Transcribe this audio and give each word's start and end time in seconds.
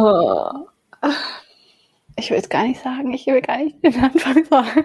Oh. 0.00 0.66
Ich 2.16 2.30
will 2.30 2.36
jetzt 2.36 2.50
gar 2.50 2.64
nicht 2.64 2.82
sagen, 2.82 3.12
ich 3.12 3.26
will 3.26 3.40
gar 3.40 3.58
nicht 3.58 3.82
den 3.84 3.94
Anfang 4.02 4.44
sagen. 4.44 4.84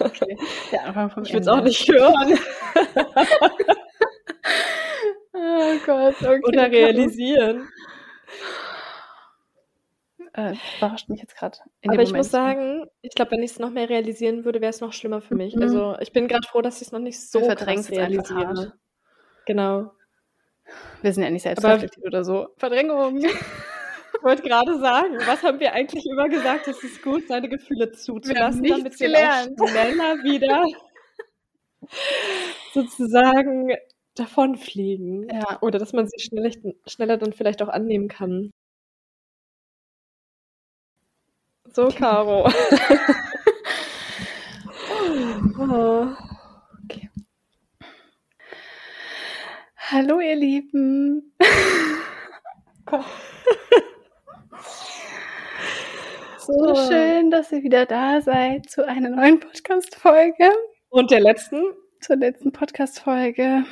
okay. 0.00 0.38
Der 0.72 0.84
Anfang 0.86 1.10
vom 1.10 1.22
ich 1.24 1.32
will 1.32 1.40
es 1.40 1.48
auch 1.48 1.62
nicht 1.62 1.88
hören. 1.88 2.38
oh 5.32 5.72
Gott, 5.86 6.16
okay. 6.20 6.40
Oder 6.44 6.70
realisieren. 6.70 7.68
Äh, 10.32 10.54
überrascht 10.78 11.08
mich 11.08 11.20
jetzt 11.20 11.36
gerade. 11.36 11.58
Aber 11.86 12.02
ich 12.02 12.12
muss 12.12 12.30
sagen, 12.30 12.86
ich 13.02 13.14
glaube, 13.14 13.32
wenn 13.32 13.42
ich 13.42 13.52
es 13.52 13.58
noch 13.58 13.70
mehr 13.70 13.88
realisieren 13.88 14.44
würde, 14.44 14.60
wäre 14.60 14.70
es 14.70 14.80
noch 14.80 14.92
schlimmer 14.92 15.20
für 15.20 15.34
mich. 15.34 15.56
Mhm. 15.56 15.62
Also 15.62 15.96
ich 16.00 16.12
bin 16.12 16.28
gerade 16.28 16.46
froh, 16.46 16.62
dass 16.62 16.76
ich 16.76 16.88
es 16.88 16.92
noch 16.92 17.00
nicht 17.00 17.20
so 17.20 17.40
verdrängt 17.40 17.90
realisiere. 17.90 18.74
Genau. 19.46 19.90
Wir 21.02 21.12
sind 21.12 21.24
ja 21.24 21.30
nicht 21.30 21.42
selbstreflektiert 21.42 22.06
oder 22.06 22.24
so. 22.24 22.48
Verdrängung. 22.56 23.24
Ich 24.20 24.24
wollte 24.24 24.42
gerade 24.42 24.78
sagen, 24.78 25.16
was 25.24 25.42
haben 25.42 25.60
wir 25.60 25.72
eigentlich 25.72 26.04
immer 26.04 26.28
gesagt? 26.28 26.68
Es 26.68 26.84
ist 26.84 27.02
gut, 27.02 27.26
seine 27.26 27.48
Gefühle 27.48 27.90
zuzulassen, 27.90 28.62
damit 28.64 28.98
sie 28.98 29.04
gelernt. 29.04 29.58
auch 29.58 29.66
schneller 29.66 30.22
wieder 30.22 30.62
sozusagen 32.74 33.74
davonfliegen. 34.14 35.26
Ja. 35.30 35.62
Oder 35.62 35.78
dass 35.78 35.94
man 35.94 36.06
sie 36.06 36.20
schneller, 36.20 36.50
schneller 36.86 37.16
dann 37.16 37.32
vielleicht 37.32 37.62
auch 37.62 37.68
annehmen 37.68 38.08
kann. 38.08 38.50
So, 41.72 41.88
Caro. 41.88 42.46
oh. 45.58 45.66
okay. 46.84 47.08
Hallo, 49.78 50.20
ihr 50.20 50.36
Lieben. 50.36 51.32
so 56.40 56.52
oh. 56.54 56.88
schön, 56.88 57.30
dass 57.30 57.52
ihr 57.52 57.62
wieder 57.62 57.84
da 57.84 58.20
seid 58.22 58.70
zu 58.70 58.86
einer 58.86 59.10
neuen 59.10 59.40
Podcast-Folge. 59.40 60.50
Und 60.88 61.10
der 61.10 61.20
letzten? 61.20 61.62
Zur 62.00 62.16
letzten 62.16 62.50
Podcast-Folge. 62.52 63.64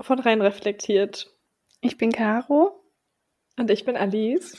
Von 0.00 0.18
rein 0.20 0.40
reflektiert. 0.40 1.34
Ich 1.80 1.98
bin 1.98 2.12
Caro. 2.12 2.80
Und 3.58 3.70
ich 3.70 3.84
bin 3.84 3.96
Alice. 3.96 4.56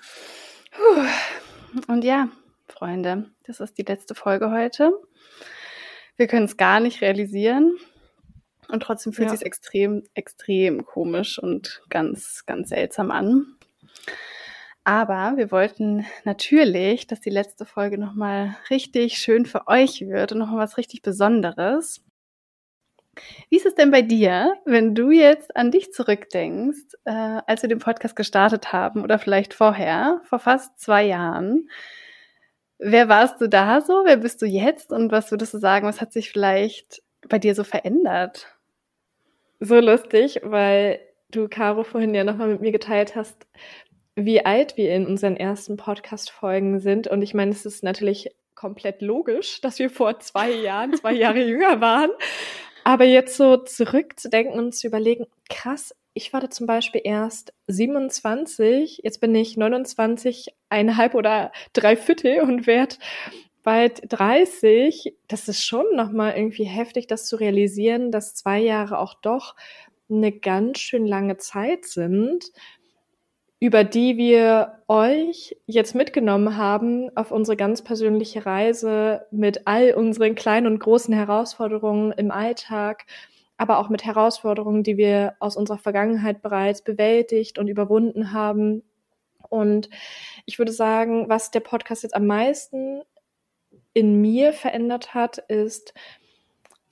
Und 1.88 2.04
ja, 2.04 2.30
Freunde, 2.68 3.32
das 3.46 3.62
ist 3.62 3.78
die 3.78 3.84
letzte 3.84 4.14
Folge 4.14 4.52
heute. 4.52 4.92
Wir 6.18 6.28
können 6.28 6.46
es 6.46 6.58
gar 6.58 6.82
nicht 6.82 7.02
realisieren. 7.02 7.78
Und 8.68 8.84
trotzdem 8.84 9.14
fühlt 9.14 9.30
ja. 9.30 9.36
sich 9.36 9.46
extrem, 9.46 10.04
extrem 10.14 10.86
komisch 10.86 11.40
und 11.40 11.84
ganz, 11.90 12.44
ganz 12.46 12.70
seltsam 12.70 13.12
an. 13.12 13.56
Aber 14.86 15.34
wir 15.36 15.52
wollten 15.52 16.06
natürlich, 16.26 17.08
dass 17.08 17.20
die 17.20 17.32
letzte 17.32 17.66
Folge 17.66 17.98
nochmal 17.98 18.56
richtig 18.70 19.18
schön 19.18 19.48
für 19.48 19.68
euch 19.68 20.02
wird 20.02 20.32
und 20.32 20.38
nochmal 20.38 20.60
was 20.60 20.78
richtig 20.78 21.02
Besonderes. 21.02 22.04
Wie 23.50 23.58
ist 23.58 23.66
es 23.66 23.74
denn 23.74 23.90
bei 23.90 24.04
dir, 24.04 24.54
wenn 24.66 24.94
du 24.94 25.10
jetzt 25.10 25.56
an 25.56 25.72
dich 25.72 25.92
zurückdenkst, 25.92 26.98
äh, 27.06 27.12
als 27.48 27.64
wir 27.64 27.70
den 27.70 27.80
Podcast 27.80 28.16
gestartet 28.16 28.74
haben 28.74 29.02
oder 29.04 29.18
vielleicht 29.18 29.56
vorher, 29.56 30.22
vor 30.24 30.38
fast 30.38 30.80
zwei 30.80 31.04
Jahren? 31.04 31.70
Wer 32.78 33.10
warst 33.10 33.42
du 33.42 33.50
da 33.50 33.82
so? 33.82 34.04
Wer 34.06 34.18
bist 34.18 34.40
du 34.42 34.46
jetzt? 34.46 34.92
Und 34.92 35.12
was 35.12 35.32
würdest 35.32 35.56
du 35.56 35.58
sagen, 35.58 35.88
was 35.88 36.00
hat 36.00 36.14
sich 36.14 36.30
vielleicht 36.30 37.02
bei 37.28 37.40
dir 37.40 37.56
so 37.56 37.64
verändert? 37.64 38.56
So 39.60 39.80
lustig, 39.80 40.42
weil 40.44 41.00
du, 41.32 41.48
Caro, 41.48 41.84
vorhin 41.84 42.14
ja 42.14 42.24
nochmal 42.24 42.48
mit 42.50 42.62
mir 42.62 42.72
geteilt 42.72 43.16
hast, 43.16 43.48
wie 44.16 44.46
alt 44.46 44.78
wir 44.78 44.94
in 44.94 45.06
unseren 45.06 45.36
ersten 45.36 45.78
Podcast-Folgen 45.78 46.80
sind. 46.80 47.08
Und 47.08 47.22
ich 47.22 47.34
meine, 47.34 47.52
es 47.52 47.66
ist 47.66 47.84
natürlich 47.84 48.34
komplett 48.56 49.02
logisch, 49.02 49.60
dass 49.62 49.78
wir 49.80 49.90
vor 49.90 50.20
zwei 50.20 50.52
Jahren, 50.52 50.94
zwei 50.96 51.14
Jahre 51.14 51.44
jünger 51.44 51.82
waren. 51.82 52.12
Aber 52.84 53.04
jetzt 53.04 53.36
so 53.36 53.58
zurückzudenken 53.58 54.58
und 54.58 54.74
zu 54.74 54.88
überlegen, 54.88 55.26
krass, 55.50 55.94
ich 56.14 56.32
war 56.32 56.40
da 56.40 56.50
zum 56.50 56.66
Beispiel 56.66 57.02
erst 57.04 57.54
27, 57.68 59.02
jetzt 59.04 59.20
bin 59.20 59.36
ich 59.36 59.58
29, 59.58 60.54
eineinhalb 60.70 61.14
oder 61.14 61.52
drei 61.74 61.98
Viertel 61.98 62.40
und 62.42 62.68
werde 62.68 62.96
bald 63.64 64.02
30. 64.08 65.14
Das 65.28 65.50
ist 65.50 65.66
schon 65.66 65.86
nochmal 65.94 66.38
irgendwie 66.38 66.64
heftig, 66.64 67.08
das 67.08 67.26
zu 67.28 67.36
realisieren, 67.36 68.12
dass 68.12 68.34
zwei 68.34 68.60
Jahre 68.60 68.98
auch 69.00 69.16
doch 69.16 69.56
eine 70.10 70.32
ganz 70.32 70.80
schön 70.80 71.06
lange 71.06 71.36
Zeit 71.36 71.84
sind 71.86 72.46
über 73.66 73.84
die 73.84 74.16
wir 74.16 74.84
euch 74.88 75.58
jetzt 75.66 75.96
mitgenommen 75.96 76.56
haben 76.56 77.10
auf 77.18 77.32
unsere 77.32 77.58
ganz 77.58 77.84
persönliche 77.84 78.46
Reise 78.46 79.26
mit 79.32 79.66
all 79.66 79.96
unseren 79.96 80.36
kleinen 80.36 80.68
und 80.68 80.78
großen 80.78 81.12
Herausforderungen 81.16 82.12
im 82.12 82.30
Alltag, 82.30 83.08
aber 83.58 83.80
auch 83.80 83.90
mit 83.90 84.06
Herausforderungen, 84.06 84.84
die 84.84 84.98
wir 84.98 85.34
aus 85.40 85.58
unserer 85.58 85.80
Vergangenheit 85.80 86.44
bereits 86.44 86.84
bewältigt 86.84 87.58
und 87.58 87.68
überwunden 87.68 88.34
haben. 88.34 88.84
Und 89.50 89.90
ich 90.46 90.60
würde 90.60 90.72
sagen, 90.72 91.28
was 91.28 91.50
der 91.50 91.62
Podcast 91.62 92.04
jetzt 92.04 92.16
am 92.16 92.28
meisten 92.28 93.02
in 93.96 94.22
mir 94.22 94.54
verändert 94.54 95.16
hat, 95.16 95.40
ist 95.40 95.96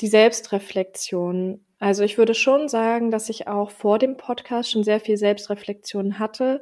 die 0.01 0.07
Selbstreflexion. 0.07 1.62
Also 1.83 2.05
ich 2.05 2.17
würde 2.17 2.33
schon 2.33 2.69
sagen, 2.69 3.11
dass 3.11 3.27
ich 3.27 3.49
auch 3.49 3.69
vor 3.69 3.99
dem 3.99 4.16
Podcast 4.16 4.71
schon 4.71 4.85
sehr 4.85 5.01
viel 5.01 5.17
Selbstreflexion 5.17 6.17
hatte. 6.17 6.61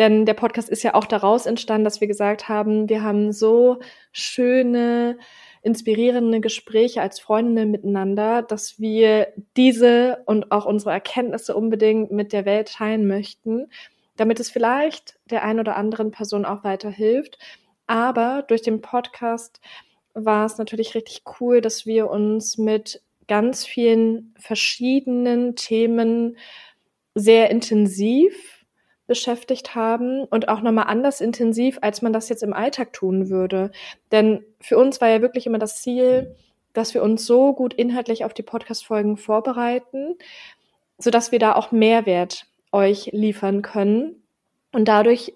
Denn 0.00 0.26
der 0.26 0.34
Podcast 0.34 0.68
ist 0.68 0.82
ja 0.82 0.96
auch 0.96 1.04
daraus 1.04 1.46
entstanden, 1.46 1.84
dass 1.84 2.00
wir 2.00 2.08
gesagt 2.08 2.48
haben, 2.48 2.88
wir 2.88 3.04
haben 3.04 3.30
so 3.30 3.78
schöne, 4.10 5.18
inspirierende 5.62 6.40
Gespräche 6.40 7.00
als 7.00 7.20
Freundinnen 7.20 7.70
miteinander, 7.70 8.42
dass 8.42 8.80
wir 8.80 9.28
diese 9.56 10.24
und 10.26 10.50
auch 10.50 10.66
unsere 10.66 10.90
Erkenntnisse 10.90 11.54
unbedingt 11.54 12.10
mit 12.10 12.32
der 12.32 12.44
Welt 12.44 12.72
teilen 12.72 13.06
möchten, 13.06 13.70
damit 14.16 14.40
es 14.40 14.50
vielleicht 14.50 15.16
der 15.30 15.44
ein 15.44 15.60
oder 15.60 15.76
anderen 15.76 16.10
Person 16.10 16.44
auch 16.44 16.64
weiterhilft. 16.64 17.38
Aber 17.86 18.42
durch 18.48 18.62
den 18.62 18.80
Podcast 18.80 19.60
war 20.12 20.44
es 20.44 20.58
natürlich 20.58 20.96
richtig 20.96 21.22
cool, 21.38 21.60
dass 21.60 21.86
wir 21.86 22.10
uns 22.10 22.58
mit 22.58 23.00
ganz 23.28 23.66
vielen 23.66 24.34
verschiedenen 24.38 25.56
Themen 25.56 26.36
sehr 27.14 27.50
intensiv 27.50 28.64
beschäftigt 29.06 29.74
haben 29.74 30.24
und 30.24 30.48
auch 30.48 30.60
nochmal 30.60 30.86
anders 30.88 31.20
intensiv, 31.20 31.78
als 31.80 32.02
man 32.02 32.12
das 32.12 32.28
jetzt 32.28 32.42
im 32.42 32.52
Alltag 32.52 32.92
tun 32.92 33.30
würde. 33.30 33.70
Denn 34.12 34.44
für 34.60 34.76
uns 34.78 35.00
war 35.00 35.08
ja 35.08 35.22
wirklich 35.22 35.46
immer 35.46 35.58
das 35.58 35.80
Ziel, 35.80 36.34
dass 36.72 36.92
wir 36.92 37.02
uns 37.02 37.24
so 37.24 37.54
gut 37.54 37.72
inhaltlich 37.72 38.24
auf 38.24 38.34
die 38.34 38.42
Podcast-Folgen 38.42 39.16
vorbereiten, 39.16 40.16
sodass 40.98 41.32
wir 41.32 41.38
da 41.38 41.54
auch 41.54 41.72
Mehrwert 41.72 42.46
euch 42.72 43.10
liefern 43.12 43.62
können. 43.62 44.22
Und 44.72 44.86
dadurch 44.88 45.32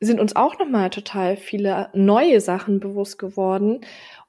sind 0.00 0.18
uns 0.18 0.34
auch 0.34 0.58
nochmal 0.58 0.90
total 0.90 1.36
viele 1.36 1.90
neue 1.92 2.40
Sachen 2.40 2.80
bewusst 2.80 3.18
geworden 3.18 3.80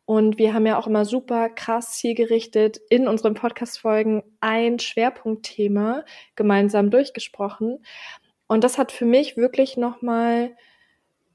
und 0.05 0.38
wir 0.38 0.53
haben 0.53 0.67
ja 0.67 0.77
auch 0.77 0.88
immer 0.88 1.03
super 1.03 1.49
krass 1.49 1.93
zielgerichtet 1.93 2.79
in 2.89 3.07
unseren 3.07 3.33
Podcast-Folgen 3.33 4.23
ein 4.39 4.77
Schwerpunktthema 4.77 6.05
gemeinsam 6.35 6.91
durchgesprochen. 6.91 7.83
Und 8.47 8.63
das 8.63 8.77
hat 8.77 8.91
für 8.91 9.05
mich 9.05 9.35
wirklich 9.35 9.77
nochmal 9.77 10.55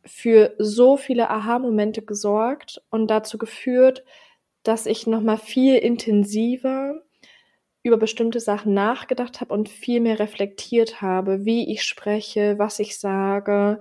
für 0.05 0.55
so 0.59 0.97
viele 0.97 1.31
Aha-Momente 1.31 2.03
gesorgt 2.03 2.81
und 2.91 3.09
dazu 3.09 3.39
geführt, 3.39 4.05
dass 4.63 4.87
ich 4.87 5.07
nochmal 5.07 5.39
viel 5.39 5.77
intensiver 5.77 7.03
über 7.83 7.97
bestimmte 7.97 8.41
Sachen 8.41 8.75
nachgedacht 8.75 9.41
habe 9.41 9.55
und 9.55 9.69
viel 9.69 10.01
mehr 10.01 10.19
reflektiert 10.19 11.01
habe, 11.01 11.45
wie 11.45 11.73
ich 11.73 11.83
spreche, 11.83 12.59
was 12.59 12.79
ich 12.79 12.99
sage, 12.99 13.81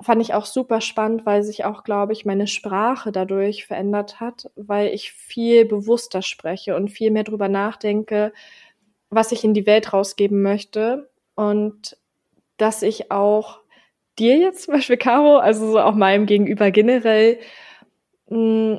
fand 0.00 0.20
ich 0.20 0.34
auch 0.34 0.44
super 0.44 0.80
spannend, 0.80 1.24
weil 1.24 1.42
sich 1.42 1.64
auch, 1.64 1.82
glaube 1.84 2.12
ich, 2.12 2.26
meine 2.26 2.46
Sprache 2.46 3.12
dadurch 3.12 3.66
verändert 3.66 4.20
hat, 4.20 4.50
weil 4.54 4.88
ich 4.88 5.12
viel 5.12 5.64
bewusster 5.64 6.22
spreche 6.22 6.76
und 6.76 6.90
viel 6.90 7.10
mehr 7.10 7.24
drüber 7.24 7.48
nachdenke, 7.48 8.32
was 9.10 9.32
ich 9.32 9.44
in 9.44 9.54
die 9.54 9.66
Welt 9.66 9.92
rausgeben 9.92 10.42
möchte 10.42 11.08
und 11.34 11.96
dass 12.58 12.82
ich 12.82 13.10
auch 13.10 13.60
dir 14.18 14.38
jetzt 14.38 14.64
zum 14.64 14.74
Beispiel, 14.74 14.96
Caro, 14.96 15.38
also 15.38 15.72
so 15.72 15.80
auch 15.80 15.94
meinem 15.94 16.26
Gegenüber 16.26 16.70
generell, 16.70 17.38
mm, 18.28 18.76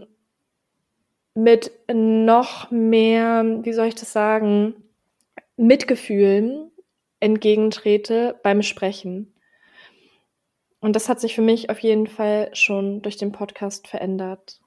mit 1.36 1.72
noch 1.94 2.72
mehr, 2.72 3.44
wie 3.62 3.74
soll 3.74 3.88
ich 3.88 3.96
das 3.96 4.12
sagen, 4.12 4.76
Mitgefühlen 5.56 6.72
entgegentrete 7.20 8.40
beim 8.44 8.64
Sprechen. 8.64 9.34
Und 10.80 10.96
das 10.96 11.10
hat 11.10 11.20
sich 11.20 11.36
für 11.36 11.42
mich 11.42 11.70
auf 11.70 11.80
jeden 11.80 12.08
Fall 12.08 12.50
schon 12.54 13.02
durch 13.02 13.18
den 13.18 13.32
Podcast 13.32 13.88
verändert. 13.88 14.60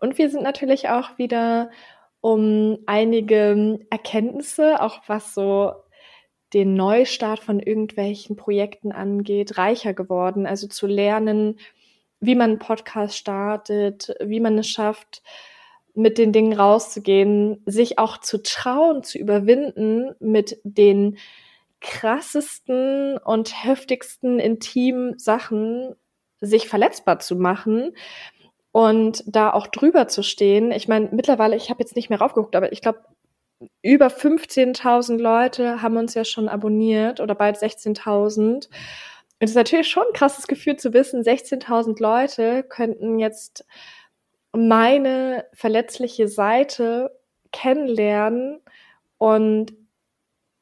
Und 0.00 0.18
wir 0.18 0.30
sind 0.30 0.42
natürlich 0.42 0.88
auch 0.88 1.18
wieder 1.18 1.70
um 2.20 2.78
einige 2.86 3.78
Erkenntnisse, 3.90 4.80
auch 4.80 5.02
was 5.06 5.34
so 5.34 5.72
den 6.54 6.74
Neustart 6.74 7.40
von 7.40 7.60
irgendwelchen 7.60 8.36
Projekten 8.36 8.92
angeht, 8.92 9.58
reicher 9.58 9.94
geworden. 9.94 10.46
Also 10.46 10.66
zu 10.66 10.86
lernen, 10.86 11.58
wie 12.20 12.34
man 12.34 12.50
einen 12.50 12.58
Podcast 12.58 13.16
startet, 13.16 14.14
wie 14.20 14.40
man 14.40 14.58
es 14.58 14.68
schafft, 14.68 15.22
mit 15.94 16.18
den 16.18 16.32
Dingen 16.32 16.52
rauszugehen, 16.52 17.62
sich 17.66 17.98
auch 17.98 18.18
zu 18.18 18.42
trauen, 18.42 19.02
zu 19.02 19.18
überwinden, 19.18 20.14
mit 20.18 20.60
den 20.62 21.18
krassesten 21.80 23.18
und 23.18 23.64
heftigsten 23.64 24.38
intimen 24.38 25.18
Sachen 25.18 25.94
sich 26.40 26.68
verletzbar 26.68 27.18
zu 27.18 27.36
machen 27.36 27.94
und 28.72 29.24
da 29.26 29.52
auch 29.52 29.66
drüber 29.66 30.08
zu 30.08 30.22
stehen. 30.22 30.70
Ich 30.70 30.88
meine, 30.88 31.08
mittlerweile, 31.12 31.56
ich 31.56 31.70
habe 31.70 31.80
jetzt 31.80 31.96
nicht 31.96 32.10
mehr 32.10 32.20
raufgeguckt, 32.20 32.56
aber 32.56 32.72
ich 32.72 32.82
glaube, 32.82 33.00
über 33.82 34.08
15.000 34.08 35.18
Leute 35.18 35.80
haben 35.80 35.96
uns 35.96 36.14
ja 36.14 36.24
schon 36.24 36.48
abonniert 36.48 37.20
oder 37.20 37.34
bald 37.34 37.56
16.000. 37.56 38.68
Es 39.38 39.50
ist 39.50 39.56
natürlich 39.56 39.88
schon 39.88 40.04
ein 40.06 40.12
krasses 40.12 40.46
Gefühl 40.46 40.76
zu 40.76 40.92
wissen, 40.92 41.22
16.000 41.22 42.02
Leute 42.02 42.62
könnten 42.64 43.18
jetzt 43.18 43.64
meine 44.52 45.46
verletzliche 45.52 46.28
Seite 46.28 47.10
kennenlernen 47.52 48.60
und 49.18 49.74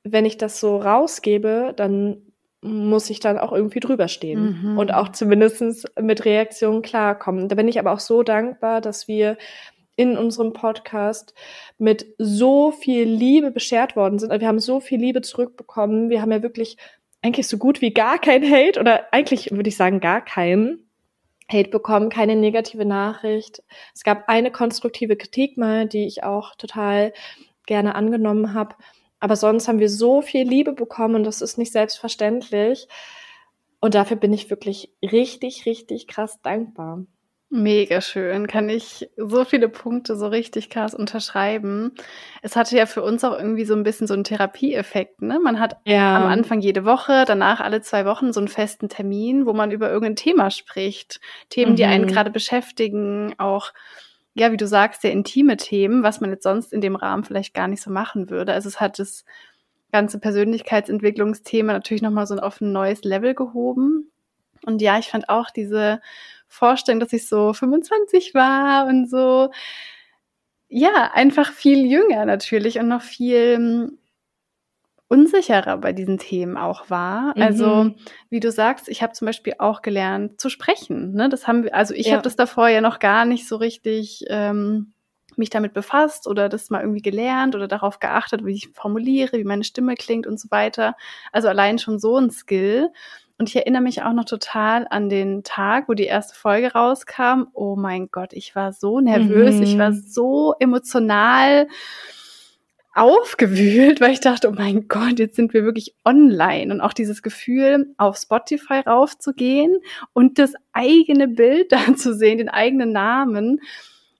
wenn 0.04 0.26
ich 0.26 0.38
das 0.38 0.60
so 0.60 0.76
rausgebe, 0.76 1.72
dann 1.76 2.18
muss 2.60 3.10
ich 3.10 3.20
dann 3.20 3.38
auch 3.38 3.52
irgendwie 3.52 3.80
drüber 3.80 4.08
stehen 4.08 4.62
mhm. 4.62 4.78
und 4.78 4.94
auch 4.94 5.10
zumindest 5.10 5.86
mit 6.00 6.24
Reaktionen 6.24 6.82
klarkommen. 6.82 7.48
Da 7.48 7.56
bin 7.56 7.68
ich 7.68 7.78
aber 7.78 7.92
auch 7.92 8.00
so 8.00 8.22
dankbar, 8.22 8.80
dass 8.80 9.08
wir 9.08 9.36
in 9.96 10.16
unserem 10.16 10.52
Podcast 10.52 11.34
mit 11.78 12.06
so 12.18 12.70
viel 12.70 13.04
Liebe 13.04 13.50
beschert 13.50 13.96
worden 13.96 14.18
sind. 14.18 14.32
Wir 14.32 14.48
haben 14.48 14.60
so 14.60 14.80
viel 14.80 14.98
Liebe 14.98 15.20
zurückbekommen. 15.20 16.10
Wir 16.10 16.20
haben 16.20 16.32
ja 16.32 16.42
wirklich 16.42 16.76
eigentlich 17.22 17.48
so 17.48 17.58
gut 17.58 17.80
wie 17.80 17.92
gar 17.92 18.18
kein 18.18 18.42
Hate 18.50 18.80
oder 18.80 19.12
eigentlich 19.12 19.50
würde 19.50 19.68
ich 19.68 19.76
sagen 19.76 20.00
gar 20.00 20.22
keinen 20.22 20.88
Hate 21.50 21.70
bekommen, 21.70 22.08
keine 22.08 22.36
negative 22.36 22.84
Nachricht. 22.84 23.62
Es 23.94 24.04
gab 24.04 24.28
eine 24.28 24.50
konstruktive 24.50 25.16
Kritik 25.16 25.56
mal, 25.58 25.86
die 25.86 26.06
ich 26.06 26.24
auch 26.24 26.54
total 26.56 27.12
gerne 27.66 27.94
angenommen 27.94 28.54
habe. 28.54 28.74
Aber 29.24 29.36
sonst 29.36 29.68
haben 29.68 29.78
wir 29.78 29.88
so 29.88 30.20
viel 30.20 30.46
Liebe 30.46 30.74
bekommen 30.74 31.14
und 31.14 31.24
das 31.24 31.40
ist 31.40 31.56
nicht 31.56 31.72
selbstverständlich. 31.72 32.88
Und 33.80 33.94
dafür 33.94 34.18
bin 34.18 34.34
ich 34.34 34.50
wirklich 34.50 34.92
richtig, 35.00 35.64
richtig 35.64 36.08
krass 36.08 36.42
dankbar. 36.42 37.06
Mega 37.48 38.02
schön. 38.02 38.46
Kann 38.46 38.68
ich 38.68 39.08
so 39.16 39.46
viele 39.46 39.70
Punkte 39.70 40.14
so 40.14 40.26
richtig 40.26 40.68
krass 40.68 40.94
unterschreiben. 40.94 41.92
Es 42.42 42.54
hatte 42.54 42.76
ja 42.76 42.84
für 42.84 43.02
uns 43.02 43.24
auch 43.24 43.32
irgendwie 43.32 43.64
so 43.64 43.72
ein 43.72 43.82
bisschen 43.82 44.06
so 44.06 44.12
einen 44.12 44.24
Therapieeffekt. 44.24 45.22
Ne? 45.22 45.40
Man 45.42 45.58
hat 45.58 45.78
ja. 45.86 46.18
am 46.18 46.26
Anfang 46.26 46.60
jede 46.60 46.84
Woche, 46.84 47.24
danach 47.26 47.60
alle 47.60 47.80
zwei 47.80 48.04
Wochen 48.04 48.30
so 48.34 48.40
einen 48.40 48.48
festen 48.48 48.90
Termin, 48.90 49.46
wo 49.46 49.54
man 49.54 49.70
über 49.70 49.88
irgendein 49.88 50.16
Thema 50.16 50.50
spricht. 50.50 51.18
Themen, 51.48 51.72
mhm. 51.72 51.76
die 51.76 51.84
einen 51.86 52.04
mhm. 52.04 52.08
gerade 52.08 52.30
beschäftigen, 52.30 53.34
auch 53.38 53.72
ja, 54.34 54.52
wie 54.52 54.56
du 54.56 54.66
sagst, 54.66 55.02
sehr 55.02 55.12
intime 55.12 55.56
Themen, 55.56 56.02
was 56.02 56.20
man 56.20 56.30
jetzt 56.30 56.42
sonst 56.42 56.72
in 56.72 56.80
dem 56.80 56.96
Rahmen 56.96 57.24
vielleicht 57.24 57.54
gar 57.54 57.68
nicht 57.68 57.82
so 57.82 57.90
machen 57.90 58.30
würde. 58.30 58.52
Also 58.52 58.68
es 58.68 58.80
hat 58.80 58.98
das 58.98 59.24
ganze 59.92 60.18
Persönlichkeitsentwicklungsthema 60.18 61.72
natürlich 61.72 62.02
nochmal 62.02 62.26
so 62.26 62.36
auf 62.36 62.60
ein 62.60 62.72
neues 62.72 63.04
Level 63.04 63.34
gehoben. 63.34 64.10
Und 64.66 64.82
ja, 64.82 64.98
ich 64.98 65.08
fand 65.08 65.28
auch 65.28 65.50
diese 65.50 66.00
Vorstellung, 66.48 67.00
dass 67.00 67.12
ich 67.12 67.28
so 67.28 67.52
25 67.52 68.34
war 68.34 68.86
und 68.86 69.08
so, 69.08 69.50
ja, 70.68 71.12
einfach 71.14 71.52
viel 71.52 71.86
jünger 71.86 72.24
natürlich 72.24 72.78
und 72.80 72.88
noch 72.88 73.02
viel 73.02 73.96
unsicherer 75.08 75.76
bei 75.78 75.92
diesen 75.92 76.18
Themen 76.18 76.56
auch 76.56 76.90
war. 76.90 77.34
Also, 77.36 77.66
mhm. 77.66 77.72
Also, 77.72 77.94
wie 78.30 78.40
du 78.40 78.50
sagst, 78.50 78.88
ich 78.88 79.02
habe 79.02 79.12
zum 79.12 79.26
Beispiel 79.26 79.54
auch 79.58 79.82
gelernt 79.82 80.40
zu 80.40 80.48
sprechen. 80.48 81.12
Ne? 81.12 81.28
Das 81.28 81.46
haben 81.46 81.64
wir, 81.64 81.74
also 81.74 81.94
ich 81.94 82.06
ja. 82.06 82.12
habe 82.14 82.22
das 82.22 82.36
davor 82.36 82.68
ja 82.68 82.80
noch 82.80 82.98
gar 82.98 83.24
nicht 83.24 83.46
so 83.46 83.56
richtig 83.56 84.24
ähm, 84.28 84.94
mich 85.36 85.50
damit 85.50 85.74
befasst 85.74 86.26
oder 86.26 86.48
das 86.48 86.70
mal 86.70 86.80
irgendwie 86.80 87.02
gelernt 87.02 87.54
oder 87.54 87.68
darauf 87.68 87.98
geachtet, 87.98 88.44
wie 88.44 88.54
ich 88.54 88.68
formuliere, 88.72 89.36
wie 89.36 89.44
meine 89.44 89.64
Stimme 89.64 89.94
klingt 89.94 90.26
und 90.26 90.38
so 90.38 90.50
weiter. 90.50 90.94
Also 91.32 91.48
allein 91.48 91.78
schon 91.78 91.98
so 91.98 92.16
ein 92.18 92.30
Skill. 92.30 92.90
Und 93.36 93.48
ich 93.48 93.56
erinnere 93.56 93.82
mich 93.82 94.02
auch 94.02 94.12
noch 94.12 94.26
total 94.26 94.86
an 94.90 95.08
den 95.08 95.42
Tag, 95.42 95.88
wo 95.88 95.94
die 95.94 96.04
erste 96.04 96.36
Folge 96.36 96.72
rauskam. 96.72 97.46
Oh 97.52 97.74
mein 97.74 98.08
Gott, 98.12 98.32
ich 98.32 98.54
war 98.54 98.72
so 98.72 99.00
nervös, 99.00 99.56
mhm. 99.56 99.62
ich 99.62 99.76
war 99.76 99.90
mhm. 99.90 100.02
so 100.06 100.54
emotional 100.60 101.66
aufgewühlt, 102.94 104.00
weil 104.00 104.12
ich 104.12 104.20
dachte, 104.20 104.48
oh 104.48 104.52
mein 104.52 104.88
Gott, 104.88 105.18
jetzt 105.18 105.36
sind 105.36 105.52
wir 105.52 105.64
wirklich 105.64 105.94
online. 106.04 106.72
Und 106.72 106.80
auch 106.80 106.92
dieses 106.92 107.22
Gefühl, 107.22 107.94
auf 107.98 108.16
Spotify 108.16 108.80
raufzugehen 108.80 109.76
und 110.12 110.38
das 110.38 110.54
eigene 110.72 111.28
Bild 111.28 111.72
da 111.72 111.94
zu 111.96 112.14
sehen, 112.14 112.38
den 112.38 112.48
eigenen 112.48 112.92
Namen. 112.92 113.60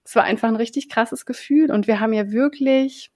Es 0.03 0.15
war 0.15 0.23
einfach 0.23 0.47
ein 0.47 0.55
richtig 0.55 0.89
krasses 0.89 1.25
Gefühl. 1.25 1.71
Und 1.71 1.87
wir 1.87 1.99
haben 1.99 2.13
ja 2.13 2.31
wirklich 2.31 3.11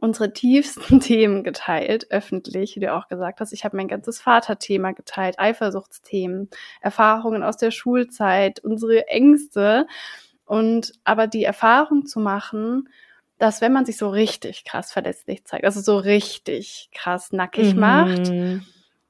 unsere 0.00 0.32
tiefsten 0.32 1.00
Themen 1.00 1.44
geteilt, 1.44 2.10
öffentlich, 2.10 2.76
wie 2.76 2.80
du 2.80 2.92
auch 2.94 3.08
gesagt 3.08 3.40
hast. 3.40 3.52
Ich 3.52 3.64
habe 3.64 3.76
mein 3.76 3.88
ganzes 3.88 4.20
Vaterthema 4.20 4.92
geteilt, 4.92 5.38
Eifersuchtsthemen, 5.38 6.48
Erfahrungen 6.80 7.42
aus 7.42 7.56
der 7.56 7.70
Schulzeit, 7.70 8.60
unsere 8.60 9.08
Ängste. 9.08 9.86
Und 10.44 10.92
aber 11.04 11.26
die 11.26 11.44
Erfahrung 11.44 12.06
zu 12.06 12.20
machen, 12.20 12.88
dass 13.42 13.60
wenn 13.60 13.72
man 13.72 13.84
sich 13.84 13.96
so 13.96 14.08
richtig 14.08 14.64
krass 14.64 14.92
verletzlich 14.92 15.44
zeigt, 15.44 15.64
also 15.64 15.80
so 15.80 15.98
richtig 15.98 16.90
krass 16.94 17.32
nackig 17.32 17.74
mhm. 17.74 17.80
macht, 17.80 18.32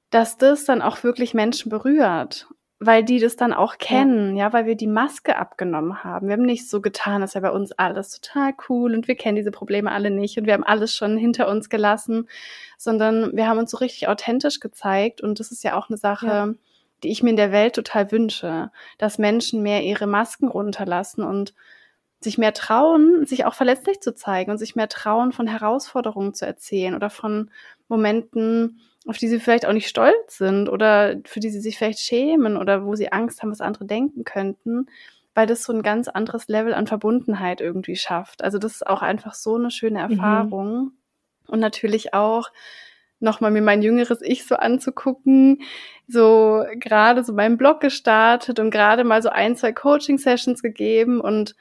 dass 0.09 0.39
das 0.39 0.65
dann 0.65 0.81
auch 0.81 1.05
wirklich 1.05 1.35
Menschen 1.35 1.69
berührt, 1.69 2.47
weil 2.79 3.05
die 3.05 3.19
das 3.19 3.37
dann 3.37 3.53
auch 3.53 3.77
kennen, 3.77 4.35
ja. 4.35 4.47
ja, 4.47 4.53
weil 4.55 4.65
wir 4.65 4.75
die 4.75 4.87
Maske 4.87 5.37
abgenommen 5.37 6.03
haben. 6.03 6.29
Wir 6.29 6.33
haben 6.33 6.47
nicht 6.47 6.67
so 6.67 6.81
getan, 6.81 7.21
dass 7.21 7.35
ja 7.35 7.43
bei 7.43 7.51
uns 7.51 7.73
alles 7.73 8.19
total 8.19 8.55
cool 8.71 8.95
und 8.95 9.07
wir 9.07 9.17
kennen 9.17 9.37
diese 9.37 9.51
Probleme 9.51 9.93
alle 9.93 10.11
nicht 10.11 10.39
und 10.39 10.47
wir 10.47 10.55
haben 10.55 10.65
alles 10.65 10.97
schon 10.97 11.19
hinter 11.19 11.47
uns 11.47 11.69
gelassen, 11.69 12.27
sondern 12.79 13.37
wir 13.37 13.47
haben 13.47 13.59
uns 13.59 13.71
so 13.71 13.77
richtig 13.77 14.09
authentisch 14.09 14.61
gezeigt 14.61 15.21
und 15.21 15.41
das 15.41 15.53
ist 15.53 15.63
ja 15.63 15.77
auch 15.77 15.91
eine 15.91 15.99
Sache, 15.99 16.27
ja. 16.27 16.49
die 17.03 17.11
ich 17.11 17.23
mir 17.23 17.31
in 17.31 17.37
der 17.37 17.53
Welt 17.53 17.75
total 17.75 18.11
wünsche, 18.11 18.71
dass 18.97 19.19
Menschen 19.19 19.63
mehr 19.63 19.83
ihre 19.83 20.07
Masken 20.07 20.49
runterlassen 20.49 21.23
und 21.23 21.53
sich 22.25 22.39
mehr 22.39 22.53
trauen, 22.53 23.27
sich 23.27 23.45
auch 23.45 23.55
verletzlich 23.55 24.01
zu 24.01 24.15
zeigen 24.15 24.51
und 24.51 24.59
sich 24.59 24.77
mehr 24.77 24.89
trauen, 24.89 25.33
von 25.33 25.47
Herausforderungen 25.47 26.35
zu 26.35 26.47
erzählen 26.47 26.95
oder 26.95 27.11
von 27.11 27.51
Momenten, 27.89 28.81
auf 29.07 29.19
die 29.19 29.29
sie 29.29 29.41
vielleicht 29.41 29.67
auch 29.67 29.73
nicht 29.73 29.89
stolz 29.89 30.39
sind 30.39 30.69
oder 30.69 31.17
für 31.25 31.41
die 31.41 31.51
sie 31.51 31.61
sich 31.61 31.79
vielleicht 31.79 32.01
schämen 32.01 32.57
oder 32.57 32.85
wo 32.85 32.95
sie 32.95 33.13
Angst 33.13 33.43
haben, 33.43 33.51
was 33.51 33.61
andere 33.61 33.85
denken 33.85 34.25
könnten, 34.25 34.87
weil 35.35 35.47
das 35.47 35.65
so 35.65 35.73
ein 35.73 35.83
ganz 35.83 36.09
anderes 36.09 36.49
Level 36.49 36.75
an 36.75 36.87
Verbundenheit 36.87 37.61
irgendwie 37.61 37.97
schafft. 37.97 38.45
Also 38.45 38.59
das 38.59 38.77
ist 38.77 38.87
auch 38.87 39.03
einfach 39.03 39.35
so 39.35 39.57
eine 39.57 39.71
schöne 39.71 40.05
mhm. 40.05 40.13
Erfahrung. 40.13 40.75
Mhm. 40.75 40.93
Und 41.49 41.61
natürlich 41.61 42.15
auch 42.15 42.51
nochmal 43.23 43.51
mir 43.51 43.63
mein 43.63 43.83
jüngeres 43.83 44.21
Ich 44.21 44.47
so 44.47 44.57
anzugucken, 44.57 45.63
so 46.09 46.65
gerade 46.75 47.25
so 47.25 47.33
meinen 47.33 47.57
Blog 47.57 47.81
gestartet 47.81 48.59
und 48.59 48.71
gerade 48.71 49.05
mal 49.05 49.23
so 49.23 49.31
ein, 49.31 49.57
zwei 49.57 49.73
Coaching-Sessions 49.73 50.63
gegeben 50.63 51.21
und 51.21 51.55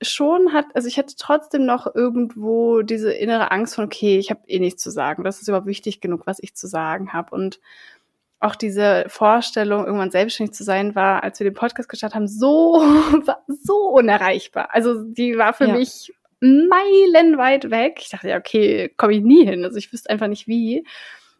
schon 0.00 0.52
hat, 0.52 0.66
also 0.74 0.86
ich 0.88 0.98
hatte 0.98 1.14
trotzdem 1.16 1.66
noch 1.66 1.92
irgendwo 1.94 2.82
diese 2.82 3.12
innere 3.12 3.50
Angst 3.50 3.74
von, 3.74 3.84
okay, 3.84 4.18
ich 4.18 4.30
habe 4.30 4.40
eh 4.46 4.58
nichts 4.58 4.82
zu 4.82 4.90
sagen. 4.90 5.24
Das 5.24 5.40
ist 5.40 5.48
überhaupt 5.48 5.66
wichtig 5.66 6.00
genug, 6.00 6.26
was 6.26 6.38
ich 6.40 6.54
zu 6.54 6.66
sagen 6.66 7.12
habe. 7.12 7.34
Und 7.34 7.60
auch 8.40 8.54
diese 8.54 9.04
Vorstellung, 9.08 9.84
irgendwann 9.84 10.12
selbstständig 10.12 10.54
zu 10.54 10.62
sein, 10.62 10.94
war, 10.94 11.24
als 11.24 11.40
wir 11.40 11.44
den 11.44 11.54
Podcast 11.54 11.88
gestartet 11.88 12.14
haben, 12.14 12.28
so, 12.28 12.82
so 13.48 13.88
unerreichbar. 13.88 14.68
Also 14.72 15.02
die 15.02 15.36
war 15.36 15.52
für 15.52 15.66
ja. 15.66 15.74
mich 15.74 16.12
meilenweit 16.40 17.70
weg. 17.70 17.98
Ich 18.00 18.10
dachte, 18.10 18.28
ja, 18.28 18.38
okay, 18.38 18.92
komme 18.96 19.14
ich 19.14 19.22
nie 19.22 19.44
hin. 19.44 19.64
Also 19.64 19.76
ich 19.76 19.92
wüsste 19.92 20.10
einfach 20.10 20.28
nicht 20.28 20.46
wie. 20.46 20.86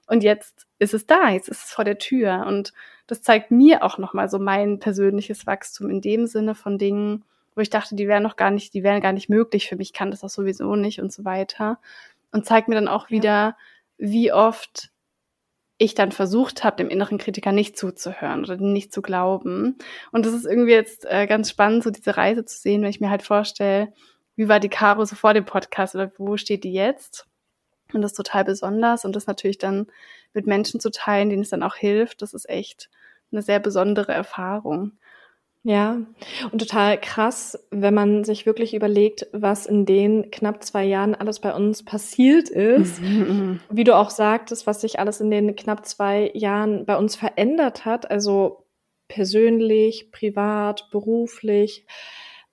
Und 0.08 0.24
jetzt 0.24 0.66
ist 0.80 0.94
es 0.94 1.06
da, 1.06 1.28
jetzt 1.30 1.48
ist 1.48 1.66
es 1.66 1.72
vor 1.72 1.84
der 1.84 1.98
Tür. 1.98 2.44
Und 2.48 2.72
das 3.06 3.22
zeigt 3.22 3.52
mir 3.52 3.84
auch 3.84 3.98
nochmal 3.98 4.28
so 4.28 4.40
mein 4.40 4.80
persönliches 4.80 5.46
Wachstum 5.46 5.90
in 5.90 6.00
dem 6.00 6.26
Sinne 6.26 6.56
von 6.56 6.78
Dingen, 6.78 7.24
wo 7.58 7.62
ich 7.62 7.70
dachte, 7.70 7.96
die 7.96 8.08
wären 8.08 8.22
noch 8.22 8.36
gar 8.36 8.52
nicht, 8.52 8.72
die 8.72 8.84
wären 8.84 9.02
gar 9.02 9.12
nicht 9.12 9.28
möglich 9.28 9.68
für 9.68 9.76
mich, 9.76 9.92
kann 9.92 10.12
das 10.12 10.22
auch 10.22 10.30
sowieso 10.30 10.76
nicht 10.76 11.00
und 11.00 11.12
so 11.12 11.24
weiter. 11.24 11.80
Und 12.30 12.46
zeigt 12.46 12.68
mir 12.68 12.76
dann 12.76 12.88
auch 12.88 13.10
wieder, 13.10 13.56
wie 13.98 14.32
oft 14.32 14.90
ich 15.76 15.94
dann 15.94 16.12
versucht 16.12 16.62
habe, 16.62 16.76
dem 16.76 16.88
inneren 16.88 17.18
Kritiker 17.18 17.52
nicht 17.52 17.76
zuzuhören 17.76 18.44
oder 18.44 18.56
nicht 18.56 18.92
zu 18.92 19.02
glauben. 19.02 19.76
Und 20.12 20.24
das 20.24 20.34
ist 20.34 20.46
irgendwie 20.46 20.72
jetzt 20.72 21.04
äh, 21.04 21.26
ganz 21.26 21.50
spannend, 21.50 21.82
so 21.82 21.90
diese 21.90 22.16
Reise 22.16 22.44
zu 22.44 22.58
sehen, 22.58 22.82
wenn 22.82 22.90
ich 22.90 23.00
mir 23.00 23.10
halt 23.10 23.22
vorstelle, 23.22 23.92
wie 24.36 24.48
war 24.48 24.60
die 24.60 24.68
Caro 24.68 25.04
so 25.04 25.16
vor 25.16 25.34
dem 25.34 25.44
Podcast 25.44 25.96
oder 25.96 26.12
wo 26.16 26.36
steht 26.36 26.62
die 26.62 26.72
jetzt? 26.72 27.26
Und 27.92 28.02
das 28.02 28.12
ist 28.12 28.16
total 28.16 28.44
besonders 28.44 29.04
und 29.04 29.16
das 29.16 29.26
natürlich 29.26 29.58
dann 29.58 29.86
mit 30.32 30.46
Menschen 30.46 30.78
zu 30.78 30.90
teilen, 30.90 31.30
denen 31.30 31.42
es 31.42 31.50
dann 31.50 31.64
auch 31.64 31.74
hilft, 31.74 32.22
das 32.22 32.34
ist 32.34 32.48
echt 32.48 32.88
eine 33.32 33.42
sehr 33.42 33.58
besondere 33.58 34.12
Erfahrung. 34.12 34.92
Ja, 35.68 36.00
und 36.50 36.60
total 36.60 36.98
krass, 36.98 37.62
wenn 37.70 37.92
man 37.92 38.24
sich 38.24 38.46
wirklich 38.46 38.72
überlegt, 38.72 39.26
was 39.32 39.66
in 39.66 39.84
den 39.84 40.30
knapp 40.30 40.64
zwei 40.64 40.86
Jahren 40.86 41.14
alles 41.14 41.40
bei 41.40 41.54
uns 41.54 41.84
passiert 41.84 42.48
ist. 42.48 43.02
Mhm. 43.02 43.60
Wie 43.68 43.84
du 43.84 43.94
auch 43.94 44.08
sagtest, 44.08 44.66
was 44.66 44.80
sich 44.80 44.98
alles 44.98 45.20
in 45.20 45.30
den 45.30 45.56
knapp 45.56 45.84
zwei 45.84 46.30
Jahren 46.32 46.86
bei 46.86 46.96
uns 46.96 47.16
verändert 47.16 47.84
hat. 47.84 48.10
Also 48.10 48.64
persönlich, 49.08 50.10
privat, 50.10 50.88
beruflich, 50.90 51.84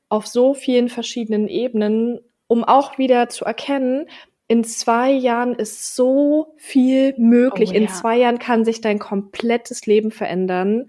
auf 0.09 0.27
so 0.27 0.53
vielen 0.53 0.89
verschiedenen 0.89 1.47
Ebenen, 1.47 2.19
um 2.47 2.65
auch 2.65 2.97
wieder 2.97 3.29
zu 3.29 3.45
erkennen, 3.45 4.07
in 4.49 4.65
zwei 4.65 5.11
Jahren 5.11 5.55
ist 5.55 5.95
so 5.95 6.53
viel 6.57 7.15
möglich. 7.17 7.69
Oh, 7.69 7.73
ja. 7.75 7.79
In 7.79 7.87
zwei 7.87 8.17
Jahren 8.17 8.39
kann 8.39 8.65
sich 8.65 8.81
dein 8.81 8.99
komplettes 8.99 9.85
Leben 9.85 10.11
verändern 10.11 10.87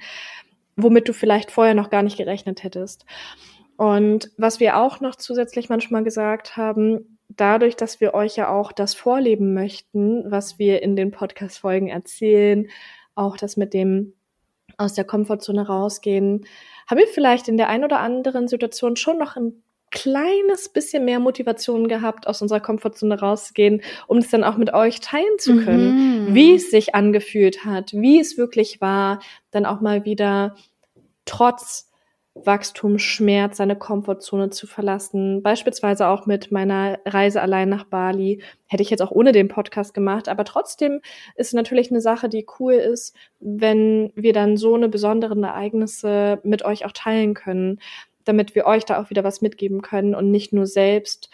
womit 0.76 1.09
du 1.09 1.12
vielleicht 1.12 1.50
vorher 1.50 1.75
noch 1.75 1.90
gar 1.90 2.02
nicht 2.02 2.16
gerechnet 2.16 2.62
hättest. 2.62 3.06
Und 3.76 4.30
was 4.38 4.61
wir 4.61 4.78
auch 4.78 5.00
noch 5.00 5.16
zusätzlich 5.16 5.68
manchmal 5.68 6.04
gesagt 6.04 6.56
haben, 6.56 7.18
dadurch, 7.28 7.76
dass 7.76 8.00
wir 8.00 8.14
euch 8.14 8.37
ja 8.37 8.49
auch 8.49 8.73
das 8.73 8.95
vorleben 8.95 9.54
möchten, 9.54 10.30
was 10.30 10.59
wir 10.59 10.83
in 10.83 10.97
den 10.97 11.11
Podcast-Folgen 11.11 11.88
erzählen, 11.88 12.68
auch 13.14 13.37
das 13.37 13.56
mit 13.56 13.75
dem 13.75 14.14
aus 14.78 14.95
der 14.95 15.04
Komfortzone 15.04 15.66
rausgehen, 15.66 16.47
haben 16.88 16.99
wir 16.99 17.06
vielleicht 17.06 17.49
in 17.49 17.56
der 17.56 17.68
ein 17.68 17.85
oder 17.85 18.00
anderen 18.00 18.49
Situation 18.49 18.97
schon 18.97 19.18
noch 19.18 19.37
ein 19.37 19.62
kleines 19.90 20.69
bisschen 20.69 21.05
mehr 21.05 21.21
Motivation 21.21 21.88
gehabt, 21.88 22.26
aus 22.26 22.43
unserer 22.43 22.61
Komfortzone 22.61 23.19
rauszugehen, 23.19 23.83
um 24.07 24.19
es 24.19 24.31
dann 24.31 24.45
auch 24.45 24.57
mit 24.57 24.75
euch 24.75 25.00
teilen 25.00 25.38
zu 25.38 25.64
können, 25.64 26.28
mhm. 26.28 26.35
wie 26.35 26.55
es 26.55 26.71
sich 26.71 26.95
angefühlt 26.95 27.64
hat, 27.64 27.93
wie 27.93 28.21
es 28.21 28.37
wirklich 28.37 28.81
war, 28.81 29.21
dann 29.50 29.66
auch 29.66 29.81
mal 29.81 30.05
wieder 30.05 30.57
trotz 31.25 31.87
Wachstum, 32.45 32.99
Schmerz, 32.99 33.57
seine 33.57 33.76
Komfortzone 33.76 34.50
zu 34.50 34.66
verlassen. 34.66 35.43
Beispielsweise 35.43 36.09
auch 36.09 36.26
mit 36.26 36.52
meiner 36.52 36.99
Reise 37.07 37.40
allein 37.40 37.71
nach 37.71 37.85
Bali. 37.85 38.43
Hätte 38.66 38.83
ich 38.83 38.90
jetzt 38.90 39.00
auch 39.00 39.11
ohne 39.11 39.33
den 39.33 39.49
Podcast 39.49 39.95
gemacht. 39.95 40.28
Aber 40.28 40.45
trotzdem 40.45 41.00
ist 41.37 41.55
natürlich 41.55 41.90
eine 41.90 42.02
Sache, 42.02 42.28
die 42.28 42.47
cool 42.59 42.75
ist, 42.75 43.16
wenn 43.40 44.12
wir 44.14 44.35
dann 44.35 44.59
so 44.59 44.75
eine 44.75 44.90
besonderen 44.90 45.43
Ereignisse 45.45 46.38
mit 46.43 46.62
euch 46.62 46.85
auch 46.85 46.93
teilen 46.93 47.33
können 47.33 47.81
damit 48.26 48.54
wir 48.54 48.66
euch 48.66 48.85
da 48.85 49.00
auch 49.00 49.11
wieder 49.11 49.25
was 49.25 49.40
mitgeben 49.40 49.80
können 49.80 50.14
und 50.14 50.30
nicht 50.30 50.52
nur 50.52 50.66
selbst 50.66 51.30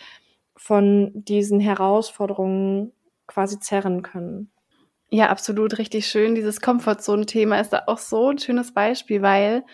von 0.56 1.10
diesen 1.14 1.58
Herausforderungen 1.58 2.92
quasi 3.26 3.58
zerren 3.58 4.02
können. 4.02 4.50
Ja, 5.10 5.28
absolut 5.28 5.78
richtig 5.78 6.06
schön. 6.06 6.34
Dieses 6.34 6.60
Komfortzone-Thema 6.60 7.60
ist 7.60 7.70
da 7.70 7.82
auch 7.86 7.98
so 7.98 8.30
ein 8.30 8.38
schönes 8.38 8.72
Beispiel, 8.72 9.20
weil 9.20 9.64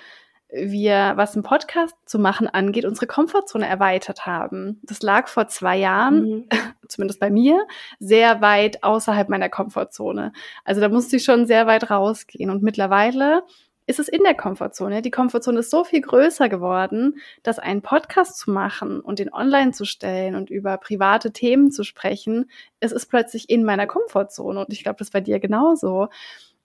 wir, 0.50 1.12
was 1.16 1.36
ein 1.36 1.42
Podcast 1.42 1.94
zu 2.06 2.18
machen 2.18 2.48
angeht, 2.48 2.86
unsere 2.86 3.06
Komfortzone 3.06 3.66
erweitert 3.66 4.24
haben. 4.24 4.80
Das 4.82 5.02
lag 5.02 5.28
vor 5.28 5.46
zwei 5.48 5.76
Jahren, 5.76 6.22
mhm. 6.22 6.48
zumindest 6.88 7.20
bei 7.20 7.30
mir, 7.30 7.66
sehr 8.00 8.40
weit 8.40 8.82
außerhalb 8.82 9.28
meiner 9.28 9.50
Komfortzone. 9.50 10.32
Also 10.64 10.80
da 10.80 10.88
musste 10.88 11.16
ich 11.16 11.24
schon 11.24 11.46
sehr 11.46 11.66
weit 11.66 11.90
rausgehen. 11.90 12.50
Und 12.50 12.62
mittlerweile 12.62 13.42
ist 13.88 13.98
es 13.98 14.08
in 14.08 14.22
der 14.22 14.34
Komfortzone. 14.34 15.00
Die 15.00 15.10
Komfortzone 15.10 15.60
ist 15.60 15.70
so 15.70 15.82
viel 15.82 16.02
größer 16.02 16.50
geworden, 16.50 17.16
dass 17.42 17.58
einen 17.58 17.80
Podcast 17.80 18.38
zu 18.38 18.50
machen 18.50 19.00
und 19.00 19.18
den 19.18 19.32
online 19.32 19.72
zu 19.72 19.86
stellen 19.86 20.34
und 20.34 20.50
über 20.50 20.76
private 20.76 21.32
Themen 21.32 21.72
zu 21.72 21.84
sprechen, 21.84 22.50
es 22.80 22.92
ist 22.92 23.06
plötzlich 23.06 23.48
in 23.48 23.64
meiner 23.64 23.86
Komfortzone. 23.86 24.60
Und 24.60 24.72
ich 24.72 24.82
glaube, 24.82 24.98
das 24.98 25.10
bei 25.10 25.22
dir 25.22 25.40
genauso. 25.40 26.08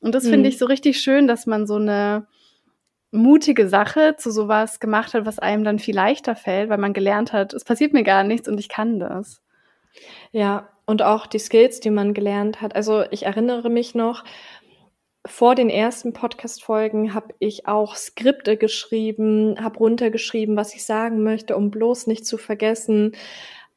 Und 0.01 0.13
das 0.13 0.25
mhm. 0.25 0.31
finde 0.31 0.49
ich 0.49 0.57
so 0.57 0.65
richtig 0.65 0.99
schön, 0.99 1.25
dass 1.25 1.45
man 1.45 1.65
so 1.65 1.75
eine 1.75 2.27
mutige 3.11 3.69
Sache 3.69 4.15
zu 4.17 4.29
sowas 4.29 4.81
gemacht 4.81 5.13
hat, 5.13 5.25
was 5.25 5.39
einem 5.39 5.63
dann 5.63 5.79
viel 5.79 5.95
leichter 5.95 6.35
fällt, 6.35 6.69
weil 6.69 6.77
man 6.77 6.91
gelernt 6.91 7.31
hat, 7.31 7.53
es 7.53 7.63
passiert 7.63 7.93
mir 7.93 8.03
gar 8.03 8.23
nichts 8.23 8.49
und 8.49 8.59
ich 8.59 8.67
kann 8.67 8.99
das. 8.99 9.41
Ja, 10.31 10.67
und 10.85 11.03
auch 11.03 11.25
die 11.27 11.39
Skills, 11.39 11.79
die 11.79 11.89
man 11.89 12.13
gelernt 12.13 12.59
hat. 12.59 12.75
Also 12.75 13.05
ich 13.11 13.25
erinnere 13.25 13.69
mich 13.69 13.95
noch, 13.95 14.25
vor 15.25 15.55
den 15.55 15.69
ersten 15.69 16.11
Podcast-Folgen 16.11 17.13
habe 17.13 17.33
ich 17.39 17.65
auch 17.65 17.95
Skripte 17.95 18.57
geschrieben, 18.57 19.55
habe 19.61 19.77
runtergeschrieben, 19.77 20.57
was 20.57 20.75
ich 20.75 20.85
sagen 20.85 21.23
möchte, 21.23 21.55
um 21.55 21.71
bloß 21.71 22.07
nicht 22.07 22.25
zu 22.25 22.37
vergessen. 22.37 23.15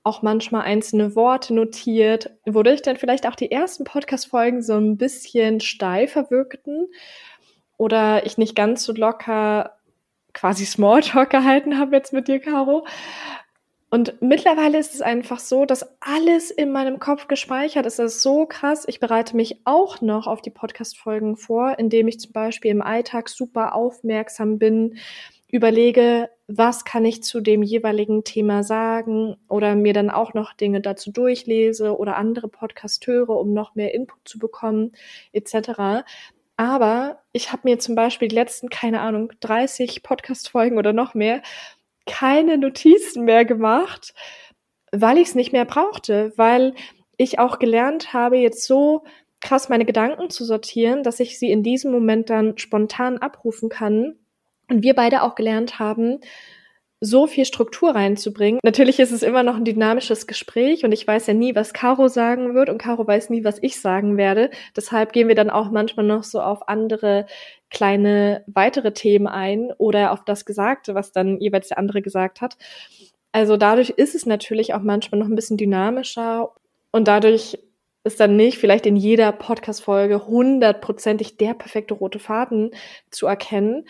Auch 0.02 0.22
manchmal 0.22 0.62
einzelne 0.62 1.14
Worte 1.14 1.54
notiert, 1.54 2.30
wodurch 2.46 2.82
dann 2.82 2.96
vielleicht 2.96 3.28
auch 3.28 3.36
die 3.36 3.50
ersten 3.50 3.84
Podcast-Folgen 3.84 4.62
so 4.62 4.74
ein 4.74 4.96
bisschen 4.96 5.60
steifer 5.60 6.30
wirkten 6.30 6.88
oder 7.76 8.26
ich 8.26 8.38
nicht 8.38 8.56
ganz 8.56 8.84
so 8.84 8.92
locker 8.92 9.76
quasi 10.32 10.66
Smalltalk 10.66 11.30
gehalten 11.30 11.78
habe 11.78 11.96
jetzt 11.96 12.12
mit 12.12 12.28
dir, 12.28 12.40
Caro. 12.40 12.86
Und 13.88 14.20
mittlerweile 14.20 14.78
ist 14.78 14.94
es 14.94 15.00
einfach 15.00 15.38
so, 15.38 15.64
dass 15.64 15.86
alles 16.00 16.50
in 16.50 16.72
meinem 16.72 16.98
Kopf 16.98 17.28
gespeichert 17.28 17.86
ist. 17.86 17.98
Das 18.00 18.16
ist 18.16 18.22
so 18.22 18.44
krass. 18.44 18.84
Ich 18.88 18.98
bereite 18.98 19.36
mich 19.36 19.60
auch 19.64 20.00
noch 20.00 20.26
auf 20.26 20.42
die 20.42 20.50
Podcast-Folgen 20.50 21.36
vor, 21.36 21.78
indem 21.78 22.08
ich 22.08 22.18
zum 22.18 22.32
Beispiel 22.32 22.72
im 22.72 22.82
Alltag 22.82 23.28
super 23.28 23.74
aufmerksam 23.74 24.58
bin, 24.58 24.98
überlege, 25.48 26.28
was 26.48 26.84
kann 26.84 27.04
ich 27.04 27.22
zu 27.22 27.40
dem 27.40 27.62
jeweiligen 27.62 28.24
Thema 28.24 28.64
sagen 28.64 29.36
oder 29.48 29.76
mir 29.76 29.92
dann 29.92 30.10
auch 30.10 30.34
noch 30.34 30.52
Dinge 30.52 30.80
dazu 30.80 31.12
durchlese 31.12 31.96
oder 31.96 32.16
andere 32.16 32.48
Podcast 32.48 33.06
höre, 33.06 33.30
um 33.30 33.52
noch 33.52 33.76
mehr 33.76 33.94
Input 33.94 34.18
zu 34.24 34.38
bekommen, 34.40 34.92
etc. 35.32 36.04
Aber 36.56 37.22
ich 37.32 37.52
habe 37.52 37.62
mir 37.64 37.78
zum 37.78 37.94
Beispiel 37.94 38.28
die 38.28 38.34
letzten, 38.34 38.70
keine 38.70 39.00
Ahnung, 39.00 39.32
30 39.40 40.02
Podcast-Folgen 40.02 40.78
oder 40.78 40.92
noch 40.92 41.14
mehr 41.14 41.42
keine 42.06 42.58
Notizen 42.58 43.24
mehr 43.24 43.44
gemacht, 43.44 44.14
weil 44.92 45.18
ich 45.18 45.28
es 45.28 45.34
nicht 45.34 45.52
mehr 45.52 45.64
brauchte, 45.64 46.32
weil 46.36 46.74
ich 47.16 47.38
auch 47.38 47.58
gelernt 47.58 48.12
habe, 48.12 48.36
jetzt 48.36 48.64
so 48.66 49.04
krass 49.40 49.68
meine 49.68 49.84
Gedanken 49.84 50.30
zu 50.30 50.44
sortieren, 50.44 51.02
dass 51.02 51.20
ich 51.20 51.38
sie 51.38 51.50
in 51.50 51.62
diesem 51.62 51.92
Moment 51.92 52.30
dann 52.30 52.58
spontan 52.58 53.18
abrufen 53.18 53.68
kann. 53.68 54.16
Und 54.68 54.82
wir 54.82 54.94
beide 54.94 55.22
auch 55.22 55.34
gelernt 55.34 55.78
haben, 55.78 56.20
so 57.00 57.26
viel 57.26 57.44
Struktur 57.44 57.94
reinzubringen. 57.94 58.60
Natürlich 58.62 58.98
ist 59.00 59.12
es 59.12 59.22
immer 59.22 59.42
noch 59.42 59.56
ein 59.56 59.64
dynamisches 59.64 60.26
Gespräch 60.26 60.84
und 60.84 60.92
ich 60.92 61.06
weiß 61.06 61.26
ja 61.26 61.34
nie, 61.34 61.54
was 61.54 61.74
Caro 61.74 62.08
sagen 62.08 62.54
wird 62.54 62.70
und 62.70 62.78
Caro 62.78 63.06
weiß 63.06 63.30
nie, 63.30 63.44
was 63.44 63.62
ich 63.62 63.80
sagen 63.80 64.16
werde. 64.16 64.50
Deshalb 64.74 65.12
gehen 65.12 65.28
wir 65.28 65.34
dann 65.34 65.50
auch 65.50 65.70
manchmal 65.70 66.06
noch 66.06 66.24
so 66.24 66.40
auf 66.40 66.68
andere 66.68 67.26
kleine 67.70 68.44
weitere 68.46 68.92
Themen 68.92 69.26
ein 69.26 69.72
oder 69.76 70.12
auf 70.12 70.24
das 70.24 70.46
Gesagte, 70.46 70.94
was 70.94 71.12
dann 71.12 71.38
jeweils 71.38 71.68
der 71.68 71.78
andere 71.78 72.00
gesagt 72.00 72.40
hat. 72.40 72.56
Also 73.32 73.58
dadurch 73.58 73.90
ist 73.90 74.14
es 74.14 74.24
natürlich 74.24 74.72
auch 74.72 74.82
manchmal 74.82 75.18
noch 75.18 75.28
ein 75.28 75.34
bisschen 75.34 75.58
dynamischer 75.58 76.52
und 76.92 77.08
dadurch 77.08 77.58
ist 78.04 78.20
dann 78.20 78.36
nicht 78.36 78.58
vielleicht 78.58 78.86
in 78.86 78.96
jeder 78.96 79.32
Podcast-Folge 79.32 80.26
hundertprozentig 80.26 81.36
der 81.36 81.54
perfekte 81.54 81.92
rote 81.92 82.20
Faden 82.20 82.70
zu 83.10 83.26
erkennen. 83.26 83.84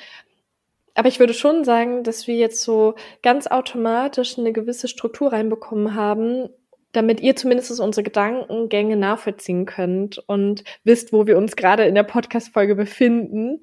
Aber 0.97 1.09
ich 1.09 1.21
würde 1.21 1.35
schon 1.35 1.63
sagen, 1.63 2.03
dass 2.03 2.27
wir 2.27 2.37
jetzt 2.37 2.63
so 2.63 2.95
ganz 3.23 3.47
automatisch 3.47 4.39
eine 4.39 4.53
gewisse 4.53 4.89
Struktur 4.89 5.33
reinbekommen 5.33 5.95
haben, 5.95 6.49
damit 6.93 7.21
ihr 7.21 7.37
zumindest 7.37 7.79
unsere 7.79 8.03
Gedankengänge 8.03 8.97
nachvollziehen 8.97 9.67
könnt 9.67 10.19
und 10.27 10.65
wisst, 10.85 11.13
wo 11.13 11.27
wir 11.27 11.37
uns 11.37 11.55
gerade 11.55 11.85
in 11.85 11.95
der 11.95 12.03
Podcast-Folge 12.03 12.75
befinden. 12.75 13.61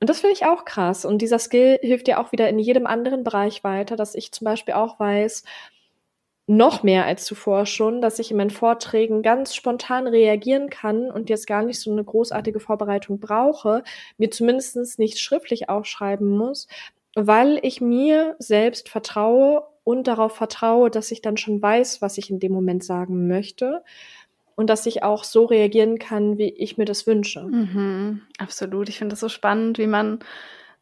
Und 0.00 0.10
das 0.10 0.20
finde 0.20 0.34
ich 0.34 0.44
auch 0.44 0.66
krass. 0.66 1.06
Und 1.06 1.22
dieser 1.22 1.38
Skill 1.38 1.78
hilft 1.80 2.06
dir 2.06 2.20
auch 2.20 2.32
wieder 2.32 2.48
in 2.50 2.58
jedem 2.58 2.86
anderen 2.86 3.24
Bereich 3.24 3.64
weiter, 3.64 3.96
dass 3.96 4.14
ich 4.14 4.30
zum 4.32 4.44
Beispiel 4.44 4.74
auch 4.74 5.00
weiß, 5.00 5.44
noch 6.48 6.82
mehr 6.82 7.04
als 7.04 7.26
zuvor 7.26 7.66
schon, 7.66 8.00
dass 8.00 8.18
ich 8.18 8.30
in 8.30 8.38
meinen 8.38 8.50
Vorträgen 8.50 9.22
ganz 9.22 9.54
spontan 9.54 10.06
reagieren 10.06 10.70
kann 10.70 11.10
und 11.10 11.28
jetzt 11.28 11.46
gar 11.46 11.62
nicht 11.62 11.78
so 11.78 11.92
eine 11.92 12.02
großartige 12.02 12.58
Vorbereitung 12.58 13.20
brauche, 13.20 13.84
mir 14.16 14.30
zumindest 14.30 14.98
nicht 14.98 15.20
schriftlich 15.20 15.68
aufschreiben 15.68 16.28
muss, 16.28 16.66
weil 17.14 17.60
ich 17.62 17.82
mir 17.82 18.34
selbst 18.38 18.88
vertraue 18.88 19.64
und 19.84 20.06
darauf 20.06 20.36
vertraue, 20.36 20.90
dass 20.90 21.10
ich 21.10 21.20
dann 21.20 21.36
schon 21.36 21.60
weiß, 21.60 22.00
was 22.00 22.16
ich 22.16 22.30
in 22.30 22.40
dem 22.40 22.52
Moment 22.52 22.82
sagen 22.82 23.28
möchte 23.28 23.82
und 24.54 24.70
dass 24.70 24.86
ich 24.86 25.02
auch 25.02 25.24
so 25.24 25.44
reagieren 25.44 25.98
kann, 25.98 26.38
wie 26.38 26.48
ich 26.48 26.78
mir 26.78 26.86
das 26.86 27.06
wünsche. 27.06 27.42
Mhm, 27.42 28.22
absolut. 28.38 28.88
Ich 28.88 28.96
finde 28.96 29.12
das 29.12 29.20
so 29.20 29.28
spannend, 29.28 29.76
wie 29.76 29.86
man 29.86 30.20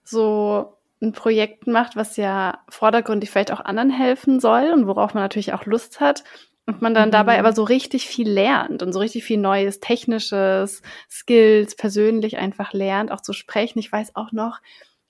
so 0.04 0.75
ein 1.02 1.12
Projekt 1.12 1.66
macht, 1.66 1.96
was 1.96 2.16
ja 2.16 2.60
vordergründig 2.68 3.30
vielleicht 3.30 3.52
auch 3.52 3.60
anderen 3.60 3.90
helfen 3.90 4.40
soll 4.40 4.72
und 4.72 4.86
worauf 4.86 5.14
man 5.14 5.22
natürlich 5.22 5.52
auch 5.52 5.66
Lust 5.66 6.00
hat. 6.00 6.24
Und 6.68 6.82
man 6.82 6.94
dann 6.94 7.10
mhm. 7.10 7.12
dabei 7.12 7.38
aber 7.38 7.52
so 7.52 7.62
richtig 7.62 8.08
viel 8.08 8.28
lernt 8.28 8.82
und 8.82 8.92
so 8.92 8.98
richtig 8.98 9.24
viel 9.24 9.38
Neues, 9.38 9.78
Technisches, 9.78 10.82
Skills, 11.08 11.76
persönlich 11.76 12.38
einfach 12.38 12.72
lernt, 12.72 13.12
auch 13.12 13.20
zu 13.20 13.32
sprechen. 13.32 13.78
Ich 13.78 13.92
weiß 13.92 14.16
auch 14.16 14.32
noch, 14.32 14.60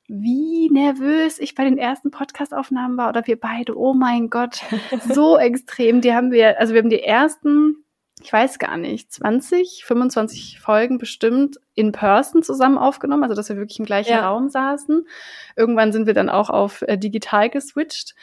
wie 0.07 0.69
nervös 0.71 1.39
ich 1.39 1.55
bei 1.55 1.65
den 1.65 1.79
ersten 1.79 2.11
Podcastaufnahmen 2.11 2.99
war 2.99 3.09
oder 3.09 3.27
wir 3.27 3.41
beide. 3.41 3.77
Oh 3.79 3.95
mein 3.95 4.29
Gott, 4.29 4.61
so 5.09 5.39
extrem. 5.39 6.03
Die 6.03 6.13
haben 6.13 6.31
wir, 6.31 6.61
also 6.61 6.75
wir 6.75 6.83
haben 6.83 6.91
die 6.91 7.03
ersten 7.03 7.86
ich 8.23 8.33
weiß 8.33 8.59
gar 8.59 8.77
nicht, 8.79 9.13
20, 9.13 9.85
25 9.85 10.59
Folgen 10.59 10.99
bestimmt 10.99 11.59
in 11.75 11.93
Person 11.93 12.43
zusammen 12.43 12.79
aufgenommen, 12.79 13.23
also 13.23 13.35
dass 13.35 13.49
wir 13.51 13.57
wirklich 13.57 13.79
im 13.79 13.85
gleichen 13.85 14.13
ja. 14.13 14.27
Raum 14.27 14.49
saßen. 14.49 15.07
Irgendwann 15.55 15.93
sind 15.93 16.07
wir 16.07 16.15
dann 16.15 16.31
auch 16.31 16.49
auf 16.49 16.83
äh, 16.83 16.97
digital 16.97 17.51
geswitcht 17.51 18.15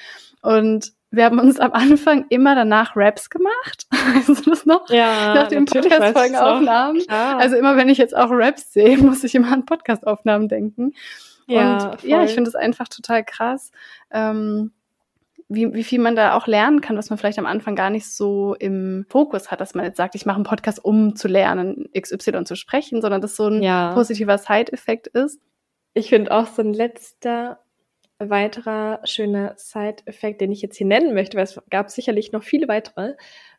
und 0.42 0.94
wir 1.12 1.26
haben 1.26 1.40
uns 1.40 1.60
am 1.60 1.74
Anfang 1.74 2.26
immer 2.30 2.56
danach 2.56 2.96
Raps 2.96 3.30
gemacht. 3.30 3.88
Also 4.16 4.34
das 4.34 4.66
noch 4.66 4.90
ja, 4.90 5.34
nach 5.34 5.48
den 5.48 5.66
Podcast-Folgenaufnahmen. 5.66 7.04
Also 7.08 7.56
immer 7.56 7.78
wenn 7.78 7.88
ich 7.88 7.98
jetzt 7.98 8.16
auch 8.16 8.30
Raps 8.30 8.74
sehe, 8.74 8.98
muss 9.02 9.24
ich 9.24 9.34
immer 9.34 9.52
an 9.52 9.66
Podcast-Aufnahmen 9.66 10.50
denken. 10.50 10.94
Ja, 11.48 11.92
und 11.92 12.02
voll. 12.02 12.10
ja, 12.10 12.24
ich 12.24 12.34
finde 12.34 12.50
es 12.50 12.56
einfach 12.56 12.90
total 12.90 13.24
krass. 13.24 13.72
Ähm, 14.12 14.72
wie, 15.50 15.74
wie 15.74 15.84
viel 15.84 16.00
man 16.00 16.16
da 16.16 16.36
auch 16.36 16.48
lernen 16.48 16.82
kann, 16.82 16.98
was 16.98 17.10
man 17.10 17.20
vielleicht 17.20 17.40
am 17.40 17.46
Anfang 17.46 17.76
gar 17.76 17.90
nicht 17.90 18.10
so 18.10 18.56
im 18.56 19.06
Fokus 19.10 19.52
hat, 19.52 19.62
dass 19.62 19.76
man 19.76 19.86
jetzt 19.86 19.98
sagt, 19.98 20.16
ich 20.16 20.26
mache 20.26 20.36
einen 20.36 20.46
Podcast, 20.46 20.84
um 20.84 21.16
zu 21.16 21.28
lernen, 21.28 21.90
XY 21.98 22.44
zu 22.46 22.56
sprechen, 22.56 23.02
sondern 23.02 23.22
dass 23.22 23.36
so 23.36 23.48
ein 23.48 23.62
ja. 23.62 23.94
positiver 23.94 24.38
Side-Effekt 24.38 25.08
ist. 25.08 25.40
Ich 25.94 26.10
finde 26.10 26.32
auch 26.32 26.48
so 26.48 26.62
ein 26.62 26.74
letzter 26.74 27.60
weiterer 28.20 29.02
schöner 29.04 29.54
Side-Effekt, 29.58 30.42
den 30.42 30.52
ich 30.52 30.62
jetzt 30.62 30.78
hier 30.78 30.88
nennen 30.88 31.14
möchte, 31.14 31.38
weil 31.38 31.44
es 31.44 31.62
gab 31.70 31.90
sicherlich 31.90 32.32
noch 32.32 32.44
viele 32.44 32.68
weitere, 32.68 33.16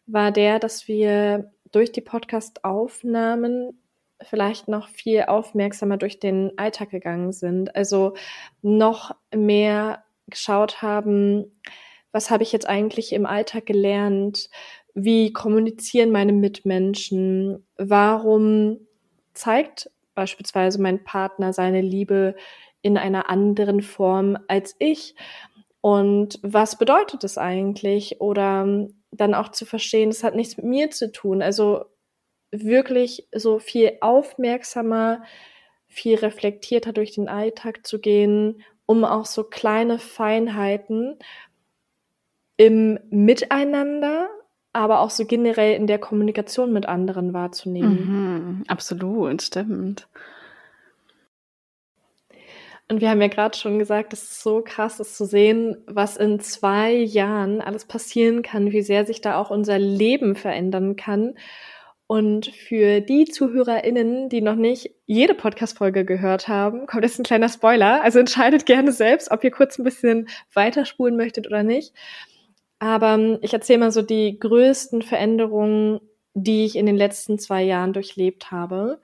war 0.06 0.32
der, 0.32 0.58
dass 0.58 0.88
wir 0.88 1.52
durch 1.70 1.92
die 1.92 2.00
Podcast-Aufnahmen 2.00 3.80
vielleicht 4.22 4.68
noch 4.68 4.88
viel 4.88 5.22
aufmerksamer 5.22 5.96
durch 5.96 6.18
den 6.18 6.56
Alltag 6.56 6.90
gegangen 6.90 7.32
sind. 7.32 7.74
Also 7.74 8.14
noch 8.62 9.14
mehr 9.34 10.03
geschaut 10.28 10.82
haben, 10.82 11.60
was 12.12 12.30
habe 12.30 12.42
ich 12.42 12.52
jetzt 12.52 12.68
eigentlich 12.68 13.12
im 13.12 13.26
Alltag 13.26 13.66
gelernt? 13.66 14.48
Wie 14.94 15.32
kommunizieren 15.32 16.12
meine 16.12 16.32
Mitmenschen? 16.32 17.66
Warum 17.76 18.78
zeigt 19.32 19.90
beispielsweise 20.14 20.80
mein 20.80 21.02
Partner 21.02 21.52
seine 21.52 21.80
Liebe 21.80 22.36
in 22.82 22.96
einer 22.96 23.28
anderen 23.28 23.82
Form 23.82 24.38
als 24.46 24.76
ich? 24.78 25.16
Und 25.80 26.38
was 26.42 26.78
bedeutet 26.78 27.24
das 27.24 27.36
eigentlich? 27.36 28.20
Oder 28.20 28.88
dann 29.10 29.34
auch 29.34 29.50
zu 29.50 29.66
verstehen, 29.66 30.10
es 30.10 30.24
hat 30.24 30.34
nichts 30.34 30.56
mit 30.56 30.66
mir 30.66 30.90
zu 30.90 31.10
tun. 31.10 31.42
Also 31.42 31.86
wirklich 32.50 33.28
so 33.34 33.58
viel 33.58 33.98
aufmerksamer, 34.00 35.24
viel 35.86 36.16
reflektierter 36.16 36.92
durch 36.92 37.12
den 37.12 37.28
Alltag 37.28 37.86
zu 37.86 38.00
gehen, 38.00 38.62
um 38.86 39.04
auch 39.04 39.26
so 39.26 39.44
kleine 39.44 39.98
Feinheiten 39.98 41.18
im 42.56 42.98
Miteinander, 43.10 44.28
aber 44.72 45.00
auch 45.00 45.10
so 45.10 45.24
generell 45.24 45.74
in 45.74 45.86
der 45.86 45.98
Kommunikation 45.98 46.72
mit 46.72 46.86
anderen 46.86 47.32
wahrzunehmen. 47.32 48.58
Mhm, 48.58 48.64
absolut, 48.68 49.42
stimmt. 49.42 50.08
Und 52.88 53.00
wir 53.00 53.08
haben 53.08 53.22
ja 53.22 53.28
gerade 53.28 53.56
schon 53.56 53.78
gesagt, 53.78 54.12
es 54.12 54.24
ist 54.24 54.42
so 54.42 54.62
krass, 54.62 55.00
es 55.00 55.16
zu 55.16 55.24
sehen, 55.24 55.78
was 55.86 56.18
in 56.18 56.38
zwei 56.40 56.92
Jahren 56.92 57.62
alles 57.62 57.86
passieren 57.86 58.42
kann, 58.42 58.72
wie 58.72 58.82
sehr 58.82 59.06
sich 59.06 59.22
da 59.22 59.38
auch 59.38 59.50
unser 59.50 59.78
Leben 59.78 60.36
verändern 60.36 60.94
kann. 60.94 61.34
Und 62.06 62.46
für 62.46 63.00
die 63.00 63.24
ZuhörerInnen, 63.24 64.28
die 64.28 64.42
noch 64.42 64.56
nicht 64.56 64.90
jede 65.06 65.34
Podcast-Folge 65.34 66.04
gehört 66.04 66.48
haben, 66.48 66.86
kommt 66.86 67.02
jetzt 67.02 67.18
ein 67.18 67.24
kleiner 67.24 67.48
Spoiler. 67.48 68.02
Also 68.02 68.18
entscheidet 68.18 68.66
gerne 68.66 68.92
selbst, 68.92 69.30
ob 69.30 69.42
ihr 69.42 69.50
kurz 69.50 69.78
ein 69.78 69.84
bisschen 69.84 70.28
weiterspulen 70.52 71.16
möchtet 71.16 71.46
oder 71.46 71.62
nicht. 71.62 71.94
Aber 72.78 73.14
ähm, 73.14 73.38
ich 73.40 73.54
erzähle 73.54 73.78
mal 73.78 73.90
so 73.90 74.02
die 74.02 74.38
größten 74.38 75.00
Veränderungen, 75.00 76.00
die 76.34 76.66
ich 76.66 76.76
in 76.76 76.84
den 76.84 76.96
letzten 76.96 77.38
zwei 77.38 77.62
Jahren 77.62 77.94
durchlebt 77.94 78.50
habe. 78.50 79.00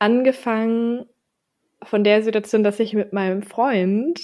Angefangen 0.00 1.06
von 1.82 2.02
der 2.02 2.22
Situation, 2.22 2.64
dass 2.64 2.80
ich 2.80 2.94
mit 2.94 3.12
meinem 3.12 3.42
Freund 3.42 4.20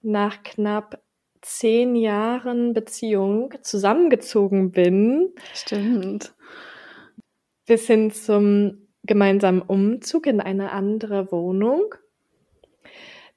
nach 0.00 0.42
knapp 0.42 1.02
zehn 1.42 1.94
Jahren 1.96 2.72
Beziehung 2.72 3.54
zusammengezogen 3.62 4.72
bin. 4.72 5.34
Stimmt. 5.54 6.32
Bis 7.68 7.86
hin 7.86 8.10
zum 8.10 8.88
gemeinsamen 9.04 9.62
Umzug 9.62 10.26
in 10.26 10.40
eine 10.40 10.72
andere 10.72 11.30
Wohnung. 11.30 11.94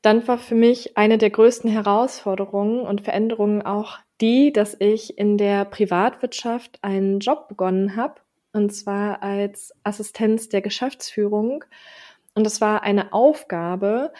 Dann 0.01 0.27
war 0.27 0.39
für 0.39 0.55
mich 0.55 0.97
eine 0.97 1.19
der 1.19 1.29
größten 1.29 1.69
Herausforderungen 1.69 2.81
und 2.81 3.01
Veränderungen 3.01 3.61
auch 3.61 3.99
die, 4.19 4.51
dass 4.51 4.75
ich 4.79 5.19
in 5.19 5.37
der 5.37 5.65
Privatwirtschaft 5.65 6.79
einen 6.81 7.19
Job 7.19 7.47
begonnen 7.47 7.95
habe, 7.95 8.15
und 8.51 8.73
zwar 8.73 9.21
als 9.21 9.71
Assistenz 9.83 10.49
der 10.49 10.61
Geschäftsführung 10.61 11.63
und 12.33 12.45
das 12.45 12.61
war 12.61 12.83
eine 12.83 13.13
Aufgabe, 13.13 14.13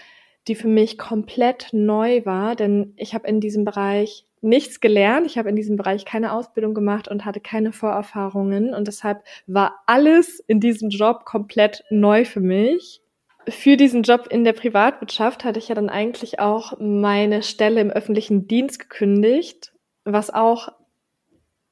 die 0.47 0.55
für 0.55 0.67
mich 0.67 0.97
komplett 0.97 1.69
neu 1.71 2.25
war, 2.25 2.55
denn 2.55 2.93
ich 2.97 3.13
habe 3.13 3.27
in 3.27 3.39
diesem 3.39 3.63
Bereich 3.63 4.25
nichts 4.41 4.79
gelernt, 4.79 5.27
ich 5.27 5.37
habe 5.37 5.49
in 5.49 5.55
diesem 5.55 5.77
Bereich 5.77 6.05
keine 6.05 6.33
Ausbildung 6.33 6.73
gemacht 6.73 7.07
und 7.07 7.25
hatte 7.25 7.39
keine 7.39 7.71
Vorerfahrungen 7.71 8.73
und 8.73 8.87
deshalb 8.87 9.23
war 9.47 9.81
alles 9.85 10.39
in 10.39 10.59
diesem 10.59 10.89
Job 10.89 11.25
komplett 11.25 11.83
neu 11.89 12.25
für 12.25 12.41
mich. 12.41 13.01
Für 13.47 13.77
diesen 13.77 14.03
Job 14.03 14.27
in 14.29 14.43
der 14.43 14.53
Privatwirtschaft 14.53 15.43
hatte 15.43 15.59
ich 15.59 15.67
ja 15.67 15.75
dann 15.75 15.89
eigentlich 15.89 16.39
auch 16.39 16.73
meine 16.79 17.43
Stelle 17.43 17.81
im 17.81 17.89
öffentlichen 17.89 18.47
Dienst 18.47 18.79
gekündigt, 18.79 19.73
was 20.03 20.31
auch 20.31 20.69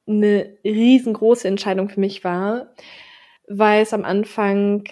eine 0.06 0.56
riesengroße 0.64 1.46
Entscheidung 1.46 1.88
für 1.88 2.00
mich 2.00 2.24
war, 2.24 2.74
weil 3.48 3.82
es 3.82 3.92
am 3.92 4.04
Anfang 4.04 4.84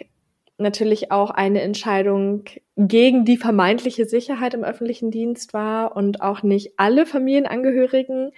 natürlich 0.59 1.11
auch 1.13 1.31
eine 1.31 1.63
Entscheidung 1.63 2.45
gegen 2.77 3.25
die 3.25 3.37
vermeintliche 3.37 4.05
Sicherheit 4.05 4.55
im 4.55 4.65
öffentlichen 4.65 5.11
Dienst 5.11 5.55
war 5.55 5.97
und 5.97 6.21
auch 6.21 6.43
nicht 6.43 6.73
alle 6.77 7.07
Familienangehörigen 7.07 8.33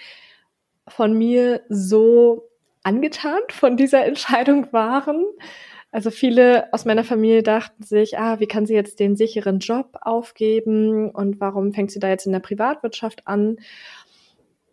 von 0.86 1.16
mir 1.16 1.62
so 1.68 2.48
angetan 2.82 3.40
von 3.50 3.76
dieser 3.76 4.04
Entscheidung 4.04 4.72
waren. 4.72 5.24
Also 5.92 6.10
viele 6.10 6.72
aus 6.72 6.84
meiner 6.84 7.02
Familie 7.02 7.42
dachten 7.42 7.82
sich, 7.82 8.16
ah, 8.16 8.38
wie 8.38 8.46
kann 8.46 8.64
sie 8.64 8.74
jetzt 8.74 9.00
den 9.00 9.16
sicheren 9.16 9.58
Job 9.58 9.98
aufgeben 10.02 11.10
und 11.10 11.40
warum 11.40 11.72
fängt 11.72 11.90
sie 11.90 11.98
da 11.98 12.08
jetzt 12.08 12.26
in 12.26 12.32
der 12.32 12.38
Privatwirtschaft 12.38 13.26
an? 13.26 13.56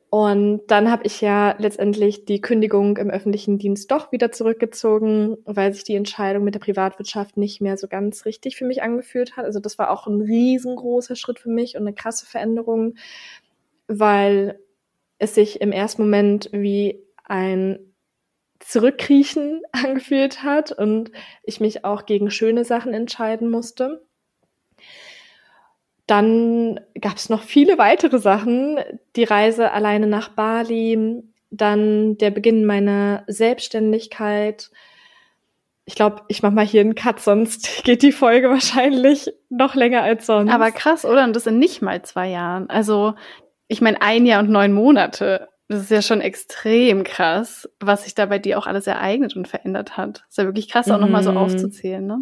Und 0.10 0.67
dann 0.67 0.89
habe 0.89 1.04
ich 1.06 1.20
ja 1.20 1.56
letztendlich 1.58 2.24
die 2.24 2.39
Kündigung 2.39 2.96
im 2.96 3.10
öffentlichen 3.10 3.58
Dienst 3.58 3.91
doch 3.91 4.13
wieder 4.13 4.32
zurückgezogen, 4.32 5.38
weil 5.43 5.74
sich 5.74 5.84
die 5.84 5.96
Entscheidung 5.96 6.46
mit 6.46 6.56
der 6.56 6.60
Privatwirtschaft 6.60 7.36
nicht 7.36 7.60
mehr 7.60 7.76
so 7.78 7.89
ganz 7.89 8.24
richtig 8.26 8.56
für 8.56 8.63
mich 8.63 8.82
angefühlt 8.82 9.36
hat. 9.36 9.43
Also 9.43 9.60
das 9.60 9.78
war 9.78 9.91
auch 9.91 10.08
ein 10.08 10.22
riesengroßer 10.22 11.17
Schritt 11.17 11.39
für 11.39 11.50
mich 11.50 11.76
und 11.76 11.82
eine 11.82 11.93
krasse 11.93 12.26
Veränderung, 12.26 12.96
weil 13.88 14.60
es 15.20 15.36
sich 15.36 15.60
im 15.60 15.74
ersten 15.74 16.04
Moment 16.04 16.50
wie 16.54 17.04
ein 17.26 17.80
Zurückkriechen 18.60 19.62
angefühlt 19.74 20.41
hat 20.43 20.72
und 20.72 21.12
ich 21.43 21.60
mich 21.60 21.84
auch 21.84 22.06
gegen 22.06 22.32
schöne 22.32 22.63
Sachen 22.63 22.93
entscheiden 22.93 23.50
musste. 23.50 24.07
Dann 26.08 26.80
gab 27.00 27.17
es 27.17 27.30
noch 27.30 27.43
viele 27.43 27.78
weitere 27.78 28.17
Sachen. 28.17 28.80
Die 29.17 29.26
Reise 29.26 29.72
alleine 29.72 30.08
nach 30.08 30.30
Bali, 30.30 31.22
dann 31.52 32.17
der 32.17 32.32
Beginn 32.32 32.65
meiner 32.65 33.24
Selbstständigkeit. 33.28 34.72
Ich 35.84 35.96
glaube, 35.96 36.24
ich 36.28 36.41
mache 36.41 36.54
mal 36.54 36.65
hier 36.65 36.82
einen 36.82 36.96
Cut, 36.96 37.20
sonst 37.20 37.84
geht 37.84 38.02
die 38.02 38.13
Folge 38.13 38.50
wahrscheinlich 38.50 39.34
noch 39.50 39.76
länger 39.76 40.02
als 40.02 40.26
sonst. 40.26 40.52
Aber 40.52 40.72
krass, 40.72 41.06
oder? 41.06 41.26
Und 41.26 41.36
das 41.36 41.46
in 41.46 41.60
nicht 41.60 41.82
mal 41.82 42.02
zwei 42.02 42.30
Jahren. 42.30 42.70
Also, 42.70 43.15
ich 43.67 43.82
meine, 43.82 44.02
ein 44.02 44.26
Jahr 44.26 44.41
und 44.41 44.50
neun 44.50 44.74
Monate. 44.74 45.50
Das 45.70 45.82
ist 45.82 45.91
ja 45.91 46.02
schon 46.02 46.22
extrem 46.22 47.04
krass, 47.04 47.70
was 47.82 48.06
sich 48.06 48.15
da 48.15 48.28
bei 48.28 48.39
dir 48.39 48.58
auch 48.58 48.67
alles 48.67 48.88
ereignet 48.88 49.36
und 49.36 49.50
verändert 49.50 49.98
hat. 49.98 50.24
ist 50.30 50.38
ja 50.38 50.46
wirklich 50.46 50.70
krass, 50.70 50.89
auch 50.89 50.96
mhm. 50.96 51.02
nochmal 51.02 51.24
so 51.24 51.32
aufzuzählen, 51.32 52.06
ne? 52.06 52.20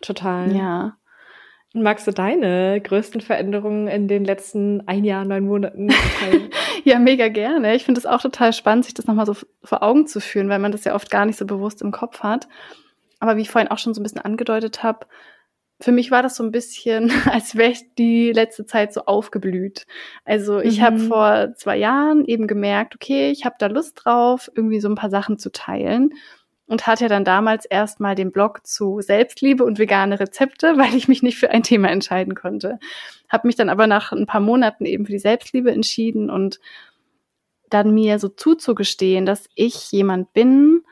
Total. 0.00 0.54
Ja. 0.56 0.96
Magst 1.82 2.06
du 2.06 2.10
deine 2.10 2.80
größten 2.80 3.20
Veränderungen 3.20 3.86
in 3.86 4.08
den 4.08 4.24
letzten 4.24 4.86
ein 4.88 5.04
Jahr, 5.04 5.24
neun 5.24 5.44
Monaten 5.44 5.88
teilen? 5.88 6.50
ja, 6.84 6.98
mega 6.98 7.28
gerne. 7.28 7.74
Ich 7.74 7.84
finde 7.84 7.98
es 7.98 8.06
auch 8.06 8.22
total 8.22 8.52
spannend, 8.52 8.86
sich 8.86 8.94
das 8.94 9.06
nochmal 9.06 9.26
so 9.26 9.34
vor 9.62 9.82
Augen 9.82 10.06
zu 10.06 10.20
führen, 10.20 10.48
weil 10.48 10.58
man 10.58 10.72
das 10.72 10.84
ja 10.84 10.94
oft 10.94 11.10
gar 11.10 11.26
nicht 11.26 11.38
so 11.38 11.44
bewusst 11.44 11.82
im 11.82 11.92
Kopf 11.92 12.20
hat. 12.20 12.48
Aber 13.18 13.36
wie 13.36 13.42
ich 13.42 13.50
vorhin 13.50 13.70
auch 13.70 13.78
schon 13.78 13.92
so 13.92 14.00
ein 14.00 14.04
bisschen 14.04 14.22
angedeutet 14.22 14.82
habe, 14.82 15.06
für 15.78 15.92
mich 15.92 16.10
war 16.10 16.22
das 16.22 16.36
so 16.36 16.44
ein 16.44 16.52
bisschen, 16.52 17.12
als 17.30 17.56
wäre 17.56 17.72
ich 17.72 17.94
die 17.94 18.32
letzte 18.32 18.64
Zeit 18.64 18.94
so 18.94 19.02
aufgeblüht. 19.02 19.86
Also 20.24 20.60
ich 20.60 20.78
mhm. 20.78 20.82
habe 20.82 20.98
vor 20.98 21.54
zwei 21.56 21.76
Jahren 21.76 22.24
eben 22.24 22.46
gemerkt, 22.46 22.94
okay, 22.94 23.30
ich 23.30 23.44
habe 23.44 23.56
da 23.58 23.66
Lust 23.66 24.00
drauf, 24.02 24.50
irgendwie 24.54 24.80
so 24.80 24.88
ein 24.88 24.94
paar 24.94 25.10
Sachen 25.10 25.38
zu 25.38 25.52
teilen 25.52 26.14
und 26.66 26.86
hatte 26.86 27.08
dann 27.08 27.24
damals 27.24 27.64
erstmal 27.64 28.14
den 28.14 28.32
Blog 28.32 28.66
zu 28.66 29.00
Selbstliebe 29.00 29.64
und 29.64 29.78
vegane 29.78 30.18
Rezepte, 30.18 30.74
weil 30.76 30.94
ich 30.94 31.08
mich 31.08 31.22
nicht 31.22 31.38
für 31.38 31.50
ein 31.50 31.62
Thema 31.62 31.90
entscheiden 31.90 32.34
konnte. 32.34 32.78
Habe 33.28 33.46
mich 33.46 33.56
dann 33.56 33.68
aber 33.68 33.86
nach 33.86 34.12
ein 34.12 34.26
paar 34.26 34.40
Monaten 34.40 34.84
eben 34.84 35.06
für 35.06 35.12
die 35.12 35.18
Selbstliebe 35.18 35.70
entschieden 35.70 36.30
und 36.30 36.60
dann 37.70 37.94
mir 37.94 38.18
so 38.18 38.28
zuzugestehen, 38.28 39.26
dass 39.26 39.48
ich 39.54 39.90
jemand 39.90 40.32
bin, 40.32 40.82